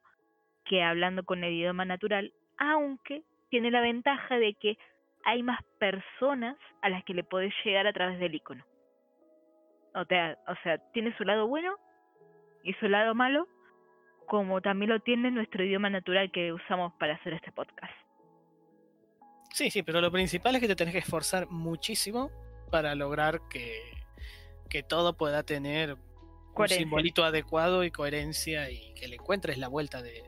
[0.64, 4.78] que hablando con el idioma natural, aunque tiene la ventaja de que
[5.24, 8.64] hay más personas a las que le podés llegar a través del icono.
[9.96, 11.76] O sea, o sea, tiene su lado bueno
[12.62, 13.48] y su lado malo,
[14.26, 17.92] como también lo tiene nuestro idioma natural que usamos para hacer este podcast.
[19.52, 22.30] Sí, sí, pero lo principal es que te tenés que esforzar muchísimo
[22.70, 23.80] para lograr que,
[24.68, 25.96] que todo pueda tener
[26.54, 30.24] un simbolito adecuado y coherencia y que le encuentres la vuelta de,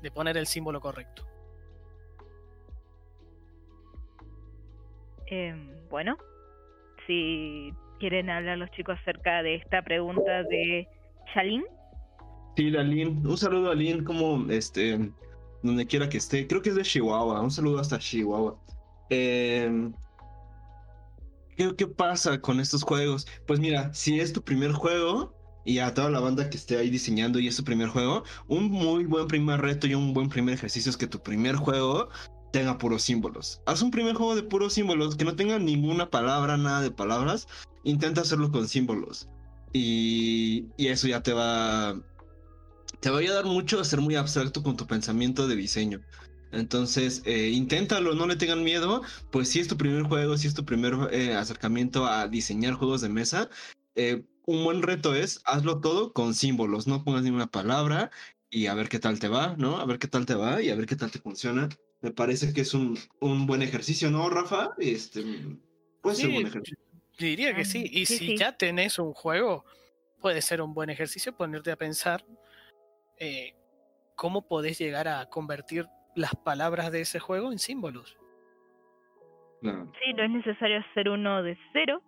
[0.00, 1.26] de poner el símbolo correcto.
[5.26, 6.16] Em, bueno,
[7.06, 10.86] si quieren hablar los chicos acerca de esta pregunta de
[11.34, 11.64] Shalin,
[12.56, 13.26] Sí, la Lin.
[13.26, 15.12] Un saludo a Lin, como este,
[15.62, 16.46] donde quiera que esté.
[16.46, 17.42] Creo que es de Chihuahua.
[17.42, 18.58] Un saludo hasta Chihuahua.
[19.10, 19.90] Eh,
[21.54, 23.26] ¿qué, qué pasa con estos juegos?
[23.46, 25.34] Pues mira, si es tu primer juego
[25.66, 28.70] y a toda la banda que esté ahí diseñando y es tu primer juego, un
[28.70, 32.08] muy buen primer reto y un buen primer ejercicio es que tu primer juego
[32.52, 33.60] tenga puros símbolos.
[33.66, 37.48] Haz un primer juego de puros símbolos que no tenga ninguna palabra, nada de palabras.
[37.86, 39.30] Intenta hacerlo con símbolos.
[39.72, 41.94] Y, y eso ya te va
[43.00, 46.04] te va a ayudar mucho a ser muy abstracto con tu pensamiento de diseño.
[46.52, 49.02] Entonces, eh, inténtalo, no le tengan miedo.
[49.30, 53.02] Pues si es tu primer juego, si es tu primer eh, acercamiento a diseñar juegos
[53.02, 53.50] de mesa,
[53.94, 58.10] eh, un buen reto es hazlo todo con símbolos, no pongas ninguna palabra
[58.50, 59.78] y a ver qué tal te va, ¿no?
[59.78, 61.68] A ver qué tal te va y a ver qué tal te funciona.
[62.00, 64.70] Me parece que es un, un buen ejercicio, ¿no, Rafa?
[64.78, 65.24] Este,
[66.00, 66.85] puede ser un Sí, buen ejercicio.
[67.18, 67.84] Diría que sí.
[67.90, 68.36] Y sí, si sí.
[68.36, 69.64] ya tenés un juego,
[70.20, 72.24] puede ser un buen ejercicio ponerte a pensar
[73.18, 73.54] eh,
[74.14, 78.16] cómo podés llegar a convertir las palabras de ese juego en símbolos.
[79.60, 79.90] Claro.
[80.04, 82.02] sí, no es necesario hacer uno de cero,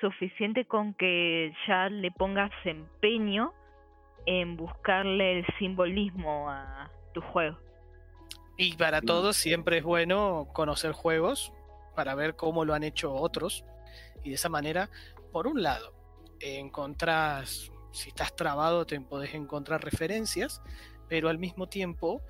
[0.00, 3.52] suficiente con que ya le pongas empeño
[4.26, 7.58] en buscarle el simbolismo a tu juego.
[8.56, 11.52] Y para todos siempre es bueno conocer juegos
[11.96, 13.64] para ver cómo lo han hecho otros.
[14.22, 14.90] Y de esa manera,
[15.32, 15.92] por un lado,
[16.40, 20.62] encontrás, si estás trabado, te podés encontrar referencias,
[21.08, 22.22] pero al mismo tiempo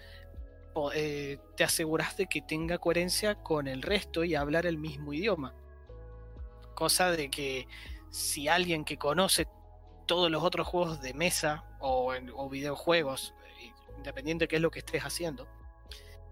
[0.72, 5.12] po- eh, te aseguras de que tenga coherencia con el resto y hablar el mismo
[5.12, 5.54] idioma.
[6.74, 7.66] Cosa de que
[8.10, 9.46] si alguien que conoce
[10.06, 13.34] todos los otros juegos de mesa o, o videojuegos,
[13.96, 15.46] independiente de qué es lo que estés haciendo,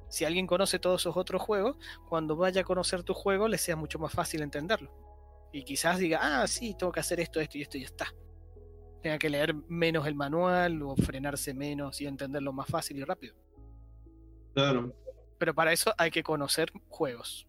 [0.09, 1.76] si alguien conoce todos esos otros juegos,
[2.09, 4.92] cuando vaya a conocer tu juego le sea mucho más fácil entenderlo.
[5.53, 8.15] Y quizás diga, ah, sí, tengo que hacer esto, esto y esto y ya está.
[9.03, 13.35] Tenga que leer menos el manual o frenarse menos y entenderlo más fácil y rápido.
[14.55, 14.95] Claro.
[15.39, 17.47] Pero para eso hay que conocer juegos.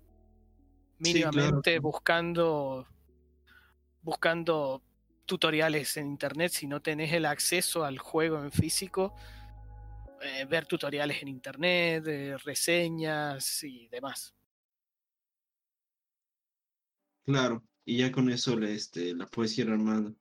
[1.01, 1.31] Sí, claro.
[1.31, 2.87] Mínimamente buscando
[4.01, 4.83] buscando
[5.25, 9.15] tutoriales en internet si no tenés el acceso al juego en físico
[10.21, 14.35] eh, ver tutoriales en internet eh, reseñas y demás
[17.25, 20.15] Claro, y ya con eso le, este, la puedes ir armando.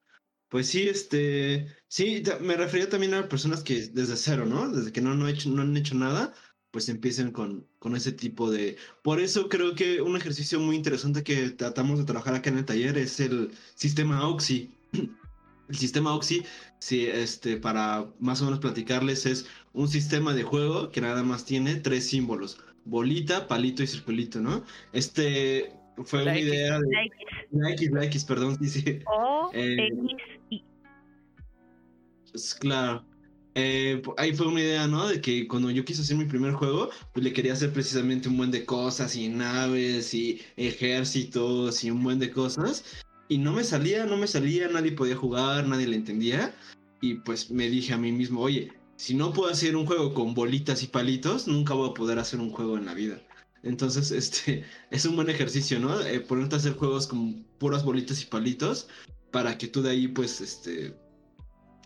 [0.48, 4.68] Pues sí, este, sí, me refería también a personas que desde cero, ¿no?
[4.68, 6.34] Desde que no, no, he hecho, no han hecho nada,
[6.70, 8.76] pues empiecen con, con ese tipo de...
[9.02, 12.64] Por eso creo que un ejercicio muy interesante que tratamos de trabajar acá en el
[12.66, 14.70] taller es el sistema OXI.
[15.68, 16.44] El sistema OXI,
[16.80, 21.46] sí, este, para más o menos platicarles, es un sistema de juego que nada más
[21.46, 24.64] tiene tres símbolos, bolita, palito y circulito, ¿no?
[24.92, 25.72] Este
[26.04, 26.48] fue La una X.
[26.48, 26.86] idea de...
[26.90, 27.16] La X
[27.50, 28.98] La X, la X, perdón, sí, sí.
[29.06, 30.16] o Eh, X
[30.50, 30.64] y
[32.30, 33.04] Pues, claro.
[33.54, 35.06] Eh, ahí fue una idea, ¿no?
[35.08, 38.38] De que cuando yo quise hacer mi primer juego, pues le quería hacer precisamente un
[38.38, 43.04] buen de cosas y naves y ejércitos y un buen de cosas.
[43.28, 46.54] Y no me salía, no me salía, nadie podía jugar, nadie le entendía.
[47.02, 50.32] Y pues me dije a mí mismo, oye, si no puedo hacer un juego con
[50.32, 53.20] bolitas y palitos, nunca voy a poder hacer un juego en la vida.
[53.62, 56.00] Entonces, este, es un buen ejercicio, ¿no?
[56.00, 58.88] Eh, ponerte a hacer juegos con puras bolitas y palitos
[59.30, 60.94] para que tú de ahí, pues, este,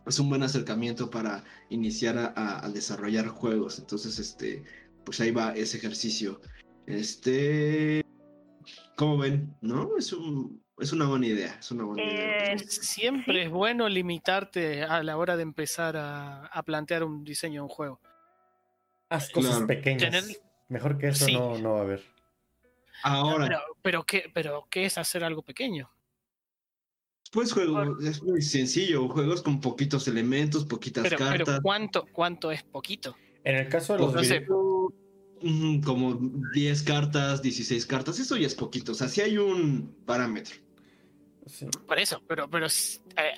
[0.06, 3.78] es un buen acercamiento para iniciar a, a desarrollar juegos.
[3.78, 4.64] Entonces, este,
[5.04, 6.40] pues ahí va ese ejercicio.
[6.86, 8.02] Este,
[8.96, 9.54] ¿cómo ven?
[9.60, 9.96] ¿No?
[9.98, 12.52] Es un, es una buena idea, es una buena idea.
[12.54, 13.40] Eh, Siempre sí.
[13.40, 17.68] es bueno limitarte a la hora de empezar a, a plantear un diseño de un
[17.68, 18.00] juego.
[19.08, 19.66] Haz cosas Claro.
[19.68, 20.10] pequeñas.
[20.10, 21.32] Tener- Mejor que eso Sí.
[21.34, 22.02] no, no va a haber.
[23.02, 25.90] Ahora, Pero, pero, ¿qué, pero, ¿qué es hacer algo pequeño?
[27.32, 31.60] pues juego, es muy sencillo, juegos con poquitos elementos, poquitas Pero, pero cartas.
[31.60, 33.14] ¿cuánto, ¿cuánto es poquito?
[33.44, 34.90] En el caso de los Pues, no
[35.42, 35.82] sé.
[35.84, 36.14] como
[36.54, 40.54] 10 cartas, 16 cartas, eso ya es poquito, o sea, sí hay un parámetro.
[41.46, 41.66] sí.
[41.86, 42.68] Por eso, pero, pero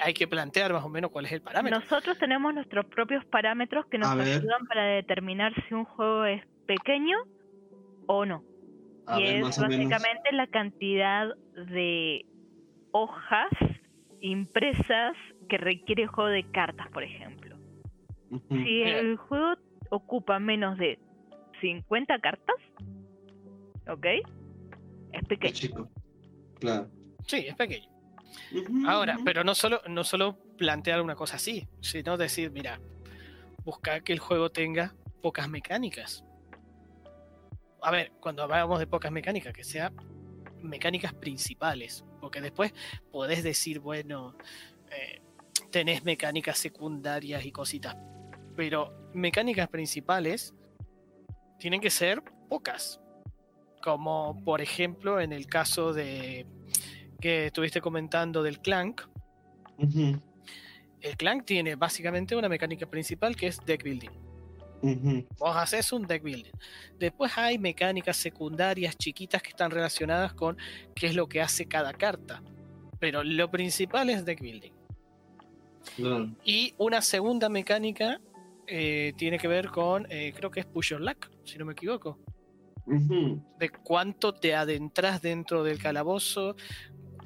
[0.01, 1.81] hay, que plantear más o menos cuál es el parámetro.
[1.81, 4.29] Nosotros tenemos nuestros propios parámetros que nos A ver.
[4.39, 7.17] ayudan para determinar si un juego es pequeño
[8.07, 8.45] o no.
[9.07, 12.25] A y ver, es básicamente la cantidad de
[12.93, 13.51] hojas
[14.21, 15.17] impresas
[15.49, 17.57] que requiere el juego de cartas, por ejemplo.
[18.51, 19.55] Si el juego
[19.91, 20.99] ocupa menos de
[21.63, 22.57] 50 cartas,
[23.89, 24.07] ¿ok?
[25.13, 25.55] Es pequeño.
[25.55, 25.91] chico.
[26.61, 26.91] Claro.
[27.27, 27.89] Sí, es pequeño.
[28.87, 32.79] Ahora, pero no solo, no solo plantear una cosa así, sino decir, mira,
[33.65, 36.28] buscar que el juego tenga pocas mecánicas.
[37.83, 39.93] A ver, cuando hablamos de pocas mecánicas, que sea
[40.63, 42.73] mecánicas principales, porque después
[43.13, 44.37] podés decir, bueno,
[44.91, 45.21] eh,
[45.71, 47.97] tenés mecánicas secundarias y cositas,
[48.57, 50.55] pero mecánicas principales
[51.59, 53.01] tienen que ser pocas,
[53.83, 56.47] como por ejemplo en el caso de
[57.21, 59.03] que estuviste comentando del Clank,
[61.01, 64.28] el Clank tiene básicamente una mecánica principal que es deck building.
[64.83, 65.27] Ujú.
[65.39, 66.53] Vos haces un deck building.
[66.99, 70.57] Después hay mecánicas secundarias chiquitas que están relacionadas con
[70.95, 72.43] qué es lo que hace cada carta.
[73.01, 74.73] Pero lo principal es deck building.
[76.45, 78.21] Y una segunda mecánica
[78.67, 81.73] eh, tiene que ver con, eh, creo que es push your luck, si no me
[81.73, 82.19] equivoco.
[82.87, 86.57] De cuánto te adentras dentro del calabozo,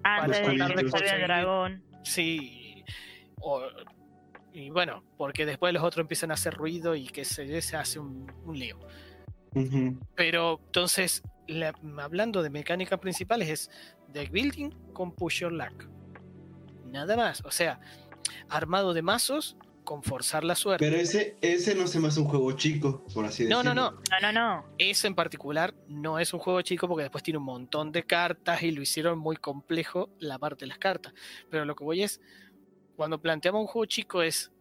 [0.03, 1.85] Antes de tratar de conseguir- el dragón.
[2.03, 2.85] Sí.
[3.41, 3.63] O-
[4.53, 7.99] y bueno, porque después los otros empiezan a hacer ruido y que se, se hace
[7.99, 8.79] un, un lío.
[10.15, 13.71] Pero entonces, la- hablando de mecánicas principales, es
[14.09, 15.89] deck building con push your luck.
[16.87, 17.43] Nada más.
[17.45, 17.81] O sea,
[18.49, 20.85] armado de mazos con forzar la suerte.
[20.85, 23.75] Pero ese, ese no se me hace un juego chico, por así no, decirlo.
[23.75, 24.01] no, no.
[24.21, 24.65] No, no, no.
[24.79, 28.63] Eso en particular no es un juego chico porque después tiene un montón de cartas
[28.63, 31.13] y lo hicieron muy complejo la parte de las cartas.
[31.51, 32.21] Pero lo que voy es,
[33.03, 34.53] cuando planteamos un juego chico es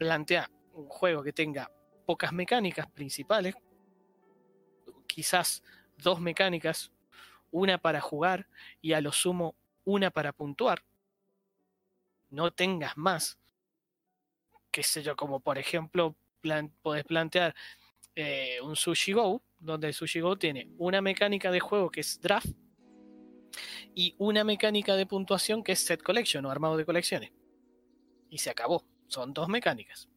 [0.00, 1.70] plantear un juego que tenga
[2.04, 3.54] pocas mecánicas principales,
[5.06, 5.62] quizás
[5.96, 6.90] dos mecánicas,
[7.52, 8.48] una para jugar
[8.82, 9.54] y a lo sumo
[9.84, 10.82] una para puntuar.
[12.30, 13.38] No tengas más.
[14.72, 17.54] Qué sé yo, como por ejemplo, plan- podés plantear
[18.16, 22.20] eh, un Sushi Go, donde el Sushi Go tiene una mecánica de juego que es
[22.20, 22.48] draft
[23.94, 27.30] y una mecánica de puntuación que es set collection o armado de colecciones.
[28.34, 28.84] Y se acabó.
[29.06, 30.08] Son dos mecánicas.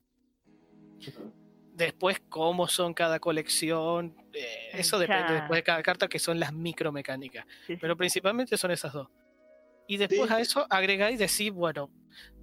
[1.75, 6.51] Después, cómo son cada colección, eh, eso depende después de cada carta, que son las
[6.51, 7.45] micromecánicas.
[7.79, 9.07] Pero principalmente son esas dos.
[9.87, 11.91] Y después a eso agregáis y decir, bueno,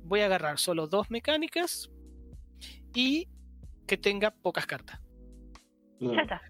[0.04, 1.90] voy a agarrar solo dos mecánicas
[2.94, 3.28] y
[3.88, 5.00] que tenga pocas cartas.
[5.98, 6.40] Ya está.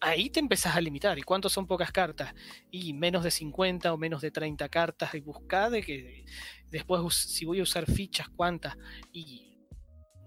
[0.00, 1.18] Ahí te empezás a limitar.
[1.18, 2.34] ¿Y cuántos son pocas cartas?
[2.70, 5.14] Y menos de 50 o menos de 30 cartas.
[5.14, 6.24] Y buscá de que
[6.70, 8.76] después, si voy a usar fichas, ¿cuántas?
[9.12, 9.66] Y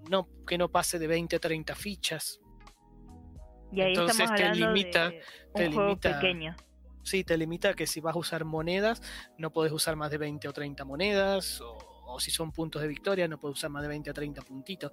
[0.10, 2.40] no que no pase de 20 a 30 fichas.
[3.72, 5.22] Y ahí Entonces te limita- de
[5.54, 6.56] te un juego limita- pequeño.
[7.04, 9.02] Sí, te limita que si vas a usar monedas,
[9.38, 11.60] no puedes usar más de 20 o 30 monedas.
[11.62, 14.42] O, o si son puntos de victoria, no puedes usar más de 20 a 30
[14.42, 14.92] puntitos.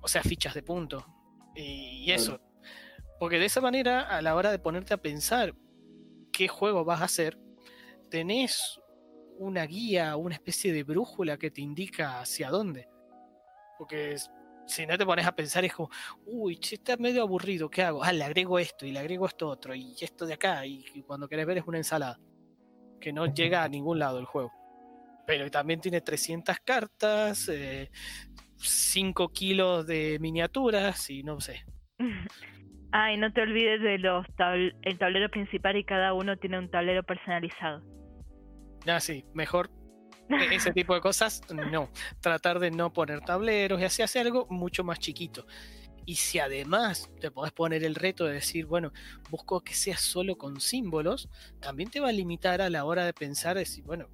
[0.00, 1.04] O sea, fichas de puntos.
[1.58, 2.40] Y, eso.
[3.18, 5.54] Porque de esa manera, a la hora de ponerte a pensar
[6.32, 7.38] qué juego vas a hacer,
[8.10, 8.80] tenés
[9.38, 12.88] una guía, una especie de brújula que te indica hacia dónde.
[13.76, 14.16] Porque
[14.66, 15.90] si no te pones a pensar es como,
[16.26, 18.04] uy, che, está medio aburrido, ¿qué hago?
[18.04, 21.02] Ah, le agrego esto y le agrego esto otro y esto de acá y, y
[21.02, 22.20] cuando querés ver es una ensalada.
[23.00, 24.52] Que no llega a ningún lado el juego.
[25.26, 27.48] Pero también tiene 300 cartas,
[28.58, 31.64] 5 kilos de miniaturas y no sé.
[32.90, 36.58] Ah, y no te olvides de los tabl- el tablero principal y cada uno tiene
[36.58, 37.82] un tablero personalizado.
[38.86, 39.70] Ah, sí, mejor
[40.30, 41.90] e- ese tipo de cosas, no.
[42.22, 45.46] Tratar de no poner tableros y así hacer algo mucho más chiquito.
[46.06, 48.90] Y si además te podés poner el reto de decir, bueno,
[49.28, 51.28] busco que sea solo con símbolos,
[51.60, 54.08] también te va a limitar a la hora de pensar, decir, bueno,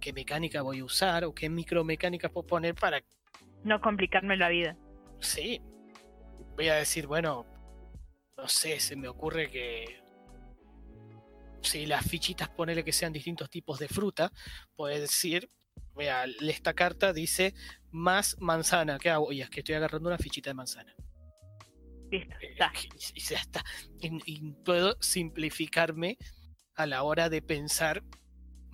[0.00, 3.02] qué mecánica voy a usar o qué micromecánicas puedo poner para...
[3.64, 4.76] No complicarme la vida.
[5.20, 5.60] Sí.
[6.56, 7.46] Voy a decir, bueno,
[8.36, 10.02] no sé, se me ocurre que
[11.62, 14.30] si las fichitas ponele que sean distintos tipos de fruta,
[14.76, 15.48] puedes decir,
[15.94, 17.54] vea, esta carta dice
[17.90, 19.32] más manzana, ¿qué hago?
[19.32, 20.94] Y es que estoy agarrando una fichita de manzana.
[22.10, 22.72] Listo, Eh, está.
[23.14, 23.64] Y, ya está.
[23.98, 26.18] Y, y puedo simplificarme
[26.74, 28.02] a la hora de pensar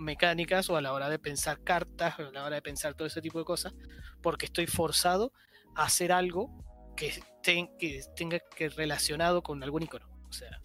[0.01, 3.07] mecánicas o a la hora de pensar cartas o a la hora de pensar todo
[3.07, 3.75] ese tipo de cosas,
[4.23, 5.33] porque estoy forzado
[5.77, 6.51] a hacer algo
[6.97, 7.13] que,
[7.43, 10.07] ten- que tenga que relacionado con algún icono.
[10.29, 10.61] O sea,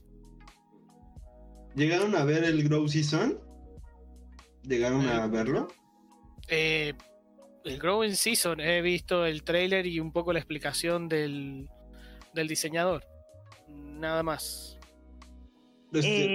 [1.76, 3.40] ¿Llegaron a ver el Grow Season?
[4.64, 5.68] ¿Llegaron a Eh, verlo?
[6.48, 6.94] eh,
[7.66, 11.68] el Growing Season, he visto el trailer y un poco la explicación del,
[12.34, 13.04] del diseñador.
[13.68, 14.80] Nada más.
[15.92, 16.26] Este-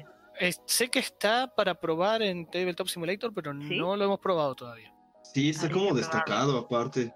[0.00, 0.04] Eh,
[0.40, 3.78] Eh, sé que está para probar en Tabletop Simulator, pero ¿Sí?
[3.78, 4.92] no lo hemos probado todavía.
[5.32, 7.14] Sí, está Habría como destacado aparte.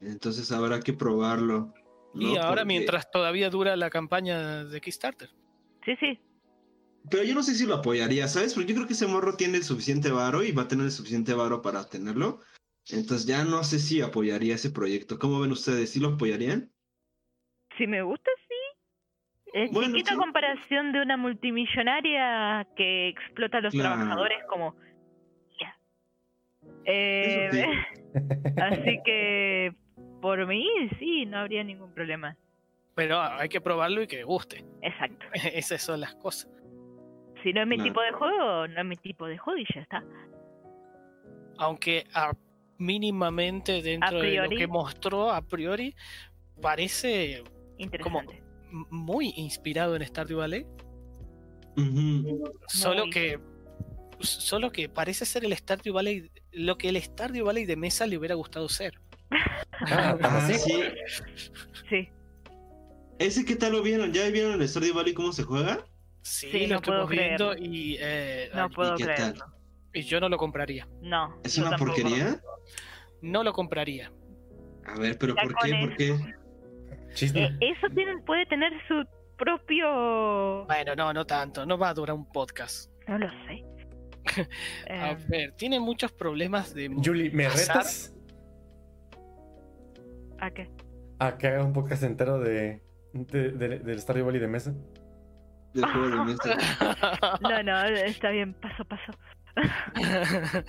[0.00, 1.72] Entonces habrá que probarlo.
[2.14, 5.30] y ahora Porque- mientras todavía dura la campaña de Kickstarter.
[5.84, 6.18] sí, sí.
[7.10, 8.52] Pero yo no sé si lo apoyaría, ¿sabes?
[8.54, 10.92] Porque yo creo que ese morro tiene el suficiente varo y va a tener el
[10.92, 12.40] suficiente varo para tenerlo.
[12.90, 15.18] Entonces ya no sé si apoyaría ese proyecto.
[15.18, 15.90] ¿Cómo ven ustedes?
[15.90, 16.70] ¿Sí lo apoyarían?
[17.78, 18.47] Si me gusta, sí.
[19.64, 20.18] Es Bueno, chiquito a sí.
[20.18, 23.96] comparación de una multimillonaria que explota a los Claro.
[23.96, 24.74] trabajadores como...
[26.84, 27.50] Eh,
[28.56, 29.72] así que
[30.22, 30.66] por mí
[30.98, 32.36] sí, no habría ningún problema.
[32.94, 34.64] Pero hay que probarlo y que guste.
[34.82, 35.26] Exacto.
[35.54, 36.50] Esas son las cosas.
[37.42, 37.90] Si no es mi Claro.
[37.90, 40.02] tipo de juego, no es mi tipo de juego y ya está.
[41.58, 42.32] Aunque a-
[42.78, 44.56] mínimamente dentro de lo priori.
[44.56, 45.94] que mostró a priori
[46.62, 47.42] parece
[47.76, 48.42] Interesante.
[48.70, 50.66] Muy inspirado en Stardew Valley.
[51.76, 52.52] Ujú.
[52.68, 53.10] Solo Muy.
[53.10, 53.38] que
[54.20, 58.18] solo que parece ser el Stardew Valley lo que el Stardew Valley de mesa le
[58.18, 59.00] hubiera gustado ser.
[59.30, 60.54] Ah, Ah, ¿sí?
[60.58, 60.82] sí.
[61.88, 62.08] Sí.
[63.18, 64.12] ¿Ese qué tal lo vieron?
[64.12, 65.84] ¿Ya vieron el Stardew Valley cómo se juega?
[66.22, 67.64] Sí, Sí, lo no puedo viendo creerlo.
[67.74, 69.44] y, eh, No puedo creerlo.
[69.94, 70.88] y yo no lo compraría.
[71.00, 71.38] No.
[71.44, 71.92] ¿Es una tampoco.
[71.94, 72.40] porquería?
[73.22, 74.12] No lo compraría.
[74.84, 75.74] A ver, pero Ya ¿por qué?
[75.80, 76.34] ¿Por qué?
[77.14, 77.44] Chisme.
[77.46, 79.04] Eh, eso tiene- puede tener su
[79.36, 80.64] propio...
[80.66, 81.64] Bueno, no, no tanto.
[81.66, 82.90] No va a durar un podcast.
[83.06, 83.64] No lo sé.
[84.90, 86.88] A Eh, ver, tiene muchos problemas de.
[87.02, 88.14] Julie, ¿me retas
[90.40, 90.70] ¿A qué?
[91.20, 92.80] a que haga un podcast entero de,
[93.12, 94.74] de- de- del Stardew Valley de mesa?
[95.74, 96.56] Del juego de mesa.
[97.40, 99.12] No, no, está bien, paso, paso.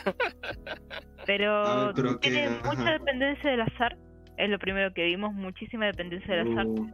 [1.26, 3.98] Pero, A ver, pero tiene que- mucha dependencia del azar.
[4.40, 6.66] Es lo primero que vimos, muchísima dependencia del azar.
[6.66, 6.90] Uh,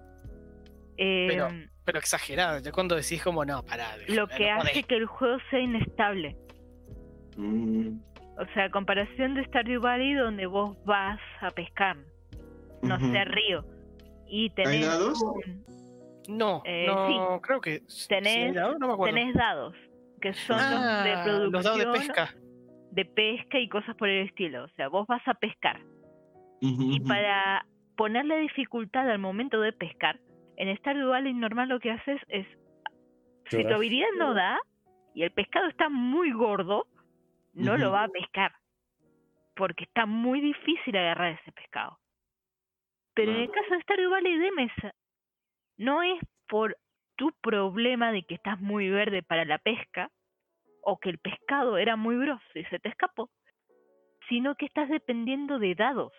[0.98, 1.50] Eh, Pero-
[1.84, 2.60] Pero exagerado.
[2.60, 3.96] Ya cuando decís como no, pará.
[4.08, 4.70] lo no que podés.
[4.72, 6.36] hace que el juego sea inestable.
[7.38, 7.90] mm,
[8.38, 11.98] O sea, a comparación de Stardew Valley, donde vos vas a pescar,
[12.82, 13.12] no ujú.
[13.12, 13.66] sé, a río.
[14.28, 15.22] Y tenés, dados?
[15.22, 15.64] un-
[16.28, 17.84] No, Eh, no, creo que.
[17.88, 19.16] sí, Tenés- sí, no, no me acuerdo.
[19.16, 19.76] tenés dados,
[20.22, 22.36] que son Ah, los de producción, los dados de pesca.
[22.92, 24.64] de pesca y cosas por el estilo.
[24.64, 25.80] O sea, vos vas a pescar.
[26.61, 27.65] Y para
[27.95, 30.19] ponerle dificultad al momento de pescar,
[30.57, 32.48] en Stardew Valley normal lo que haces es,
[33.49, 34.60] si tu habilidad no da
[35.14, 36.88] y el pescado está muy gordo,
[37.53, 38.53] no lo va a pescar.
[39.56, 41.99] Porque está muy difícil agarrar ese pescado.
[43.14, 44.95] Pero en el caso de Stardew Valley de mesa,
[45.77, 46.19] no es
[46.49, 46.77] por
[47.15, 50.11] tu problema de que estás muy verde para la pesca,
[50.86, 53.30] o que el pescado era muy grosso y se te escapó,
[54.30, 56.14] sino que estás dependiendo de dados.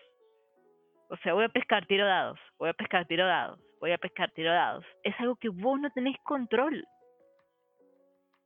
[1.09, 4.31] O sea, voy a pescar, tiro dados, voy a pescar, tiro dados, voy a pescar,
[4.31, 4.85] tiro dados.
[5.03, 6.85] Es algo que vos no tenés control.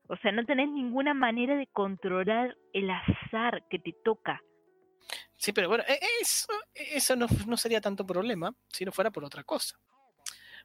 [0.08, 4.42] O sea, no tenés ninguna manera de controlar el azar que te toca.
[5.38, 6.00] Sí, pero bueno, e-
[6.96, 9.76] eso, no, no sería tanto problema si no fuera por otra cosa.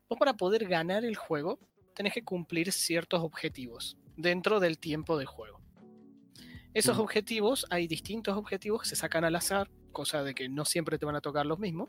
[0.08, 1.58] Vos para poder ganar el juego
[1.94, 5.55] tenés que cumplir ciertos objetivos dentro del tiempo de juego.
[6.76, 7.00] Esos Mm.
[7.00, 11.06] objetivos, hay distintos objetivos que se sacan al azar, cosa de que no siempre te
[11.06, 11.88] van a tocar los mismos.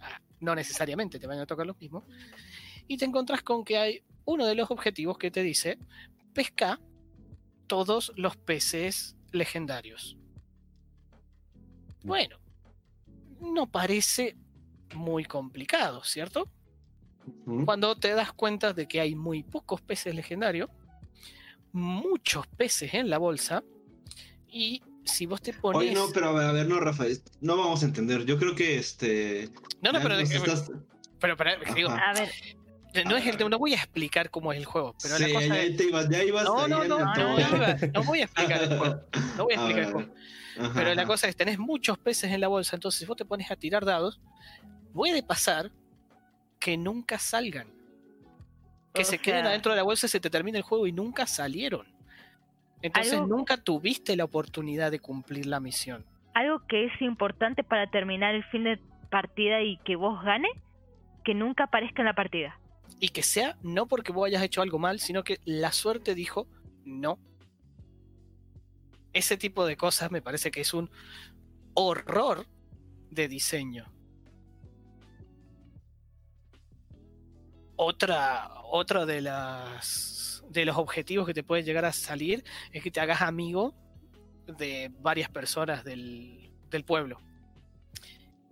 [0.00, 2.02] Ah, No necesariamente te van a tocar los mismos.
[2.88, 5.78] Y te encontrás con que hay uno de los objetivos que te dice,
[6.34, 6.80] pesca
[7.68, 10.16] todos los peces legendarios.
[12.02, 12.38] Bueno,
[13.40, 14.36] no parece
[14.96, 16.50] muy complicado, ¿cierto?
[17.46, 17.64] Ujú.
[17.64, 20.68] Cuando te das cuenta de que hay muy pocos peces legendarios,
[21.72, 23.62] muchos peces en la bolsa
[24.56, 25.80] y si vos te pones.
[25.80, 28.24] Oye, no, pero a ver, a ver, no, Rafa, es- no vamos a entender.
[28.24, 29.50] Yo creo que este.
[29.82, 30.70] no, no, pero, eh, estás-
[31.20, 31.90] pero, pero, digo.
[31.90, 32.30] A ver,
[33.06, 35.34] no, es el tema, no voy a explicar cómo es el juego, pero sí, la
[35.34, 35.76] cosa ya es.
[35.76, 39.00] te ibas, ya ibas No, no, no, no, iba- no voy a explicar el juego.
[39.36, 40.14] No voy a A explicar el juego.
[40.58, 41.06] ajá, Pero la ajá.
[41.08, 43.84] cosa es, tenés muchos peces en la bolsa, entonces si vos te pones a tirar
[43.84, 44.18] dados,
[44.94, 45.70] puede pasar
[46.58, 47.68] que nunca salgan.
[48.94, 50.92] Que O se queden adentro de la bolsa y se te termine el juego y
[50.92, 51.86] nunca salieron.
[52.82, 56.04] Entonces Algo- nunca tuviste la oportunidad de cumplir la misión.
[56.34, 58.78] algo que es importante para terminar el fin de
[59.10, 60.48] partida y que vos gane,
[61.24, 62.60] que nunca aparezca en la partida.
[63.00, 66.46] Y que sea no porque vos hayas hecho algo mal, sino que la suerte dijo
[66.84, 67.18] no.
[69.14, 70.90] Ese tipo de cosas me parece que es un
[71.72, 72.46] horror
[73.10, 73.86] de diseño.
[77.76, 80.15] Otra, otra de las
[80.60, 83.74] de los objetivos que te puede llegar a salir es que te hagas amigo
[84.46, 87.20] de varias personas del, del pueblo.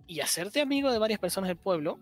[0.07, 1.99] Y hacerte amigo de varias personas del pueblo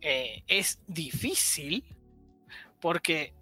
[0.00, 1.84] eh, es difícil
[2.80, 3.32] porque,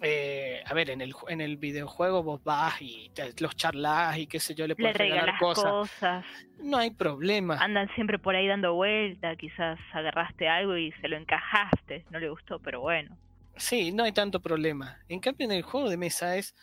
[0.00, 4.26] eh, a ver, en el, en el videojuego vos vas y te, los charlas y
[4.26, 5.70] qué sé yo, le Le puedes regalar regalas cosas.
[5.70, 6.24] cosas,
[6.58, 7.56] No hay problema.
[7.58, 12.30] andan siempre por ahí dando vuelta, quizás agarraste algo y se lo encajaste, no le
[12.30, 13.14] gustó, pero bueno.
[13.56, 15.00] Sí, no hay tanto problema.
[15.08, 16.54] En cambio, en el juego de mesa es,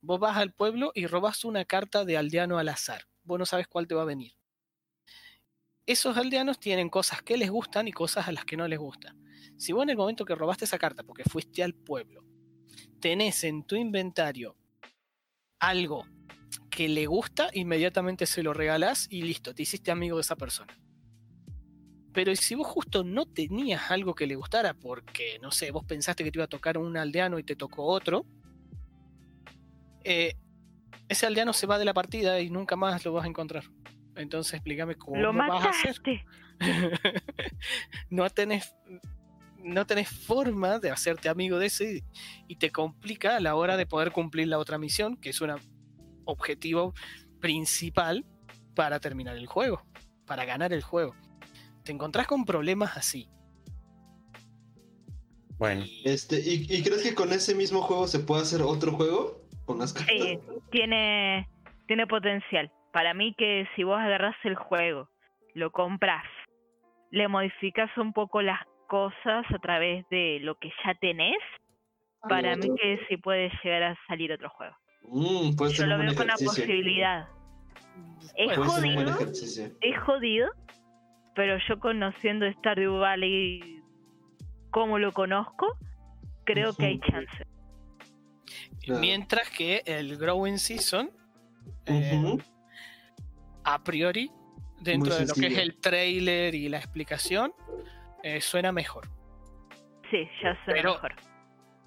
[0.00, 3.08] vos vas al pueblo y robas una carta de aldeano al azar.
[3.24, 4.32] Vos no sabes cuál te va a venir.
[5.84, 9.18] Esos aldeanos tienen cosas que les gustan y cosas a las que no les gustan.
[9.56, 12.24] Si vos en el momento que robaste esa carta, porque fuiste al pueblo,
[13.00, 14.56] tenés en tu inventario
[15.58, 16.06] algo
[16.70, 20.78] que le gusta, inmediatamente se lo regalás y listo, te hiciste amigo de esa persona.
[22.18, 26.24] Pero si vos justo no tenías algo que le gustara, porque, no sé, vos pensaste
[26.24, 28.26] que te iba a tocar un aldeano y te tocó otro,
[30.02, 30.34] eh,
[31.08, 33.62] ese aldeano se va de la partida y nunca más lo vas a encontrar.
[34.16, 36.00] Entonces explícame cómo lo vas a hacer.
[38.10, 38.74] no tenés
[39.58, 42.02] no tenés forma de hacerte amigo de ese
[42.48, 45.54] y te complica a la hora de poder cumplir la otra misión, que es un
[46.24, 46.94] objetivo
[47.38, 48.26] principal
[48.74, 49.84] para terminar el juego,
[50.26, 51.14] para ganar el juego.
[51.88, 53.30] Te encontrás con problemas así.
[55.56, 59.40] Bueno, Este, ¿y, y crees que con ese mismo juego se puede hacer otro juego?
[59.64, 60.14] Con las cartas.
[60.14, 60.38] Sí,
[60.70, 61.48] tiene,
[61.86, 62.70] tiene potencial.
[62.92, 65.08] Para mí que si vos agarras el juego,
[65.54, 66.26] lo compras,
[67.10, 71.38] le modificas un poco las cosas a través de lo que ya tenés,
[72.28, 74.76] para mí que sí puede llegar a salir otro juego.
[75.04, 76.64] Mm, puede Yo ser lo veo con la ejercicio.
[76.64, 77.28] posibilidad.
[78.36, 79.18] Es un jodido.
[79.80, 80.50] Es jodido,
[81.34, 83.82] pero yo conociendo Stardew Valley
[84.70, 85.78] como lo conozco,
[86.44, 87.46] creo que hay chance.
[88.82, 89.00] Claro.
[89.00, 91.10] Mientras que el Growing Season,
[91.86, 92.36] eh,
[93.64, 94.30] a priori,
[94.80, 97.52] dentro de lo que es el trailer y la explicación,
[98.22, 99.08] eh, suena mejor.
[100.10, 101.14] Sí, ya suena Pero- mejor.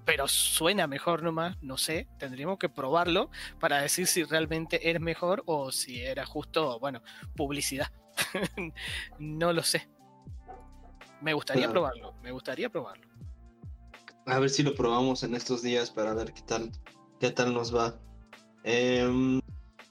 [0.03, 5.43] Pero suena mejor nomás, no sé, tendríamos que probarlo para decir si realmente es mejor
[5.45, 7.01] o si era justo, bueno,
[7.35, 7.88] publicidad.
[9.19, 9.88] no lo sé.
[11.22, 11.73] Me gustaría Claro.
[11.73, 13.07] probarlo, me gustaría probarlo.
[14.26, 16.72] A ver si lo probamos en estos días para ver qué tal,
[17.19, 17.99] qué tal nos va.
[18.64, 19.41] Em,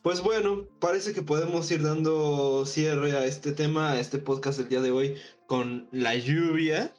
[0.03, 4.69] pues bueno, parece que podemos ir dando cierre a este tema, a este podcast del
[4.69, 5.17] día de hoy
[5.47, 6.93] con la lluvia.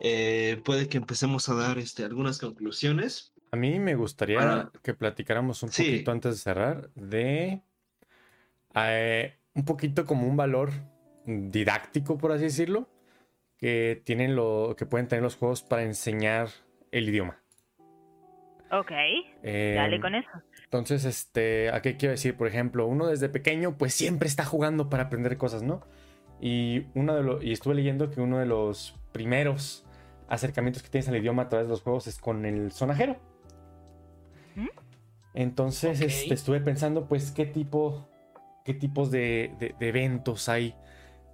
[0.00, 3.32] Eh, puede que empecemos a dar este, algunas conclusiones.
[3.50, 5.82] a mí me gustaría Para- que platicáramos un Sí.
[5.84, 7.62] poquito antes de cerrar de
[8.74, 10.70] eh, un poquito como un valor
[11.26, 12.88] didáctico, por así decirlo,
[13.58, 16.48] que tienen lo que pueden tener los juegos para enseñar
[16.92, 17.42] el idioma.
[18.70, 18.90] Ok,
[19.42, 20.30] dale Em, con eso.
[20.62, 22.36] Entonces, este, ¿a qué quiero decir?
[22.36, 25.82] Por ejemplo, uno desde pequeño, pues siempre está jugando para aprender cosas, ¿no?
[26.40, 29.84] Y uno de los, y estuve leyendo que uno de los primeros
[30.28, 33.16] acercamientos que tienes al idioma a través de los juegos es con el sonajero.
[34.54, 34.68] ¿Mm?
[35.34, 38.08] Entonces, este, estuve pensando, pues, qué tipo,
[38.68, 40.76] qué tipos de, de- de eventos hay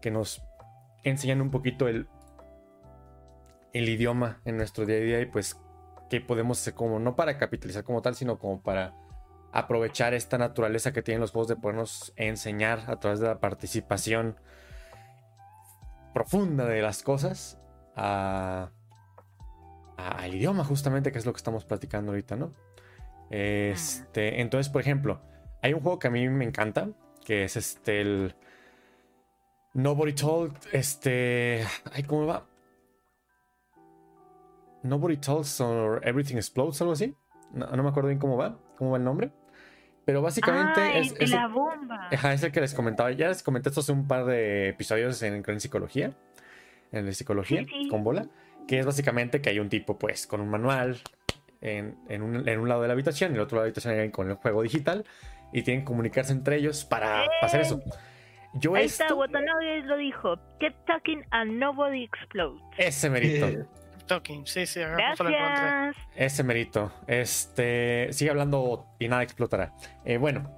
[0.00, 0.40] que nos
[1.02, 2.06] enseñan un poquito el,
[3.72, 5.60] el idioma en nuestro día a día y pues
[6.08, 8.94] qué podemos hacer como, no para capitalizar como tal, sino como para
[9.52, 14.36] aprovechar esta naturaleza que tienen los juegos de podernos enseñar a través de la participación
[16.12, 17.58] profunda de las cosas
[17.96, 18.70] a,
[19.96, 22.52] a- al idioma justamente que es lo que estamos platicando ahorita, ¿no?
[23.30, 25.20] Este, entonces, por ejemplo,
[25.62, 26.90] hay un juego que a mí me encanta,
[27.24, 28.34] que es este el
[29.74, 32.46] Nobody Told, este, ay, ¿cómo va?
[34.82, 37.14] Nobody Talks or Everything Explodes, algo así.
[37.52, 39.30] No, no me acuerdo bien cómo va, cómo va el nombre.
[40.04, 42.08] Pero básicamente Ah, es, es- la bomba.
[42.12, 43.10] ajá, es el que les comentaba.
[43.12, 46.12] Ya les comenté esto hace un par de episodios en, en Psicología.
[46.92, 47.88] En el Psicología, Sí, sí.
[47.88, 48.26] con bola.
[48.68, 50.98] Que es básicamente que hay un tipo, pues, con un manual
[51.62, 53.72] en, en un, en un lado de la habitación, y el otro lado de la
[53.80, 55.04] habitación con el juego digital.
[55.52, 57.80] Y tienen que comunicarse entre ellos para, para hacer eso.
[58.54, 60.36] Yo Ahí esto, está, Watanabe lo dijo.
[60.60, 62.62] Keep talking and nobody explodes.
[62.78, 63.46] ese merito.
[63.48, 63.64] Eh,
[64.06, 64.80] Talking, sí, sí.
[64.80, 65.96] Gracias.
[66.14, 66.92] Ese merito.
[67.06, 68.08] Este.
[68.12, 69.72] Sigue hablando y nada explotará.
[70.04, 70.50] Eh, bueno.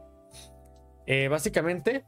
[1.06, 2.04] eh, básicamente.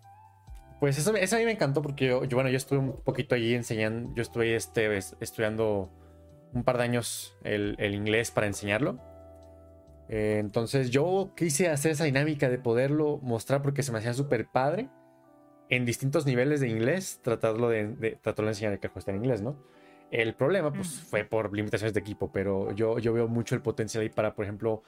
[0.81, 3.35] Pues eso, eso a mí me encantó porque yo, yo, bueno, yo estuve un poquito
[3.35, 4.15] allí enseñando.
[4.15, 5.91] Yo estuve este, es- estudiando
[6.53, 8.99] un par de años el, el inglés para enseñarlo.
[10.09, 14.47] Eh, entonces yo quise hacer esa dinámica de poderlo mostrar porque se me hacía súper
[14.47, 14.89] padre.
[15.71, 19.11] En distintos niveles de inglés, tratarlo de, de- tratarlo de enseñar que el juego está
[19.11, 19.63] en inglés, ¿no?
[20.11, 24.03] El problema, pues, fue por limitaciones de equipo, pero yo, yo veo mucho el potencial
[24.03, 24.83] ahí para, por ejemplo,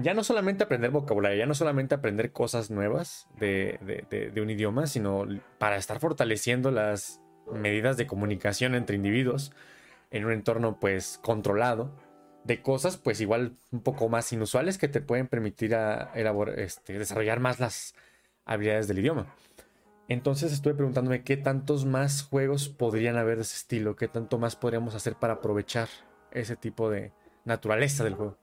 [0.00, 4.40] ya no solamente aprender vocabulario, ya no solamente aprender cosas nuevas de, de- de- de
[4.40, 5.24] un idioma, sino
[5.58, 7.20] para estar fortaleciendo las
[7.52, 9.52] medidas de comunicación entre individuos
[10.10, 11.92] en un entorno, pues, controlado
[12.44, 16.98] de cosas, pues, igual un poco más inusuales que te pueden permitir a elabor- este,
[16.98, 17.94] desarrollar más las
[18.44, 19.34] habilidades del idioma.
[20.08, 24.56] Entonces estuve preguntándome qué tantos más juegos podrían haber de ese estilo, qué tanto más
[24.56, 25.88] podríamos hacer para aprovechar
[26.32, 27.12] ese tipo de
[27.44, 28.36] naturaleza del juego.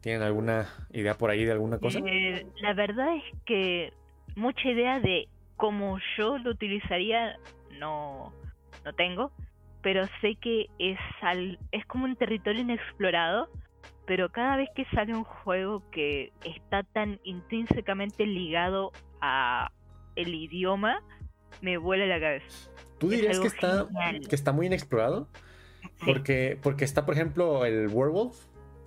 [0.00, 2.00] ¿Tienen alguna idea por ahí de alguna cosa?
[2.04, 3.92] Eh, la verdad es que
[4.34, 7.38] mucha idea de cómo yo lo utilizaría
[7.78, 8.32] no,
[8.84, 9.30] no tengo,
[9.82, 13.48] pero sé que es, al- es como un territorio inexplorado,
[14.06, 19.70] pero cada vez que sale un juego que está tan intrínsecamente ligado a
[20.16, 21.02] el idioma,
[21.60, 22.70] me vuela la cabeza.
[22.98, 24.28] ¿Tú es dirías que está, genial.
[24.28, 25.28] que está muy inexplorado?
[25.82, 25.88] Sí.
[26.06, 28.36] Porque, porque está, por ejemplo, el Werewolf,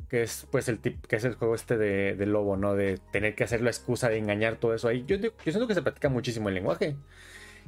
[0.09, 2.75] que es pues el tip, que es el juego este de, de lobo, ¿no?
[2.75, 5.03] De tener que hacer la excusa de engañar todo eso ahí.
[5.07, 6.95] Yo siento que se practica muchísimo el lenguaje.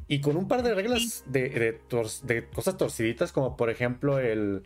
[0.08, 4.20] Y con un par de reglas de, de tor- de cosas torciditas, como por ejemplo
[4.20, 4.64] el.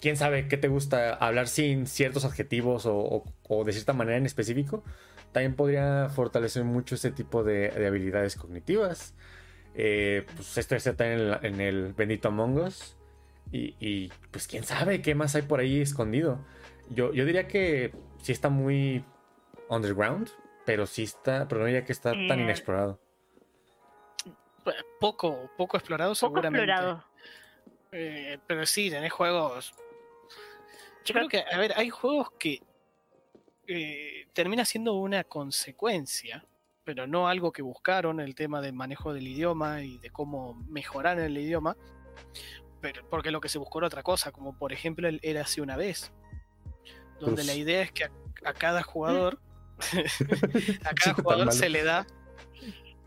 [0.00, 1.14] ¿Quién sabe qué te gusta?
[1.14, 4.82] Hablar sin ciertos adjetivos o, o- o de cierta manera en específico.
[5.32, 9.14] También podría fortalecer mucho ese tipo de, de habilidades cognitivas.
[9.76, 12.96] Eh, pues esto está también en, la- en el bendito Among Us.
[13.52, 16.44] Y, y, pues quién sabe qué más hay por ahí escondido.
[16.90, 19.04] Yo, yo diría que sí está muy
[19.68, 20.28] underground,
[20.66, 23.00] pero sí está, pero no diría que está tan inexplorado.
[25.00, 26.70] Poco, poco explorado Poco seguramente.
[26.70, 27.04] explorado.
[27.92, 29.72] Eh, pero sí, tenés juegos.
[31.04, 32.62] Yo creo que, a ver, hay juegos que
[33.66, 36.44] eh, termina siendo una consecuencia,
[36.82, 41.18] pero no algo que buscaron, el tema del manejo del idioma y de cómo mejorar
[41.18, 41.76] el idioma,
[42.80, 45.60] pero porque lo que se buscó era otra cosa, como por ejemplo el Era así
[45.60, 46.12] una vez,
[47.20, 47.48] donde Uf.
[47.48, 48.10] la idea es que a,
[48.44, 49.40] a cada jugador,
[50.84, 52.06] a cada jugador se le da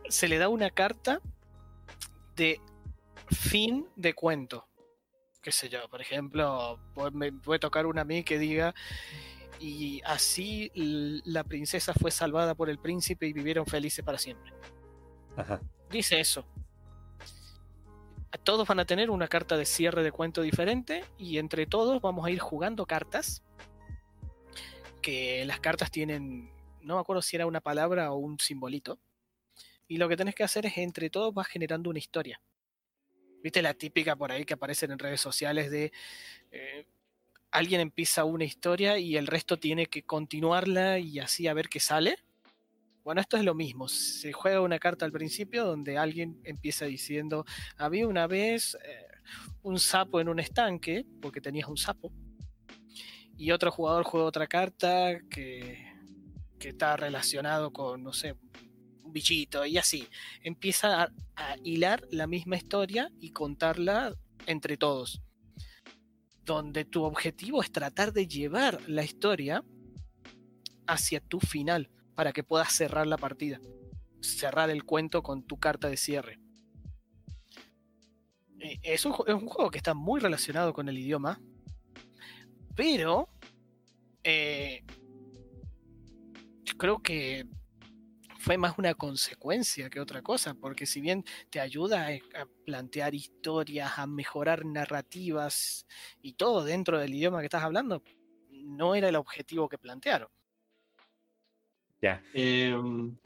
[0.10, 1.22] se le da una carta
[2.38, 2.62] de
[3.32, 4.68] fin de cuento.
[5.42, 6.80] Qué sé yo, por ejemplo,
[7.12, 8.74] me puede tocar una a mí que diga
[9.60, 14.54] y así la princesa fue salvada por el príncipe y vivieron felices para siempre.
[15.36, 15.60] Ajá.
[15.90, 16.46] Dice eso.
[18.44, 22.26] Todos van a tener una carta de cierre de cuento diferente y entre todos vamos
[22.26, 23.44] a ir jugando cartas.
[25.02, 26.52] Que las cartas tienen,
[26.82, 29.00] no me acuerdo si era una palabra o un simbolito.
[29.88, 32.42] Y lo que tenés que hacer es entre todos vas generando una historia.
[33.42, 35.92] ¿Viste la típica por ahí que aparecen en redes sociales de
[36.52, 36.86] eh,
[37.52, 41.80] alguien empieza una historia y el resto tiene que continuarla y así a ver qué
[41.80, 42.18] sale?
[43.04, 43.88] Bueno, esto es lo mismo.
[43.88, 47.46] Se juega una carta al principio donde alguien empieza diciendo,
[47.78, 49.08] había una vez eh,
[49.62, 52.12] un sapo en un estanque, porque tenías un sapo,
[53.38, 55.86] y otro jugador juega otra carta que,
[56.60, 58.36] que está relacionado con, no sé,
[59.08, 60.08] un bichito, y así.
[60.44, 64.14] Empieza a, hilar la misma historia y contarla
[64.46, 65.22] entre todos.
[66.44, 69.64] Donde tu objetivo es tratar de llevar la historia
[70.86, 73.60] hacia tu final para que puedas cerrar la partida.
[74.22, 76.40] Cerrar el cuento con tu carta de cierre.
[78.60, 81.40] Eh, Es un, es un juego que está muy relacionado con el idioma,
[82.76, 83.30] pero
[84.24, 84.84] eh,
[86.78, 87.46] creo que
[88.48, 93.14] fue más una consecuencia que otra cosa, porque si bien te ayuda a, a plantear
[93.14, 95.86] historias, a mejorar narrativas
[96.22, 98.02] y todo dentro del idioma que estás hablando,
[98.50, 100.30] no era el objetivo que plantearon.
[102.02, 102.24] Ya.
[102.34, 103.18] Em,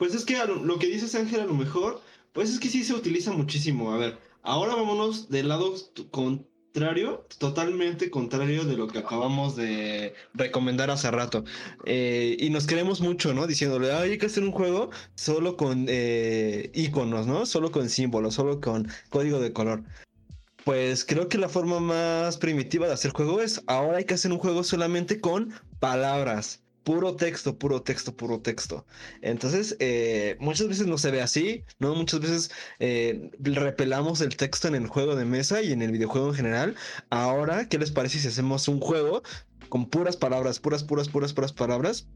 [0.00, 2.02] pues es que lo, lo que dices Ángel a lo mejor,
[2.32, 3.92] pues es que sí se utiliza muchísimo.
[3.92, 5.76] A ver, ahora vámonos del lado
[6.10, 6.44] con
[6.76, 11.42] contrario, totalmente contrario de lo que acabamos de recomendar hace rato.
[11.86, 13.46] Eh, y nos queremos mucho, ¿no?
[13.46, 17.46] Diciéndole, "Ay, hay que hacer un juego solo con eh, iconos, ¿no?
[17.46, 19.84] Solo con símbolos, solo con código de color.
[20.64, 24.30] Pues creo que la forma más primitiva de hacer juego es ahora hay que hacer
[24.30, 26.65] un juego solamente con palabras.
[26.86, 28.86] Puro texto, puro texto, puro texto.
[29.20, 31.96] Entonces, eh, muchas veces no se ve así, ¿no?
[31.96, 36.28] Muchas veces eh, repelamos el texto en el juego de mesa y en el videojuego
[36.28, 36.76] en general.
[37.10, 39.24] Ahora, ¿qué les parece si hacemos un juego
[39.68, 42.06] con puras palabras, puras, puras, puras, puras palabras?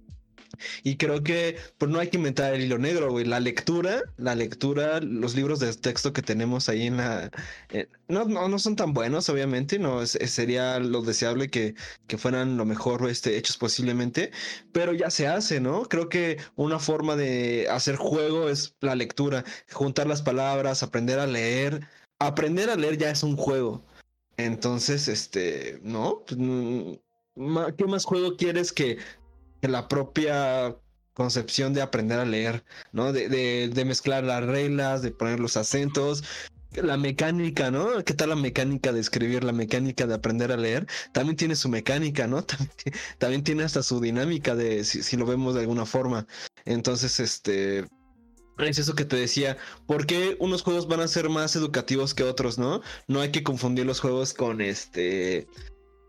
[0.82, 3.24] Y creo que pues no hay que inventar el hilo negro, güey.
[3.24, 7.30] La lectura, la lectura, los libros de texto que tenemos ahí en la...
[7.70, 11.74] eh, no, no, no son tan buenos, obviamente, no es- sería lo deseable que,
[12.06, 14.30] que fueran lo mejor este, hechos posiblemente,
[14.72, 15.82] pero ya se hace, ¿no?
[15.84, 21.26] Creo que una forma de hacer juego es la lectura, juntar las palabras, aprender a
[21.26, 21.86] leer.
[22.18, 23.82] Aprender a leer ya es un juego.
[24.36, 26.22] Entonces, este, ¿no?
[26.26, 26.92] Pues, mm,
[27.36, 28.98] ma- ¿Qué más juego quieres que
[29.60, 30.76] que la propia
[31.14, 33.12] concepción de aprender a leer, ¿no?
[33.12, 36.24] De, de- de mezclar las reglas, de poner los acentos,
[36.72, 38.02] la mecánica, ¿no?
[38.04, 40.86] ¿Qué tal la mecánica de escribir, la mecánica de aprender a leer?
[41.12, 42.42] También tiene su mecánica, ¿no?
[42.44, 46.26] También, ti- también tiene hasta su dinámica de si, si lo vemos de alguna forma.
[46.64, 47.86] Entonces, este...
[48.58, 49.56] Es eso que te decía,
[49.86, 52.82] ¿por qué unos juegos van a ser más educativos que otros, no?
[53.08, 55.48] No hay que confundir los juegos con este...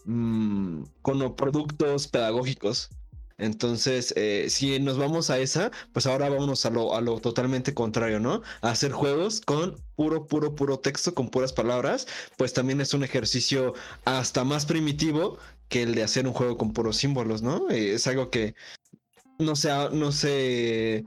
[0.06, 2.90] mm, con productos pedagógicos.
[3.42, 7.74] Entonces, eh, si nos vamos a esa, pues ahora vámonos a lo, a lo totalmente
[7.74, 8.44] contrario, ¿no?
[8.62, 12.08] Hacer juegos con puro, puro, puro texto, con puras palabras,
[12.38, 13.74] pues también es un ejercicio
[14.06, 15.40] hasta más primitivo
[15.70, 17.68] que el de hacer un juego con puros símbolos, ¿no?
[17.72, 18.54] Eh, es algo que
[19.40, 21.06] no se, no se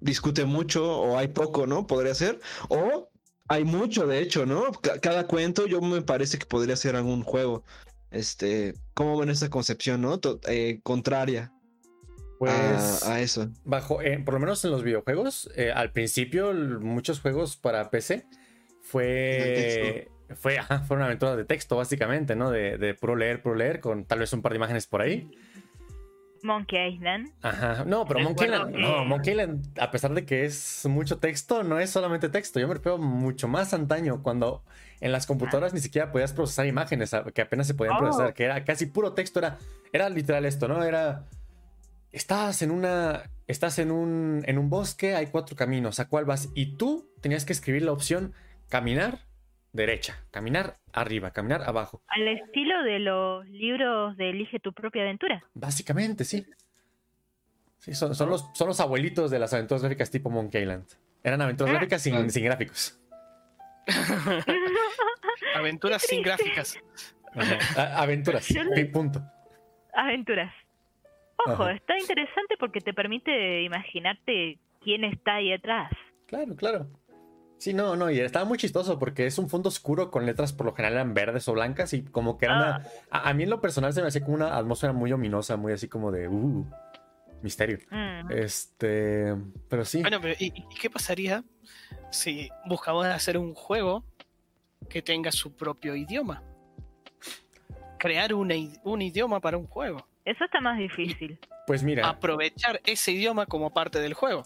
[0.00, 1.86] discute mucho o hay poco, ¿no?
[1.88, 2.40] Podría ser.
[2.68, 3.08] O
[3.48, 4.70] hay mucho, de hecho, ¿no?
[4.72, 7.64] Ca- Cada cuento yo me parece que podría ser algún juego.
[8.12, 10.20] Este, ¿cómo ven esa concepción, no?
[10.46, 11.52] Eh, contraria
[12.50, 13.50] Pues a, a eso.
[13.64, 18.26] bajo, eh, por lo menos en los videojuegos, eh, al principio muchos juegos para PC
[18.80, 22.50] fue, fue, ajá, fueron aventuras de texto básicamente, ¿no?
[22.50, 25.30] De, de puro leer, puro leer, con tal vez un par de imágenes por ahí.
[26.42, 27.30] Monkey Island.
[27.42, 31.62] Ajá, no, pero Monkey Island, no, Monkey Island, a pesar de que es mucho texto,
[31.62, 32.58] no es solamente texto.
[32.58, 34.64] Yo me refiero mucho más antaño, cuando
[35.00, 38.00] en las computadoras ni siquiera podías procesar imágenes, a- que apenas se podían Oh.
[38.00, 39.58] procesar, que era casi puro texto, era,
[39.92, 40.82] era literal esto, ¿no?
[40.82, 41.28] Era,
[42.12, 46.50] estás en una, estás en un, en un bosque, hay cuatro caminos, ¿a cuál vas?
[46.54, 48.32] Y tú tenías que escribir la opción
[48.68, 49.18] caminar
[49.72, 52.02] derecha, caminar arriba, caminar abajo.
[52.08, 55.42] Al estilo de los libros de Elige tu propia aventura.
[55.54, 56.46] Básicamente, sí.
[57.78, 60.86] Sí, son, son los, son los abuelitos de las aventuras gráficas tipo Monkey Island.
[61.24, 61.78] Eran aventuras Ah.
[61.78, 62.28] gráficas sin, Ah.
[62.28, 62.98] sin gráficos.
[65.56, 66.78] Aventuras sin gráficas.
[67.96, 68.46] Aventuras.
[68.92, 69.22] Punto.
[69.94, 70.52] Aventuras.
[71.46, 71.72] Ojo, Ajá.
[71.72, 75.90] está interesante porque te permite imaginarte quién está ahí atrás.
[76.26, 76.86] Claro, claro.
[77.58, 80.66] Sí, no, no, y estaba muy chistoso porque es un fondo oscuro con letras por
[80.66, 82.86] lo general eran verdes o blancas y como que era una...
[83.10, 85.72] A, a mí en lo personal se me hacía como una atmósfera muy ominosa, muy
[85.72, 86.26] así como de...
[86.26, 86.66] Uh,
[87.42, 87.78] misterio.
[87.90, 88.32] Mm.
[88.32, 89.36] Este...
[89.68, 90.00] Pero sí.
[90.00, 91.44] Bueno, pero ¿y, y qué pasaría
[92.10, 94.04] si buscamos hacer un juego
[94.88, 96.42] que tenga su propio idioma?
[97.98, 100.04] Crear una un idioma para un juego.
[100.24, 101.38] Eso está más difícil.
[101.66, 104.44] Pues mira, Aprovechar ese idioma como parte del juego.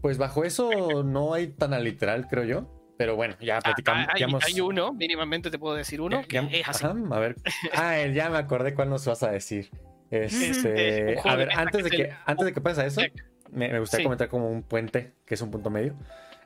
[0.00, 2.76] pues bajo eso no hay tan al literal, creo yo.
[2.96, 4.44] Pero bueno, ya Ah, platicamos.
[4.46, 6.84] hay, uno, mínimamente te puedo decir uno, que Ya- es así.
[6.84, 7.36] ajá, a ver.
[7.74, 9.70] Ah, el- ya me acordé cuál nos vas a decir.
[10.10, 13.00] Este, Es un juego a ver, antes de que, el- antes de que pase eso,
[13.50, 14.04] me, me gustaría Sí.
[14.04, 15.94] comentar como un puente, que es un punto medio.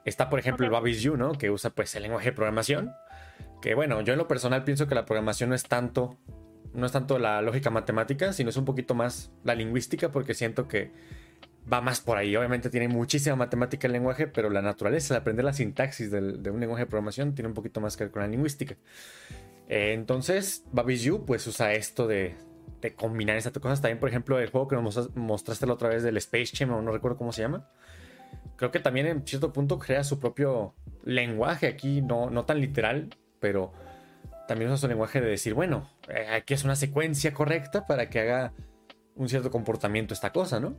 [0.05, 0.71] Está, por ejemplo, el.
[0.73, 1.33] Babis You, ¿no?
[1.33, 2.93] Que usa pues el lenguaje de programación.
[3.63, 6.19] Que bueno, yo en lo personal pienso que la programación no es tanto,
[6.75, 10.69] no es tanto la lógica matemática, sino es un poquito más la lingüística, porque siento
[10.69, 10.91] que
[11.73, 12.37] va más por ahí.
[12.37, 16.51] Obviamente tiene muchísima matemática el lenguaje, pero la naturaleza, el aprender la sintaxis del- de
[16.51, 18.77] un lenguaje de programación tiene un poquito más que ver con la lingüística.
[19.69, 22.35] Eh, entonces, Babis You pues usa esto de,
[22.83, 23.81] de combinar estas cosas.
[23.81, 26.69] También, por ejemplo, el juego que nos mostras- mostraste la otra vez del Space Jam,
[26.85, 27.67] no recuerdo cómo se llama.
[28.57, 33.09] Creo que también en cierto punto crea su propio lenguaje aquí, no, no tan literal,
[33.41, 33.73] pero
[34.47, 38.21] también usa su lenguaje de decir, bueno, eh, aquí es una secuencia correcta para que
[38.21, 38.53] haga
[39.15, 40.77] un cierto comportamiento esta cosa, ¿no?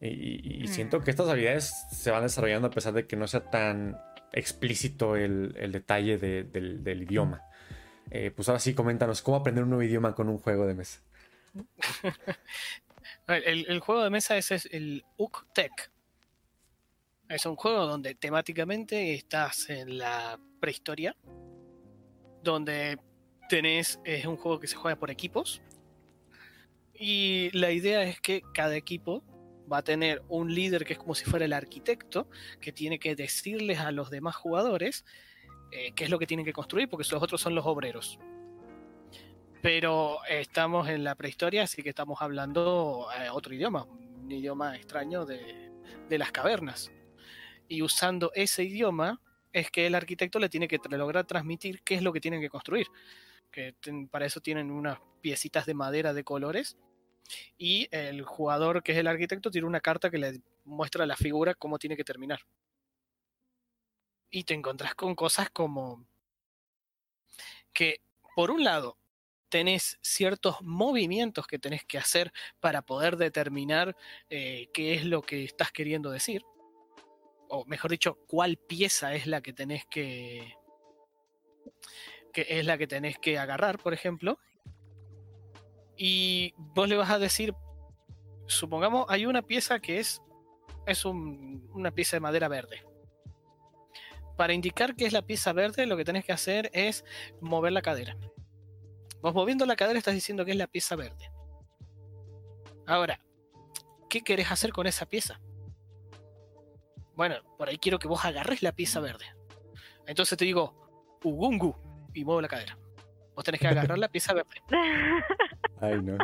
[0.00, 3.98] Y, siento que estas habilidades se van desarrollando a pesar de que no sea tan
[4.32, 7.42] explícito el, el detalle de- del, del idioma.
[8.10, 11.00] Eh, pues ahora sí, coméntanos, ¿cómo aprender un nuevo idioma con un juego de mesa?
[13.26, 15.90] El, el juego de mesa ese es el UCTEC.
[17.28, 21.14] Es un juego donde temáticamente estás en la prehistoria,
[22.52, 22.98] donde
[23.48, 25.62] tenés, es un juego que se juega por equipos.
[26.94, 29.22] Y la idea es que cada equipo
[29.70, 32.28] va a tener un líder que es como si fuera el arquitecto,
[32.60, 35.04] que tiene que decirles a los demás jugadores
[35.70, 38.18] eh, qué es lo que tienen que construir, porque los otros son los obreros.
[39.60, 45.26] Pero estamos en la prehistoria, así que estamos hablando eh, otro idioma, un idioma extraño
[45.26, 45.70] de,
[46.08, 46.90] de las cavernas.
[47.68, 49.20] Y usando ese idioma
[49.52, 52.48] es que el arquitecto le tiene que lograr transmitir qué es lo que tienen que
[52.48, 52.86] construir.
[53.50, 53.74] Que
[54.10, 56.76] para eso tienen unas piecitas de madera de colores.
[57.56, 61.16] Y el jugador, que es el arquitecto, tiene una carta que le muestra a la
[61.16, 62.40] figura cómo tiene que terminar.
[64.30, 66.06] Y te encontrás con cosas como
[67.72, 68.02] que,
[68.34, 68.98] por un lado,
[69.48, 73.96] tenés ciertos movimientos que tenés que hacer para poder determinar
[74.28, 76.42] eh, qué es lo que estás queriendo decir.
[77.48, 80.54] O mejor dicho, cuál pieza es la que tenés que.
[82.32, 84.38] que es la que tenés que agarrar, por ejemplo.
[85.96, 87.54] Y vos le vas a decir.
[88.46, 90.22] Supongamos, hay una pieza que es.
[90.86, 92.84] es una pieza de madera verde.
[94.36, 97.04] Para indicar que es la pieza verde, lo que tenés que hacer es
[97.40, 98.16] mover la cadera.
[99.20, 101.30] Vos moviendo la cadera estás diciendo que es la pieza verde.
[102.86, 103.20] Ahora,
[104.08, 105.40] ¿qué querés hacer con esa pieza?
[107.18, 109.24] Bueno, por ahí quiero que vos agarres la pieza verde.
[110.06, 111.74] Entonces te digo, Ugungu,
[112.14, 112.78] y muevo la cadera.
[113.34, 114.62] Vos tenés que agarrar la pieza verde.
[115.80, 116.16] Ay, no.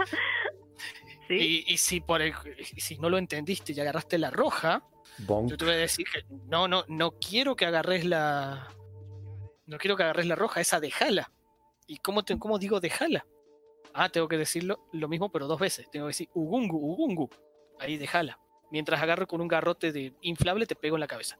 [1.28, 2.32] Y, si por el,
[2.78, 4.84] si no lo entendiste y agarraste la roja,
[5.18, 8.68] yo te voy a decir que no, no, no quiero que agarres la.
[9.66, 11.32] No quiero que agarres la roja, esa dejala.
[11.88, 13.26] ¿Y cómo, te, cómo digo dejala?
[13.94, 15.90] Ah, tengo que decirlo lo mismo, pero dos veces.
[15.90, 17.28] Tengo que decir ugungu, ugungu.
[17.80, 18.38] Ahí dejala.
[18.70, 21.38] Mientras agarro con un garrote de inflable, te pego en la cabeza.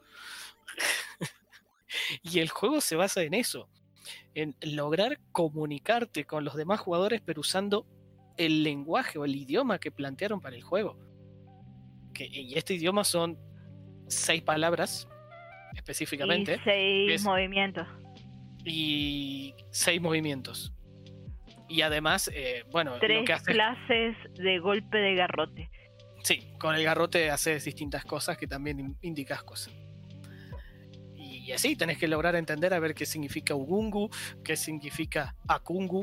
[2.22, 3.68] y el juego se basa en eso.
[4.34, 7.86] En lograr comunicarte con los demás jugadores, pero usando
[8.36, 10.98] el lenguaje o el idioma que plantearon para el juego.
[12.12, 13.38] Que, y este idioma son
[14.08, 15.08] seis palabras
[15.74, 16.56] específicamente.
[16.56, 17.88] Y seis movimientos
[18.64, 20.72] y seis movimientos.
[21.68, 25.70] Y además, eh, bueno, tres clases de golpe de garrote.
[26.24, 29.74] Sí, con el garrote haces distintas cosas que también indicas cosas.
[31.14, 34.08] Y así tenés que lograr entender a ver qué significa Ugungu,
[34.42, 36.02] qué significa Akungu,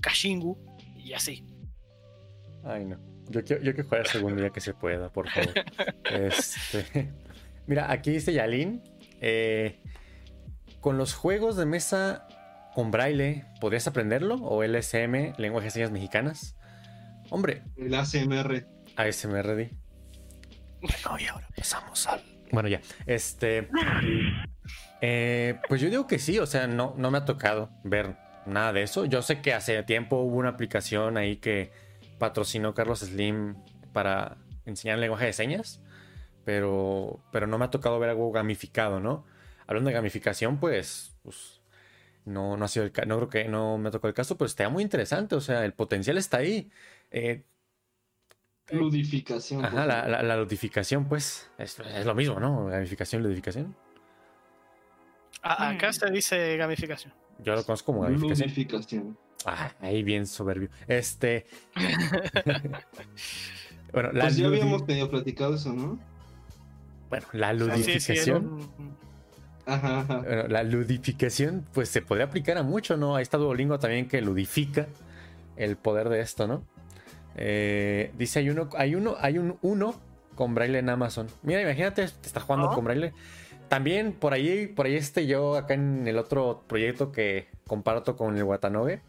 [0.00, 0.58] Kashingu,
[0.96, 1.46] y así.
[2.64, 2.98] Ay, no.
[3.28, 5.54] Yo quiero, yo quiero jugar el segundo día que se pueda, por favor.
[6.10, 7.12] este...
[7.68, 8.82] Mira, aquí dice Yalin.
[9.20, 9.80] Eh,
[10.80, 12.26] con los juegos de mesa
[12.74, 14.34] con braille, ¿podrías aprenderlo?
[14.42, 16.56] ¿O LSM, lenguaje de señas mexicanas?
[17.30, 17.62] Hombre.
[17.76, 18.73] El ASMR.
[18.96, 19.70] ASMR, di.
[20.80, 22.22] Bueno, y ahora pasamos al.
[22.52, 22.80] Bueno, ya.
[23.06, 23.68] Este.
[25.00, 28.16] Eh, pues yo digo que sí, o sea, no, no me ha tocado ver
[28.46, 29.04] nada de eso.
[29.04, 31.72] Yo sé que hace tiempo hubo una aplicación ahí que
[32.18, 33.56] patrocinó Carlos Slim
[33.92, 35.82] para enseñar lenguaje de señas,
[36.44, 39.26] pero, pero no me ha tocado ver algo gamificado, ¿no?
[39.66, 41.62] hablando de gamificación, pues, pues
[42.24, 44.68] no, no ha sido el no creo que no me tocó el caso, pero está
[44.68, 46.70] muy interesante, o sea, el potencial está ahí.
[47.10, 47.44] Eh,
[48.70, 49.64] ludificación.
[49.64, 52.66] Ajá, la, la, ludificación, pues, es, lo mismo, ¿no?
[52.66, 53.76] Gamificación, ludificación.
[55.42, 57.12] Ah, acá se dice gamificación.
[57.38, 58.48] Yo lo conozco como gamificación.
[58.48, 59.18] Ludificación.
[59.44, 60.70] Ah, ahí bien soberbio.
[60.88, 61.46] Este.
[63.92, 65.98] bueno, la pues ya habíamos medio platicado eso, ¿no?
[67.10, 68.70] Bueno, la ludificación
[69.66, 73.16] la ludificación, pues se podría aplicar a mucho, ¿no?
[73.16, 74.86] Ahí está Duolingo también que ludifica
[75.56, 76.64] el poder de esto, ¿no?
[77.36, 79.94] Eh, dice, hay uno, hay uno, hay un uno
[80.34, 81.28] con braille en Amazon.
[81.42, 83.12] Mira, imagínate, te está jugando con braille.
[83.68, 88.36] También por ahí, por ahí este yo acá en el otro proyecto que comparto con
[88.36, 89.00] el Watanobe,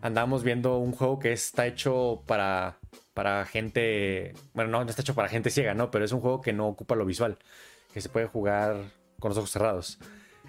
[0.00, 2.78] andamos viendo un juego que está hecho para,
[3.14, 5.90] para gente, bueno, no, no está hecho para gente ciega, ¿no?
[5.90, 7.38] Pero es un juego que no ocupa lo visual,
[7.92, 8.76] que se puede jugar
[9.18, 9.98] con los ojos cerrados.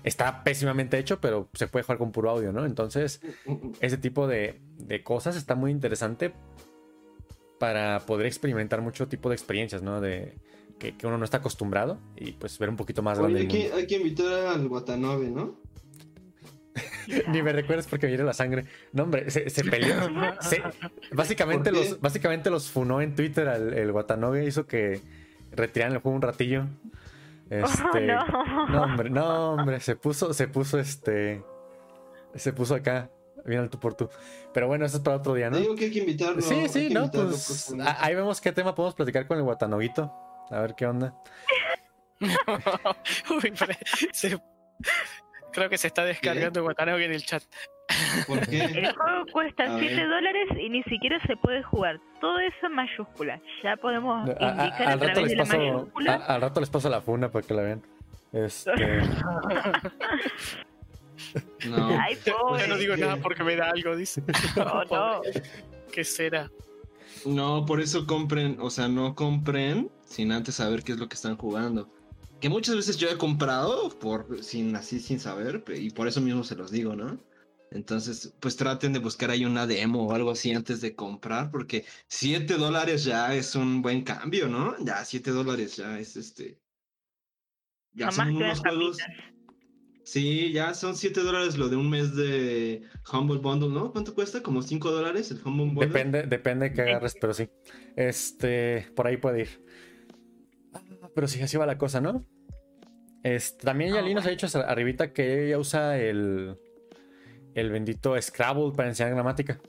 [0.03, 2.65] Está pésimamente hecho, pero se puede jugar con puro audio, ¿no?
[2.65, 3.21] Entonces,
[3.81, 4.61] ese tipo de,
[5.03, 6.33] cosas está muy interesante
[7.61, 10.01] para poder experimentar mucho tipo de experiencias, ¿no?
[10.01, 10.33] De
[10.79, 13.41] que, uno no está acostumbrado y pues ver un poquito más grande.
[13.41, 15.59] Hay que, hay que invitar al Watanabe, ¿no?
[17.27, 18.65] Ni me recuerdas porque me viene la sangre.
[18.93, 19.95] No, hombre, se, peleó.
[21.11, 24.99] básicamente, los, básicamente los funó en Twitter al, el Watanabe, hizo que
[25.51, 26.65] retiraran el juego un ratillo.
[27.51, 28.81] Este, no.
[28.81, 31.43] hombre, no, hombre, se puso, se puso este,
[32.33, 33.11] se puso acá,
[33.45, 34.09] bien al tú por tú.
[34.53, 35.57] Pero bueno, eso es para otro día, ¿no?
[35.57, 36.41] Digo que hay que invitarlo.
[36.41, 40.11] Sí, sí, no, pues ahí vemos qué tema podemos platicar con el guatanoguito.
[40.49, 41.13] A ver qué onda.
[43.29, 43.53] Uy,
[45.51, 47.43] creo que se está descargando el guatanogue en el chat.
[48.27, 50.07] ¿Por El juego cuesta A 7 ver.
[50.09, 51.99] dólares y ni siquiera se puede jugar.
[52.21, 53.41] Todo eso en mayúscula.
[53.63, 56.13] Ya podemos A- a- indicar a, al, rato través les de la mayúscula.
[56.13, 57.81] a- al rato les paso la funa para que la vean.
[58.31, 58.71] Este,
[61.67, 61.99] No.
[62.01, 62.61] Ay, pobre.
[62.61, 64.23] Ya no digo nada porque me da algo, dice.
[64.57, 65.21] Oh, no.
[65.91, 66.49] ¿Qué será?
[67.25, 71.15] No, por eso compren, o sea, no compren sin antes saber qué es lo que
[71.15, 71.89] están jugando.
[72.39, 76.43] Que muchas veces yo he comprado por sin así sin saber y por eso mismo
[76.43, 77.19] se los digo, ¿no?
[77.71, 81.85] Entonces, pues traten de buscar ahí una demo o algo así antes de comprar, porque
[82.07, 84.75] 7 dólares ya es un buen cambio, ¿no?
[84.83, 86.59] Ya 7 dólares ya es este.
[87.93, 88.97] Ya No son unos juegos.
[90.11, 92.83] Sí, ya son 7 dólares lo de un mes de
[93.13, 93.93] Humble Bundle, ¿no?
[93.93, 94.43] ¿Cuánto cuesta?
[94.43, 95.87] ¿Como 5 dólares el Humble Bundle?
[95.87, 97.47] depende, depende de que agarres, pero sí.
[97.95, 99.63] Este, por ahí puede ir.
[100.73, 100.81] Ah,
[101.15, 102.25] Pero sí, así va la cosa, ¿no?
[103.23, 106.57] Este, también Ah, Yali nos ha dicho arribita que ella usa el,
[107.55, 109.61] el bendito Scrabble para enseñar gramática.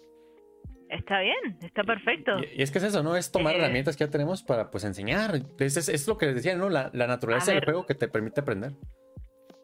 [0.88, 2.32] Está bien, está perfecto.
[2.40, 3.14] Y, y es que es eso, ¿no?
[3.14, 3.58] Es tomar Eh.
[3.58, 5.40] herramientas que ya tenemos para pues enseñar.
[5.60, 6.68] Es, es- es lo que les decía, ¿no?
[6.68, 8.72] La, la naturaleza del juego que te permite aprender.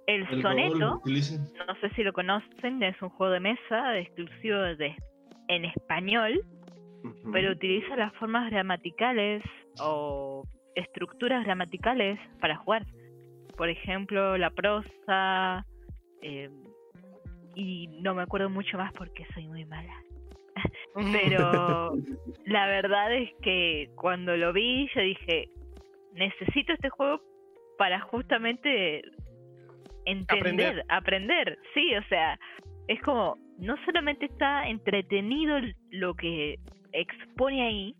[0.08, 4.96] El, soneto, no sé si lo conocen, es un juego de mesa exclusivo de
[5.48, 6.40] en español,
[7.30, 9.42] pero utiliza las formas gramaticales
[9.78, 10.44] o
[10.74, 12.86] estructuras gramaticales para jugar.
[13.58, 15.66] Por ejemplo, la prosa,
[16.22, 16.48] eh,
[17.54, 19.92] y no me acuerdo mucho más porque soy muy mala.
[21.12, 21.92] Pero
[22.46, 25.50] la verdad es que cuando lo vi yo dije,
[26.14, 27.20] necesito este juego
[27.76, 29.02] para justamente
[30.10, 31.58] entender, aprender.
[31.74, 32.38] Sí, o sea,
[32.88, 35.58] es como, no solamente está entretenido
[35.90, 36.58] lo que
[36.92, 37.94] expone ahí,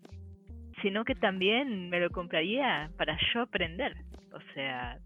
[0.81, 3.95] sino que también me lo compraría para yo aprender.
[4.33, 4.97] O sea,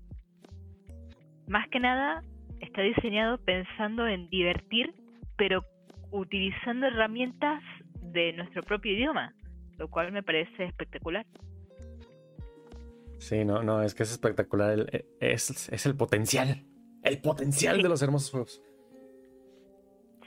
[1.47, 2.21] más que nada
[2.59, 4.93] está diseñado pensando en divertir,
[5.35, 5.63] pero
[6.11, 7.61] utilizando herramientas
[8.01, 9.33] de nuestro propio idioma,
[9.77, 11.25] lo cual me parece espectacular.
[13.17, 14.71] Sí, no, no, es que es espectacular.
[14.71, 16.63] el- es, es el potencial.
[17.03, 18.61] El potencial de los hermosos juegos.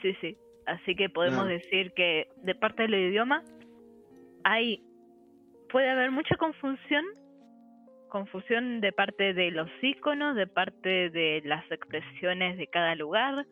[0.01, 0.37] Sí, sí.
[0.65, 3.43] Así que podemos decir que de parte del idioma
[4.43, 4.83] hay
[5.69, 7.05] puede haber mucha confusión,
[8.09, 13.45] confusión de parte de los iconos, de parte de las expresiones de cada lugar,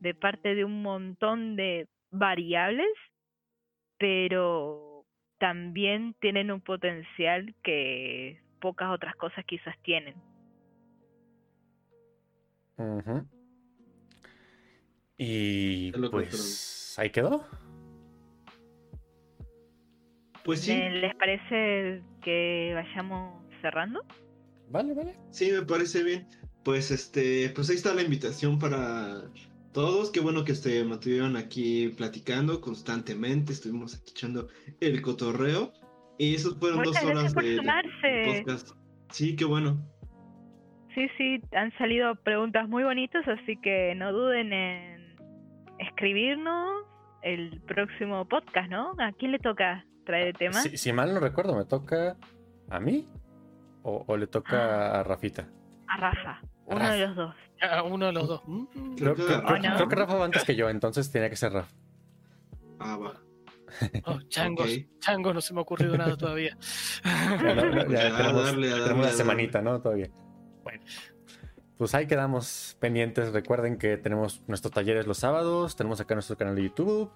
[0.00, 2.92] de parte de un montón de variables,
[3.98, 5.04] pero
[5.38, 10.14] también tienen un potencial que pocas otras cosas quizás tienen.
[12.76, 13.26] Ujú.
[15.16, 17.44] Y pues ahí quedó.
[20.44, 24.04] Pues sí, ¿Le- ¿Les parece que vayamos cerrando?
[24.70, 25.16] Vale, vale.
[25.30, 26.26] sí, me parece bien.
[26.64, 29.22] Pues este, pues ahí está la invitación para
[29.72, 30.10] todos.
[30.10, 33.52] Qué bueno que se mantuvieron aquí platicando constantemente.
[33.52, 34.48] Estuvimos aquí echando
[34.80, 35.72] el cotorreo.
[36.18, 37.56] Y esos fueron Muchas dos horas de,
[38.44, 38.70] podcast.
[39.10, 39.84] Sí, qué bueno.
[40.94, 45.16] Sí, sí, han salido preguntas muy bonitas, así que no duden en
[45.78, 46.84] escribirnos
[47.22, 48.92] el próximo podcast, ¿no?
[49.00, 50.52] ¿A quién le toca traer el tema?
[50.60, 52.16] Si, si mal no recuerdo, ¿me toca
[52.70, 53.08] a mí?
[53.82, 55.48] ¿O, o le toca a Rafita?
[55.88, 56.92] A Rafa, uno Rafa.
[56.94, 57.34] de los dos.
[57.60, 58.42] A uno de los dos.
[58.46, 58.64] Mm.
[58.96, 59.74] Creo, Creo que- creo- Oh, no.
[59.76, 61.74] creo que Rafa va antes que yo, entonces tenía que ser Rafa.
[62.78, 63.14] Ah, va.
[64.06, 65.00] Oh, changos, Ok.
[65.00, 66.56] changos, no se me ha ocurrido nada todavía.
[67.04, 69.10] Ya, no- no, ya Ya, tenemos, darle, tenemos darle, una darle.
[69.10, 69.80] semanita, ¿no?
[69.80, 70.08] Todavía.
[70.64, 70.82] Bueno.
[71.78, 73.32] Pues ahí quedamos pendientes.
[73.32, 77.10] Recuerden que tenemos nuestros talleres los sábados, tenemos acá nuestro canal de YouTube,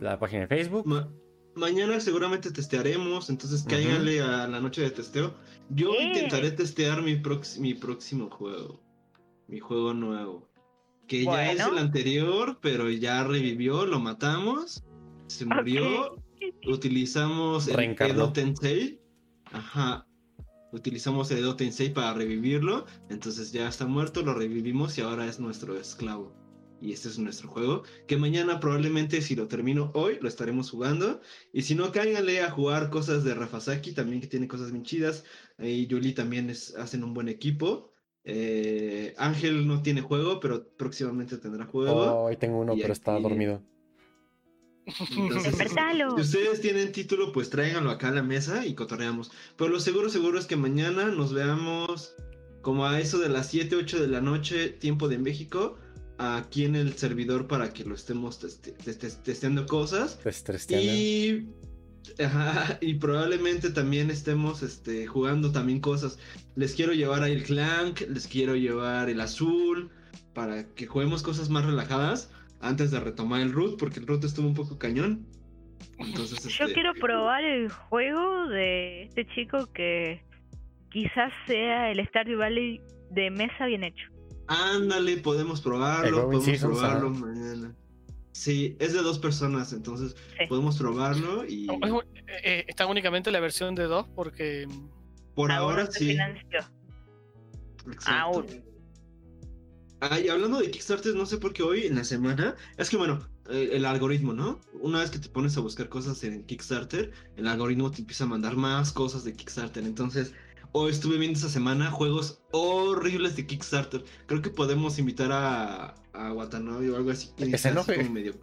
[0.00, 0.86] la página de Facebook.
[0.86, 1.08] Ma-
[1.54, 5.34] mañana seguramente testearemos, entonces cáiganle a la noche de testeo.
[5.70, 7.20] Yo intentaré testear mi,
[7.58, 8.80] mi próximo juego,
[9.48, 10.48] mi juego nuevo,
[11.08, 14.84] que ya es el anterior, pero ya revivió, lo matamos,
[15.26, 16.16] se murió,
[16.68, 17.74] utilizamos el.
[18.00, 19.00] Edo Tensei,
[19.52, 20.06] ajá,
[20.72, 25.40] utilizamos el Edo Tensei para revivirlo, entonces ya está muerto, lo revivimos y ahora es
[25.40, 26.32] nuestro esclavo.
[26.80, 31.20] Y este es nuestro juego, que mañana probablemente si lo termino hoy, lo estaremos jugando.
[31.52, 35.24] Y si no, cáiganle a jugar cosas de Rafasaki, también que tiene cosas bien chidas.
[35.58, 37.90] Y Yuli también es, hacen un buen equipo.
[38.22, 41.94] Eh, Ángel no tiene juego, pero próximamente tendrá juego.
[41.94, 43.60] Oh, ahí tengo uno, Y pero está dormido.
[45.16, 45.54] Entonces,
[46.16, 49.30] si ustedes tienen título, pues tráiganlo acá a la mesa y cotorreamos.
[49.56, 52.14] Pero lo seguro, seguro es que mañana nos veamos
[52.62, 55.76] como a eso de las 7, 8 de la noche, tiempo de México,
[56.18, 60.18] aquí en el servidor para que lo estemos teste- teste- testeando cosas.
[60.82, 61.46] Y,
[62.22, 66.18] ajá, y probablemente también estemos este, jugando también cosas.
[66.56, 69.90] Les quiero llevar ahí el Clank, les quiero llevar el Azul,
[70.34, 72.30] para que juguemos cosas más relajadas.
[72.60, 75.26] Antes de retomar el root, porque el root estuvo un poco cañón.
[75.98, 80.22] Entonces, Yo este, quiero probar el juego de este chico que
[80.90, 82.80] quizás sea el Stardew Valley
[83.10, 84.08] de mesa bien hecho.
[84.48, 87.18] Ándale, podemos probarlo, podemos Seasons, probarlo ajá.
[87.20, 87.74] mañana.
[88.32, 90.46] Sí, es de dos personas, entonces Sí.
[90.48, 92.04] podemos probarlo y No, un-
[92.44, 94.66] eh, está únicamente la versión de 2 porque
[95.34, 96.06] por ahora se sí.
[96.12, 96.60] financió.
[97.90, 98.10] Exacto.
[98.38, 98.46] Aún.
[100.00, 102.96] Ah, y hablando de Kickstarter, no sé por qué hoy en la semana, es que
[102.96, 103.18] bueno,
[103.50, 104.60] eh, el algoritmo, ¿no?
[104.80, 108.28] Una vez que te pones a buscar cosas en Kickstarter, el algoritmo te empieza a
[108.28, 109.82] mandar más cosas de Kickstarter.
[109.84, 110.32] Entonces,
[110.70, 114.04] hoy estuve viendo esta semana juegos horribles de Kickstarter.
[114.26, 117.30] Creo que podemos invitar a, a Watanabe o algo así.
[117.36, 117.96] Que se así enoje.
[117.96, 118.34] como medio-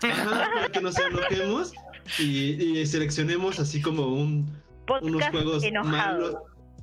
[0.00, 1.72] Ajá, para que nos enojemos
[2.18, 5.90] y, y seleccionemos así como un, unos Podcast juegos enojado.
[6.22, 6.34] malos.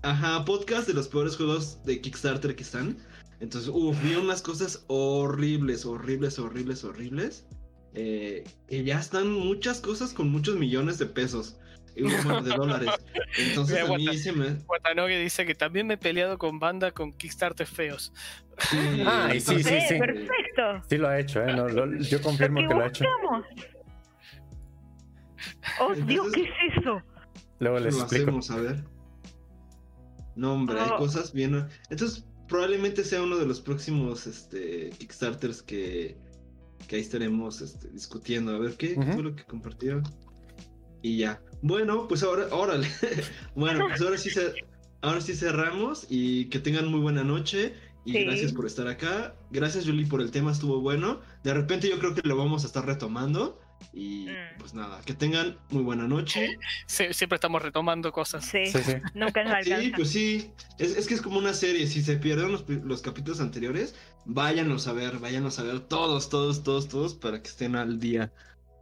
[0.03, 2.97] Ajá, podcast de los peores juegos de Kickstarter que están.
[3.45, 7.45] Entonces, uff, vi unas cosas horribles, horribles, horribles, horribles.
[7.93, 11.55] Eh, que ya están muchas cosas con muchos millones de pesos.
[11.95, 12.89] Y bueno, de dólares.
[13.37, 14.13] Entonces a mí Aguanta.
[14.17, 14.47] se me.
[14.67, 18.11] Watanoge dice que también me he peleado con banda con Kickstarter feos.
[18.57, 19.99] Sí, Ay, sí, sí, sí.
[19.99, 20.81] perfecto.
[20.89, 21.55] Sí lo ha hecho, ¿eh?
[21.55, 23.05] No, lo- yo confirmo que que lo ha hecho.
[25.81, 26.99] Oh, Dios, ¿qué es eso?
[27.59, 28.23] Luego les Lo explico.
[28.23, 28.83] hacemos, a ver.
[30.35, 31.67] No, hombre, hay cosas bien.
[31.91, 36.17] Entonces, probablemente sea uno de los próximos este, Kickstarters que,
[36.87, 38.55] que ahí estaremos este, discutiendo.
[38.55, 39.13] A ver qué Ujú.
[39.13, 40.03] fue lo que compartieron.
[41.01, 41.41] Y ya.
[41.61, 42.87] Bueno, pues ahora, órale.
[43.55, 44.29] bueno, pues ahora sí,
[45.01, 47.73] ahora sí cerramos y que tengan muy buena noche.
[48.05, 48.23] Y Sí.
[48.23, 49.35] gracias por estar acá.
[49.49, 51.21] Gracias, Julie, por el tema, estuvo bueno.
[51.43, 53.59] De repente yo creo que lo vamos a estar retomando.
[53.93, 54.59] Y Mm.
[54.59, 56.57] pues nada, que tengan muy buena noche.
[56.87, 58.45] Sie- siempre estamos retomando cosas.
[58.45, 58.93] Sí, Sí, sí.
[59.13, 59.81] nunca nos alcanza.
[59.81, 60.51] Sí, pues sí.
[60.77, 61.87] Es, es que es como una serie.
[61.87, 63.95] Si se pierden los, los capítulos anteriores,
[64.25, 68.31] váyanos a ver, váyanos a ver todos, todos, todos, todos para que estén al día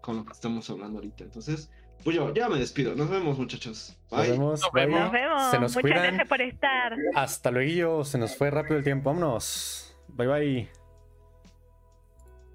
[0.01, 1.23] con lo que estamos hablando ahorita.
[1.23, 1.69] Entonces,
[2.03, 2.95] pues yo ya me despido.
[2.95, 3.95] Nos vemos, muchachos.
[4.11, 4.31] Nos Bye.
[4.31, 4.61] vemos.
[4.61, 4.99] Nos vemos.
[4.99, 5.51] Nos vemos.
[5.51, 6.03] Se nos Muchas cuidan.
[6.03, 6.95] gracias por estar.
[7.15, 8.03] Hasta luego.
[8.03, 9.09] Se nos fue rápido el tiempo.
[9.13, 9.95] Vámonos.
[10.09, 10.69] Bye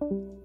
[0.01, 0.38] bye.